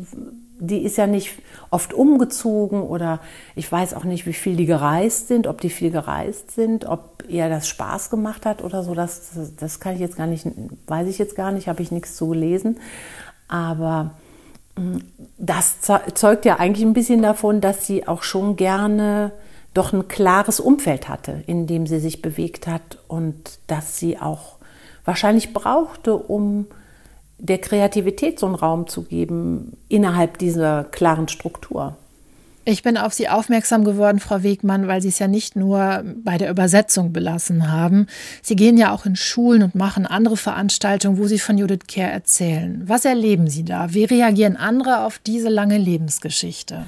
die 0.60 0.82
ist 0.84 0.98
ja 0.98 1.06
nicht 1.06 1.38
oft 1.70 1.92
umgezogen 1.92 2.82
oder 2.82 3.20
ich 3.56 3.70
weiß 3.70 3.94
auch 3.94 4.04
nicht, 4.04 4.26
wie 4.26 4.32
viel 4.32 4.56
die 4.56 4.66
gereist 4.66 5.28
sind, 5.28 5.46
ob 5.46 5.60
die 5.60 5.70
viel 5.70 5.90
gereist 5.90 6.52
sind, 6.52 6.84
ob 6.84 7.24
ihr 7.28 7.48
das 7.48 7.66
Spaß 7.66 8.10
gemacht 8.10 8.46
hat 8.46 8.62
oder 8.62 8.82
so. 8.82 8.94
Das, 8.94 9.30
das 9.58 9.80
kann 9.80 9.94
ich 9.94 10.00
jetzt 10.00 10.16
gar 10.16 10.26
nicht, 10.26 10.46
weiß 10.86 11.08
ich 11.08 11.18
jetzt 11.18 11.34
gar 11.34 11.50
nicht, 11.50 11.66
habe 11.66 11.82
ich 11.82 11.90
nichts 11.90 12.14
zu 12.14 12.28
gelesen. 12.28 12.78
Aber 13.48 14.12
mm, 14.76 14.98
das 15.38 15.78
zeugt 16.14 16.44
ja 16.44 16.56
eigentlich 16.56 16.86
ein 16.86 16.92
bisschen 16.92 17.22
davon, 17.22 17.60
dass 17.60 17.86
sie 17.86 18.06
auch 18.06 18.22
schon 18.22 18.56
gerne 18.56 19.32
doch 19.72 19.92
ein 19.92 20.08
klares 20.08 20.60
Umfeld 20.60 21.08
hatte, 21.08 21.42
in 21.46 21.66
dem 21.66 21.86
sie 21.86 22.00
sich 22.00 22.22
bewegt 22.22 22.66
hat 22.66 22.98
und 23.08 23.58
dass 23.66 23.98
sie 23.98 24.18
auch 24.18 24.56
wahrscheinlich 25.04 25.52
brauchte, 25.52 26.16
um 26.16 26.66
der 27.40 27.58
Kreativität 27.58 28.38
so 28.38 28.46
einen 28.46 28.54
Raum 28.54 28.86
zu 28.86 29.02
geben 29.02 29.76
innerhalb 29.88 30.38
dieser 30.38 30.84
klaren 30.84 31.28
Struktur. 31.28 31.96
Ich 32.66 32.82
bin 32.82 32.98
auf 32.98 33.14
Sie 33.14 33.28
aufmerksam 33.28 33.84
geworden, 33.84 34.20
Frau 34.20 34.42
Wegmann, 34.42 34.86
weil 34.86 35.00
Sie 35.00 35.08
es 35.08 35.18
ja 35.18 35.28
nicht 35.28 35.56
nur 35.56 36.04
bei 36.22 36.36
der 36.36 36.50
Übersetzung 36.50 37.12
belassen 37.12 37.72
haben. 37.72 38.06
Sie 38.42 38.54
gehen 38.54 38.76
ja 38.76 38.92
auch 38.92 39.06
in 39.06 39.16
Schulen 39.16 39.62
und 39.62 39.74
machen 39.74 40.06
andere 40.06 40.36
Veranstaltungen, 40.36 41.18
wo 41.18 41.26
Sie 41.26 41.38
von 41.38 41.56
Judith 41.56 41.86
Kerr 41.88 42.10
erzählen. 42.10 42.82
Was 42.84 43.06
erleben 43.06 43.48
Sie 43.48 43.64
da? 43.64 43.94
Wie 43.94 44.04
reagieren 44.04 44.56
andere 44.56 45.04
auf 45.04 45.18
diese 45.18 45.48
lange 45.48 45.78
Lebensgeschichte? 45.78 46.84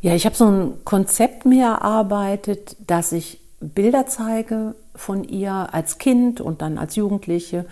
Ja, 0.00 0.14
ich 0.14 0.24
habe 0.24 0.36
so 0.36 0.46
ein 0.48 0.72
Konzept 0.84 1.44
mir 1.44 1.64
erarbeitet, 1.64 2.76
dass 2.86 3.10
ich 3.10 3.40
Bilder 3.60 4.06
zeige 4.06 4.76
von 4.94 5.24
ihr 5.24 5.68
als 5.72 5.98
Kind 5.98 6.40
und 6.40 6.62
dann 6.62 6.78
als 6.78 6.94
Jugendliche 6.94 7.64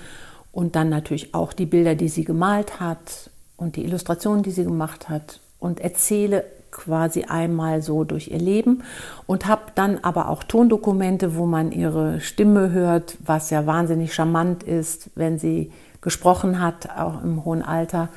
und 0.57 0.75
dann 0.75 0.89
natürlich 0.89 1.35
auch 1.35 1.53
die 1.53 1.67
Bilder, 1.67 1.95
die 1.95 2.09
sie 2.09 2.25
gemalt 2.25 2.81
hat 2.81 3.29
und 3.59 3.77
die 3.77 3.85
Illustrationen, 3.85 4.43
die 4.43 4.51
sie 4.51 4.65
gemacht 4.65 5.11
hat 5.11 5.41
und 5.59 5.81
erzähle 5.81 6.47
quasi 6.71 7.25
einmal 7.25 7.83
so 7.83 8.05
durch 8.05 8.29
ihr 8.29 8.39
Leben 8.39 8.83
und 9.27 9.47
habe 9.47 9.73
dann 9.75 9.99
aber 9.99 10.31
auch 10.31 10.43
Tondokumente, 10.43 11.37
wo 11.37 11.45
man 11.45 11.73
ihre 11.73 12.23
Stimme 12.23 12.71
hört, 12.71 13.19
was 13.23 13.51
ja 13.51 13.67
wahnsinnig 13.67 14.15
charmant 14.15 14.63
ist, 14.63 15.11
wenn 15.15 15.39
sie 15.39 15.73
gesprochen 16.01 16.59
hat, 16.59 16.89
auch 16.99 17.23
im 17.23 17.45
hohen 17.45 17.61
Alter. 17.63 18.09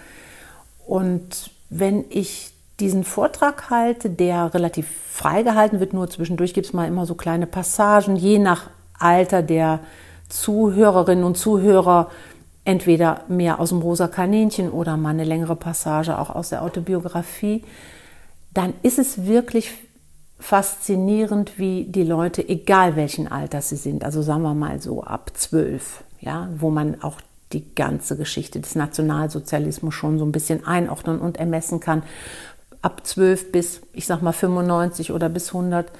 Und 0.88 1.52
wenn 1.70 2.06
ich 2.10 2.54
diesen 2.80 3.04
Vortrag 3.04 3.70
halte, 3.70 4.10
der 4.10 4.54
relativ 4.54 4.88
frei 5.12 5.44
gehalten 5.44 5.82
wird, 5.82 5.92
nur 5.92 6.10
zwischendurch 6.10 6.54
gibt 6.54 6.68
es 6.68 6.74
mal 6.74 6.88
immer 6.88 7.06
so 7.06 7.16
kleine 7.16 7.48
Passagen, 7.48 8.16
je 8.16 8.40
nach 8.40 8.70
Alter 8.98 9.42
der 9.42 9.82
Zuhörerinnen 10.30 11.24
und 11.24 11.38
Zuhörer 11.38 12.10
entweder 12.66 13.24
mehr 13.28 13.60
aus 13.60 13.70
dem 13.70 13.80
rosa 13.80 14.08
Kaninchen 14.08 14.70
oder 14.70 14.98
mal 14.98 15.10
eine 15.10 15.24
längere 15.24 15.56
Passage 15.56 16.18
auch 16.18 16.30
aus 16.30 16.50
der 16.50 16.64
Autobiografie, 16.64 17.64
dann 18.54 18.74
ist 18.84 19.00
es 19.00 19.26
wirklich 19.26 19.72
faszinierend, 20.40 21.58
wie 21.58 21.86
die 21.86 22.04
Leute, 22.04 22.48
egal 22.48 22.96
welchen 22.96 23.28
Alters 23.28 23.70
sie 23.70 23.76
sind, 23.76 24.04
also 24.04 24.22
sagen 24.22 24.42
wir 24.42 24.54
mal 24.54 24.82
so 24.82 25.04
ab 25.04 25.32
zwölf, 25.34 26.04
ja, 26.22 26.50
wo 26.58 26.70
man 26.70 27.02
auch 27.04 27.20
die 27.52 27.76
ganze 27.76 28.16
Geschichte 28.16 28.60
des 28.60 28.76
Nationalsozialismus 28.76 29.94
schon 29.94 30.20
so 30.20 30.26
ein 30.26 30.32
bisschen 30.32 30.66
einordnen 30.66 31.20
und 31.20 31.38
ermessen 31.38 31.80
kann, 31.80 32.04
ab 32.82 33.06
zwölf 33.06 33.52
bis, 33.52 33.82
ich 33.92 34.06
sag 34.06 34.22
mal 34.22 34.32
95 34.32 35.12
oder 35.12 35.30
bis 35.30 35.50
100, 35.50 35.92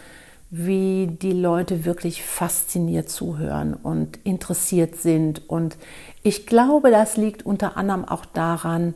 wie 0.52 1.08
die 1.08 1.34
Leute 1.34 1.86
wirklich 1.86 2.24
fasziniert 2.24 3.10
zuhören 3.10 3.74
und 3.74 4.18
interessiert 4.24 4.96
sind. 4.96 5.48
Und 5.48 5.78
ich 6.24 6.48
glaube, 6.48 6.90
das 6.90 7.18
liegt 7.18 7.46
unter 7.46 7.78
anderem 7.78 8.06
auch 8.06 8.26
daran, 8.26 8.94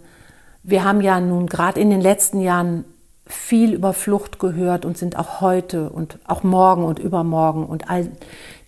wir 0.63 0.85
haben 0.85 1.01
ja 1.01 1.19
nun 1.19 1.47
gerade 1.47 1.79
in 1.79 1.89
den 1.89 2.01
letzten 2.01 2.39
Jahren 2.39 2.85
viel 3.25 3.73
über 3.73 3.93
Flucht 3.93 4.39
gehört 4.39 4.85
und 4.85 4.97
sind 4.97 5.17
auch 5.17 5.41
heute 5.41 5.89
und 5.89 6.19
auch 6.25 6.43
morgen 6.43 6.83
und 6.83 6.99
übermorgen 6.99 7.65
und 7.65 7.89
all 7.89 8.09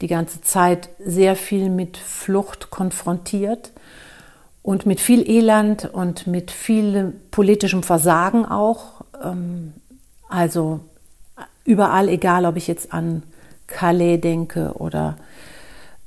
die 0.02 0.08
ganze 0.08 0.42
Zeit 0.42 0.90
sehr 1.00 1.36
viel 1.36 1.70
mit 1.70 1.98
Flucht 1.98 2.70
konfrontiert 2.70 3.72
und 4.62 4.86
mit 4.86 5.00
viel 5.00 5.30
Elend 5.30 5.86
und 5.94 6.28
mit 6.28 6.52
viel 6.52 7.14
politischem 7.32 7.84
Versagen 7.84 8.46
auch. 8.46 9.02
Ähm, 9.24 9.74
also 10.30 10.82
überall, 11.66 12.08
egal 12.08 12.46
ob 12.46 12.56
ich 12.56 12.68
jetzt 12.68 12.94
an 12.94 13.24
Calais 13.68 14.18
denke 14.18 14.74
oder 14.76 15.18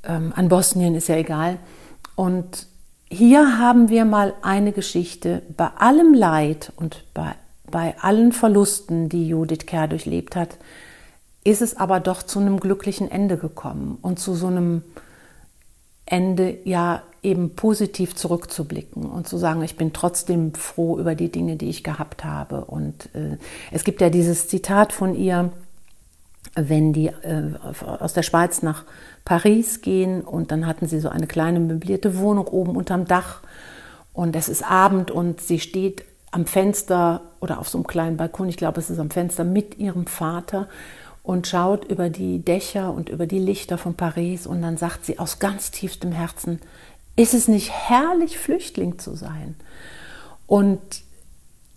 ähm, 0.03 0.33
an 0.35 0.49
Bosnien, 0.49 0.95
ist 0.95 1.09
ja 1.09 1.15
egal. 1.15 1.57
Und 2.15 2.67
hier 3.09 3.59
haben 3.59 3.89
wir 3.89 4.05
mal 4.05 4.33
eine 4.41 4.71
Geschichte 4.71 5.41
bei 5.55 5.67
allem 5.67 6.13
Leid 6.13 6.71
und 6.75 7.03
bei, 7.13 7.35
bei 7.69 7.95
allen 7.99 8.31
Verlusten, 8.31 9.09
die 9.09 9.27
Judith 9.27 9.65
Kerr 9.65 9.87
durchlebt 9.87 10.35
hat, 10.35 10.57
ist 11.43 11.61
es 11.61 11.77
aber 11.77 11.99
doch 11.99 12.23
zu 12.23 12.39
einem 12.39 12.59
glücklichen 12.59 13.09
Ende 13.09 13.37
gekommen 13.37 13.97
und 14.01 14.19
zu 14.19 14.35
so 14.35 14.47
einem 14.47 14.83
Ende 16.09 16.57
ja 16.63 17.03
eben 17.21 17.55
positiv 17.55 18.15
zurückzublicken 18.15 19.05
und 19.05 19.27
zu 19.27 19.37
sagen, 19.37 19.61
ich 19.61 19.75
bin 19.75 19.93
trotzdem 19.93 20.53
froh 20.53 20.97
über 20.97 21.15
die 21.15 21.31
Dinge, 21.31 21.57
die 21.57 21.69
ich 21.69 21.83
gehabt 21.83 22.23
habe. 22.23 22.65
Und 22.65 23.13
äh, 23.13 23.37
es 23.71 23.83
gibt 23.83 24.01
ja 24.01 24.09
dieses 24.09 24.47
Zitat 24.47 24.93
von 24.93 25.15
ihr, 25.15 25.51
wenn 26.55 26.93
die 26.93 27.07
äh, 27.07 27.53
aus 27.83 28.13
der 28.13 28.23
Schweiz 28.23 28.61
nach 28.61 28.83
Paris 29.25 29.81
gehen 29.81 30.21
und 30.21 30.51
dann 30.51 30.65
hatten 30.65 30.87
sie 30.87 30.99
so 30.99 31.09
eine 31.09 31.27
kleine 31.27 31.59
möblierte 31.59 32.17
Wohnung 32.17 32.47
oben 32.47 32.75
unterm 32.75 33.05
Dach 33.05 33.41
Und 34.13 34.35
es 34.35 34.49
ist 34.49 34.63
Abend 34.63 35.11
und 35.11 35.41
sie 35.41 35.59
steht 35.59 36.03
am 36.31 36.45
Fenster 36.45 37.21
oder 37.39 37.59
auf 37.59 37.69
so 37.69 37.77
einem 37.77 37.87
kleinen 37.87 38.17
Balkon, 38.17 38.49
ich 38.49 38.57
glaube, 38.57 38.79
es 38.79 38.89
ist 38.89 38.99
am 38.99 39.09
Fenster 39.09 39.43
mit 39.43 39.77
ihrem 39.77 40.07
Vater 40.07 40.67
und 41.23 41.47
schaut 41.47 41.85
über 41.85 42.09
die 42.09 42.39
Dächer 42.39 42.93
und 42.93 43.09
über 43.09 43.27
die 43.27 43.39
Lichter 43.39 43.77
von 43.77 43.95
Paris 43.95 44.47
und 44.47 44.61
dann 44.61 44.77
sagt 44.77 45.05
sie 45.05 45.19
aus 45.19 45.39
ganz 45.39 45.71
tiefstem 45.71 46.11
Herzen, 46.11 46.59
ist 47.15 47.33
es 47.33 47.47
nicht 47.47 47.71
herrlich, 47.71 48.37
Flüchtling 48.37 48.97
zu 48.97 49.15
sein? 49.15 49.55
Und 50.47 50.79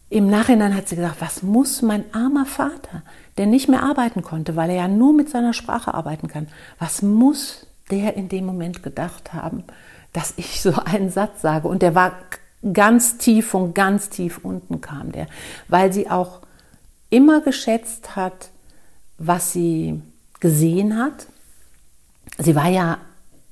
im 0.09 0.29
Nachhinein 0.29 0.77
hat 0.77 0.89
sie 0.89 0.97
gesagt, 0.97 1.21
was 1.21 1.43
muss 1.43 1.83
mein 1.83 2.05
armer 2.15 2.47
Vater, 2.47 3.03
der 3.39 3.47
nicht 3.47 3.69
mehr 3.69 3.83
arbeiten 3.83 4.23
konnte, 4.23 4.57
weil 4.57 4.71
er 4.71 4.77
ja 4.77 4.89
nur 4.89 5.13
mit 5.13 5.31
seiner 5.31 5.53
Sprache 5.53 5.95
arbeiten 5.95 6.29
kann, 6.29 6.49
was 6.79 7.03
muss 7.03 7.67
der 7.91 8.15
in 8.17 8.29
dem 8.29 8.47
Moment 8.47 8.83
gedacht 8.83 9.33
haben, 9.33 9.65
dass 10.13 10.35
ich 10.37 10.61
so 10.61 10.75
einen 10.85 11.11
Satz 11.11 11.43
sage? 11.43 11.67
Und 11.67 11.83
der 11.83 11.95
war 11.95 12.13
ganz 12.73 13.19
tief, 13.19 13.49
von 13.49 13.75
ganz 13.75 14.11
tief 14.11 14.39
unten 14.43 14.81
kam 14.81 15.13
der, 15.13 15.27
weil 15.69 15.93
sie 15.93 16.09
auch 16.11 16.41
immer 17.11 17.41
geschätzt 17.41 18.15
hat, 18.15 18.51
was 19.25 19.53
sie 19.53 20.03
gesehen 20.41 20.97
hat. 20.97 21.27
Sie 22.39 22.57
war 22.57 22.69
ja 22.69 22.99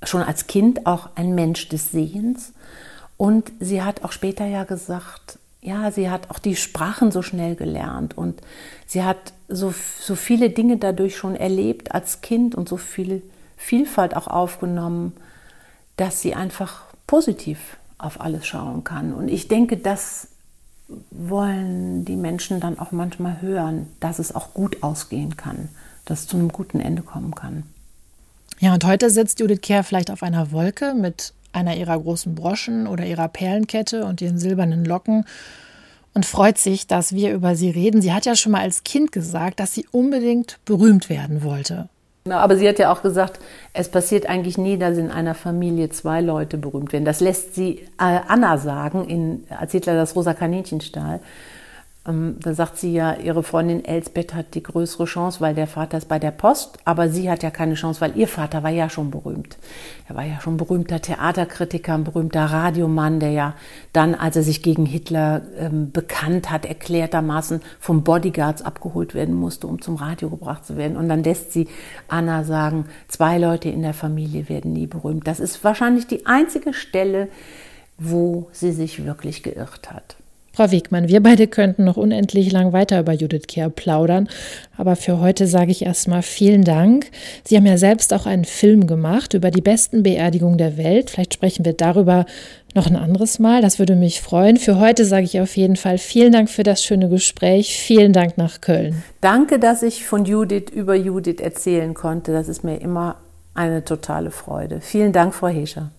schon 0.02 0.22
als 0.22 0.46
Kind 0.46 0.86
auch 0.86 1.10
ein 1.14 1.34
Mensch 1.34 1.68
des 1.68 1.92
Sehens 1.92 2.52
und 3.16 3.52
sie 3.60 3.82
hat 3.82 4.02
auch 4.02 4.12
später 4.12 4.46
ja 4.46 4.64
gesagt, 4.64 5.38
ja, 5.62 5.90
sie 5.92 6.10
hat 6.10 6.30
auch 6.30 6.38
die 6.38 6.56
Sprachen 6.56 7.12
so 7.12 7.22
schnell 7.22 7.54
gelernt 7.54 8.16
und 8.16 8.40
sie 8.86 9.04
hat 9.04 9.32
so, 9.48 9.72
so 10.00 10.16
viele 10.16 10.50
Dinge 10.50 10.78
dadurch 10.78 11.16
schon 11.16 11.36
erlebt 11.36 11.94
als 11.94 12.22
Kind 12.22 12.54
und 12.54 12.68
so 12.68 12.76
viel 12.76 13.22
Vielfalt 13.56 14.16
auch 14.16 14.26
aufgenommen, 14.26 15.12
dass 15.96 16.22
sie 16.22 16.34
einfach 16.34 16.84
positiv 17.06 17.76
auf 17.98 18.22
alles 18.22 18.46
schauen 18.46 18.84
kann. 18.84 19.12
Und 19.12 19.28
ich 19.28 19.48
denke, 19.48 19.76
das 19.76 20.29
wollen 21.10 22.04
die 22.04 22.16
Menschen 22.16 22.60
dann 22.60 22.78
auch 22.78 22.92
manchmal 22.92 23.40
hören, 23.40 23.86
dass 24.00 24.18
es 24.18 24.34
auch 24.34 24.54
gut 24.54 24.82
ausgehen 24.82 25.36
kann, 25.36 25.68
dass 26.04 26.20
es 26.20 26.26
zu 26.26 26.36
einem 26.36 26.50
guten 26.50 26.80
Ende 26.80 27.02
kommen 27.02 27.34
kann. 27.34 27.64
Ja, 28.58 28.74
und 28.74 28.84
heute 28.84 29.10
sitzt 29.10 29.40
Judith 29.40 29.62
Kehr 29.62 29.84
vielleicht 29.84 30.10
auf 30.10 30.22
einer 30.22 30.52
Wolke 30.52 30.94
mit 30.94 31.32
einer 31.52 31.76
ihrer 31.76 31.98
großen 31.98 32.34
Broschen 32.34 32.86
oder 32.86 33.06
ihrer 33.06 33.28
Perlenkette 33.28 34.04
und 34.04 34.20
ihren 34.20 34.38
silbernen 34.38 34.84
Locken 34.84 35.24
und 36.14 36.26
freut 36.26 36.58
sich, 36.58 36.86
dass 36.86 37.12
wir 37.12 37.32
über 37.32 37.56
sie 37.56 37.70
reden. 37.70 38.02
Sie 38.02 38.12
hat 38.12 38.26
ja 38.26 38.36
schon 38.36 38.52
mal 38.52 38.60
als 38.60 38.84
Kind 38.84 39.12
gesagt, 39.12 39.60
dass 39.60 39.74
sie 39.74 39.86
unbedingt 39.90 40.58
berühmt 40.64 41.08
werden 41.08 41.42
wollte. 41.42 41.88
Aber 42.28 42.56
sie 42.56 42.68
hat 42.68 42.78
ja 42.78 42.92
auch 42.92 43.02
gesagt, 43.02 43.40
es 43.72 43.88
passiert 43.88 44.28
eigentlich 44.28 44.58
nie, 44.58 44.76
dass 44.76 44.98
in 44.98 45.10
einer 45.10 45.34
Familie 45.34 45.88
zwei 45.88 46.20
Leute 46.20 46.58
berühmt 46.58 46.92
werden. 46.92 47.06
Das 47.06 47.20
lässt 47.20 47.54
sie 47.54 47.86
äh, 47.98 48.20
Anna 48.28 48.58
sagen, 48.58 49.06
in, 49.06 49.44
als 49.48 49.72
Hitler 49.72 49.94
das 49.94 50.14
rosa 50.14 50.34
Kaninchen 50.34 50.82
stahl. 50.82 51.20
Ähm, 52.10 52.36
da 52.40 52.54
sagt 52.54 52.76
sie 52.78 52.92
ja, 52.92 53.14
ihre 53.14 53.42
Freundin 53.42 53.84
Elsbeth 53.84 54.34
hat 54.34 54.54
die 54.54 54.62
größere 54.62 55.04
Chance, 55.04 55.40
weil 55.40 55.54
der 55.54 55.66
Vater 55.66 55.98
ist 55.98 56.08
bei 56.08 56.18
der 56.18 56.30
Post, 56.30 56.78
aber 56.84 57.08
sie 57.08 57.30
hat 57.30 57.42
ja 57.42 57.50
keine 57.50 57.74
Chance, 57.74 58.00
weil 58.00 58.16
ihr 58.16 58.28
Vater 58.28 58.62
war 58.62 58.70
ja 58.70 58.90
schon 58.90 59.10
berühmt. 59.10 59.56
Er 60.08 60.16
war 60.16 60.24
ja 60.24 60.40
schon 60.40 60.56
berühmter 60.56 61.00
Theaterkritiker, 61.00 61.94
ein 61.94 62.04
berühmter 62.04 62.44
Radiomann, 62.44 63.20
der 63.20 63.30
ja 63.30 63.54
dann, 63.92 64.14
als 64.14 64.36
er 64.36 64.42
sich 64.42 64.62
gegen 64.62 64.86
Hitler 64.86 65.42
ähm, 65.56 65.90
bekannt 65.92 66.50
hat, 66.50 66.64
erklärtermaßen 66.64 67.60
vom 67.78 68.02
Bodyguards 68.02 68.62
abgeholt 68.62 69.14
werden 69.14 69.34
musste, 69.34 69.66
um 69.66 69.80
zum 69.80 69.96
Radio 69.96 70.30
gebracht 70.30 70.66
zu 70.66 70.76
werden. 70.76 70.96
Und 70.96 71.08
dann 71.08 71.22
lässt 71.22 71.52
sie 71.52 71.68
Anna 72.08 72.44
sagen, 72.44 72.86
zwei 73.08 73.38
Leute 73.38 73.68
in 73.68 73.82
der 73.82 73.94
Familie 73.94 74.48
werden 74.48 74.72
nie 74.72 74.86
berühmt. 74.86 75.26
Das 75.26 75.40
ist 75.40 75.62
wahrscheinlich 75.64 76.06
die 76.06 76.26
einzige 76.26 76.74
Stelle, 76.74 77.28
wo 77.98 78.48
sie 78.52 78.72
sich 78.72 79.04
wirklich 79.04 79.42
geirrt 79.42 79.92
hat. 79.92 80.16
Frau 80.52 80.70
Wegmann, 80.72 81.08
wir 81.08 81.22
beide 81.22 81.46
könnten 81.46 81.84
noch 81.84 81.96
unendlich 81.96 82.50
lang 82.50 82.72
weiter 82.72 82.98
über 83.00 83.12
Judith 83.12 83.46
Kehr 83.46 83.70
plaudern, 83.70 84.28
aber 84.76 84.96
für 84.96 85.20
heute 85.20 85.46
sage 85.46 85.70
ich 85.70 85.84
erstmal 85.84 86.22
vielen 86.22 86.64
Dank. 86.64 87.06
Sie 87.44 87.56
haben 87.56 87.66
ja 87.66 87.78
selbst 87.78 88.12
auch 88.12 88.26
einen 88.26 88.44
Film 88.44 88.86
gemacht 88.88 89.34
über 89.34 89.50
die 89.50 89.60
besten 89.60 90.02
Beerdigungen 90.02 90.58
der 90.58 90.76
Welt. 90.76 91.10
Vielleicht 91.10 91.34
sprechen 91.34 91.64
wir 91.64 91.72
darüber 91.72 92.26
noch 92.74 92.86
ein 92.86 92.96
anderes 92.96 93.38
Mal. 93.38 93.62
Das 93.62 93.78
würde 93.78 93.94
mich 93.94 94.20
freuen. 94.20 94.56
Für 94.56 94.80
heute 94.80 95.04
sage 95.04 95.24
ich 95.24 95.40
auf 95.40 95.56
jeden 95.56 95.76
Fall 95.76 95.98
vielen 95.98 96.32
Dank 96.32 96.50
für 96.50 96.62
das 96.62 96.82
schöne 96.82 97.08
Gespräch. 97.08 97.76
Vielen 97.78 98.12
Dank 98.12 98.36
nach 98.36 98.60
Köln. 98.60 99.02
Danke, 99.20 99.58
dass 99.58 99.82
ich 99.82 100.04
von 100.04 100.24
Judith 100.24 100.70
über 100.72 100.94
Judith 100.94 101.40
erzählen 101.40 101.94
konnte. 101.94 102.32
Das 102.32 102.48
ist 102.48 102.64
mir 102.64 102.80
immer 102.80 103.16
eine 103.54 103.84
totale 103.84 104.30
Freude. 104.30 104.80
Vielen 104.80 105.12
Dank, 105.12 105.34
Frau 105.34 105.48
Hescher. 105.48 105.90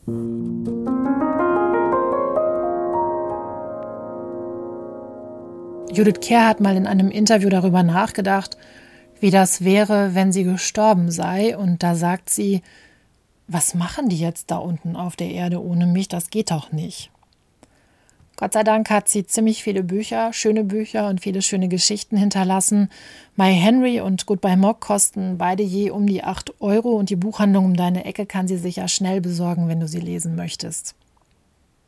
Judith 5.93 6.21
Kerr 6.21 6.47
hat 6.47 6.61
mal 6.61 6.77
in 6.77 6.87
einem 6.87 7.11
Interview 7.11 7.49
darüber 7.49 7.83
nachgedacht, 7.83 8.55
wie 9.19 9.29
das 9.29 9.65
wäre, 9.65 10.15
wenn 10.15 10.31
sie 10.31 10.45
gestorben 10.45 11.11
sei. 11.11 11.57
Und 11.57 11.83
da 11.83 11.95
sagt 11.95 12.29
sie, 12.29 12.61
was 13.47 13.73
machen 13.73 14.07
die 14.07 14.17
jetzt 14.17 14.51
da 14.51 14.57
unten 14.57 14.95
auf 14.95 15.17
der 15.17 15.31
Erde 15.31 15.61
ohne 15.61 15.85
mich? 15.85 16.07
Das 16.07 16.29
geht 16.29 16.51
doch 16.51 16.71
nicht. 16.71 17.11
Gott 18.37 18.53
sei 18.53 18.63
Dank 18.63 18.89
hat 18.89 19.09
sie 19.09 19.25
ziemlich 19.25 19.63
viele 19.63 19.83
Bücher, 19.83 20.31
schöne 20.31 20.63
Bücher 20.63 21.09
und 21.09 21.19
viele 21.19 21.41
schöne 21.41 21.67
Geschichten 21.67 22.15
hinterlassen. 22.15 22.89
My 23.35 23.53
Henry 23.53 23.99
und 23.99 24.25
Goodbye 24.25 24.55
Mock 24.55 24.79
kosten 24.79 25.37
beide 25.37 25.61
je 25.61 25.91
um 25.91 26.07
die 26.07 26.23
8 26.23 26.61
Euro 26.61 26.91
und 26.91 27.09
die 27.09 27.17
Buchhandlung 27.17 27.65
um 27.65 27.75
deine 27.75 28.05
Ecke 28.05 28.25
kann 28.25 28.47
sie 28.47 28.57
sicher 28.57 28.87
schnell 28.87 29.19
besorgen, 29.19 29.67
wenn 29.67 29.81
du 29.81 29.87
sie 29.89 29.99
lesen 29.99 30.37
möchtest. 30.37 30.95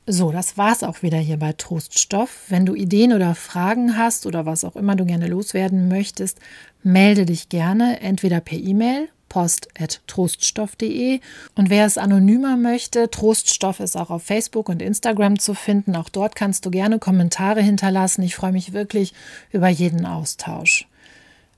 So, 0.06 0.32
das 0.32 0.58
war's 0.58 0.84
auch 0.84 1.02
wieder 1.02 1.18
hier 1.18 1.38
bei 1.38 1.54
Troststoff. 1.54 2.46
Wenn 2.50 2.66
du 2.66 2.76
Ideen 2.76 3.14
oder 3.14 3.36
Fragen 3.36 3.98
hast 3.98 4.26
oder 4.26 4.46
was 4.46 4.66
auch 4.66 4.76
immer 4.76 4.98
du 4.98 5.06
gerne 5.06 5.28
loswerden 5.28 5.88
möchtest, 5.88 6.40
melde 6.84 7.26
dich 7.26 7.48
gerne 7.48 8.02
entweder 8.02 8.42
per 8.42 8.58
E-Mail 8.58 9.08
post.troststoff.de 9.34 11.20
und 11.56 11.70
wer 11.72 11.88
es 11.88 11.98
anonymer 11.98 12.56
möchte, 12.56 13.10
Troststoff 13.10 13.80
ist 13.80 13.96
auch 13.96 14.12
auf 14.12 14.22
Facebook 14.22 14.70
und 14.70 14.80
Instagram 14.80 15.40
zu 15.40 15.56
finden. 15.56 15.96
Auch 15.96 16.10
dort 16.10 16.36
kannst 16.36 16.68
du 16.68 16.70
gerne 16.70 17.00
Kommentare 17.00 17.62
hinterlassen. 17.62 18.22
Ich 18.22 18.36
freue 18.36 18.52
mich 18.52 18.74
wirklich 18.74 19.14
über 19.52 19.70
jeden 19.70 20.06
Austausch. 20.06 20.88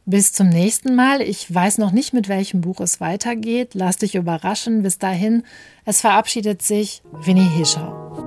Bis 0.05 0.31
zum 0.31 0.47
nächsten 0.47 0.95
Mal. 0.95 1.21
Ich 1.21 1.53
weiß 1.53 1.79
noch 1.79 1.91
nicht, 1.91 2.13
mit 2.13 2.29
welchem 2.29 2.61
Buch 2.61 2.79
es 2.79 3.01
weitergeht. 3.01 3.71
Lass 3.73 3.97
dich 3.97 4.15
überraschen. 4.15 4.83
Bis 4.83 4.97
dahin, 4.97 5.43
es 5.83 5.99
verabschiedet 5.99 6.61
sich 6.61 7.01
Winnie 7.11 7.49
Hischer. 7.49 8.24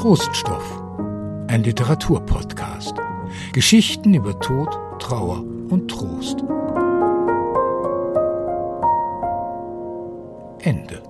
Troststoff, 0.00 0.82
ein 1.48 1.62
Literaturpodcast. 1.62 2.94
Geschichten 3.52 4.14
über 4.14 4.40
Tod, 4.40 4.70
Trauer 4.98 5.44
und 5.68 5.90
Trost. 5.90 6.38
Ende. 10.62 11.09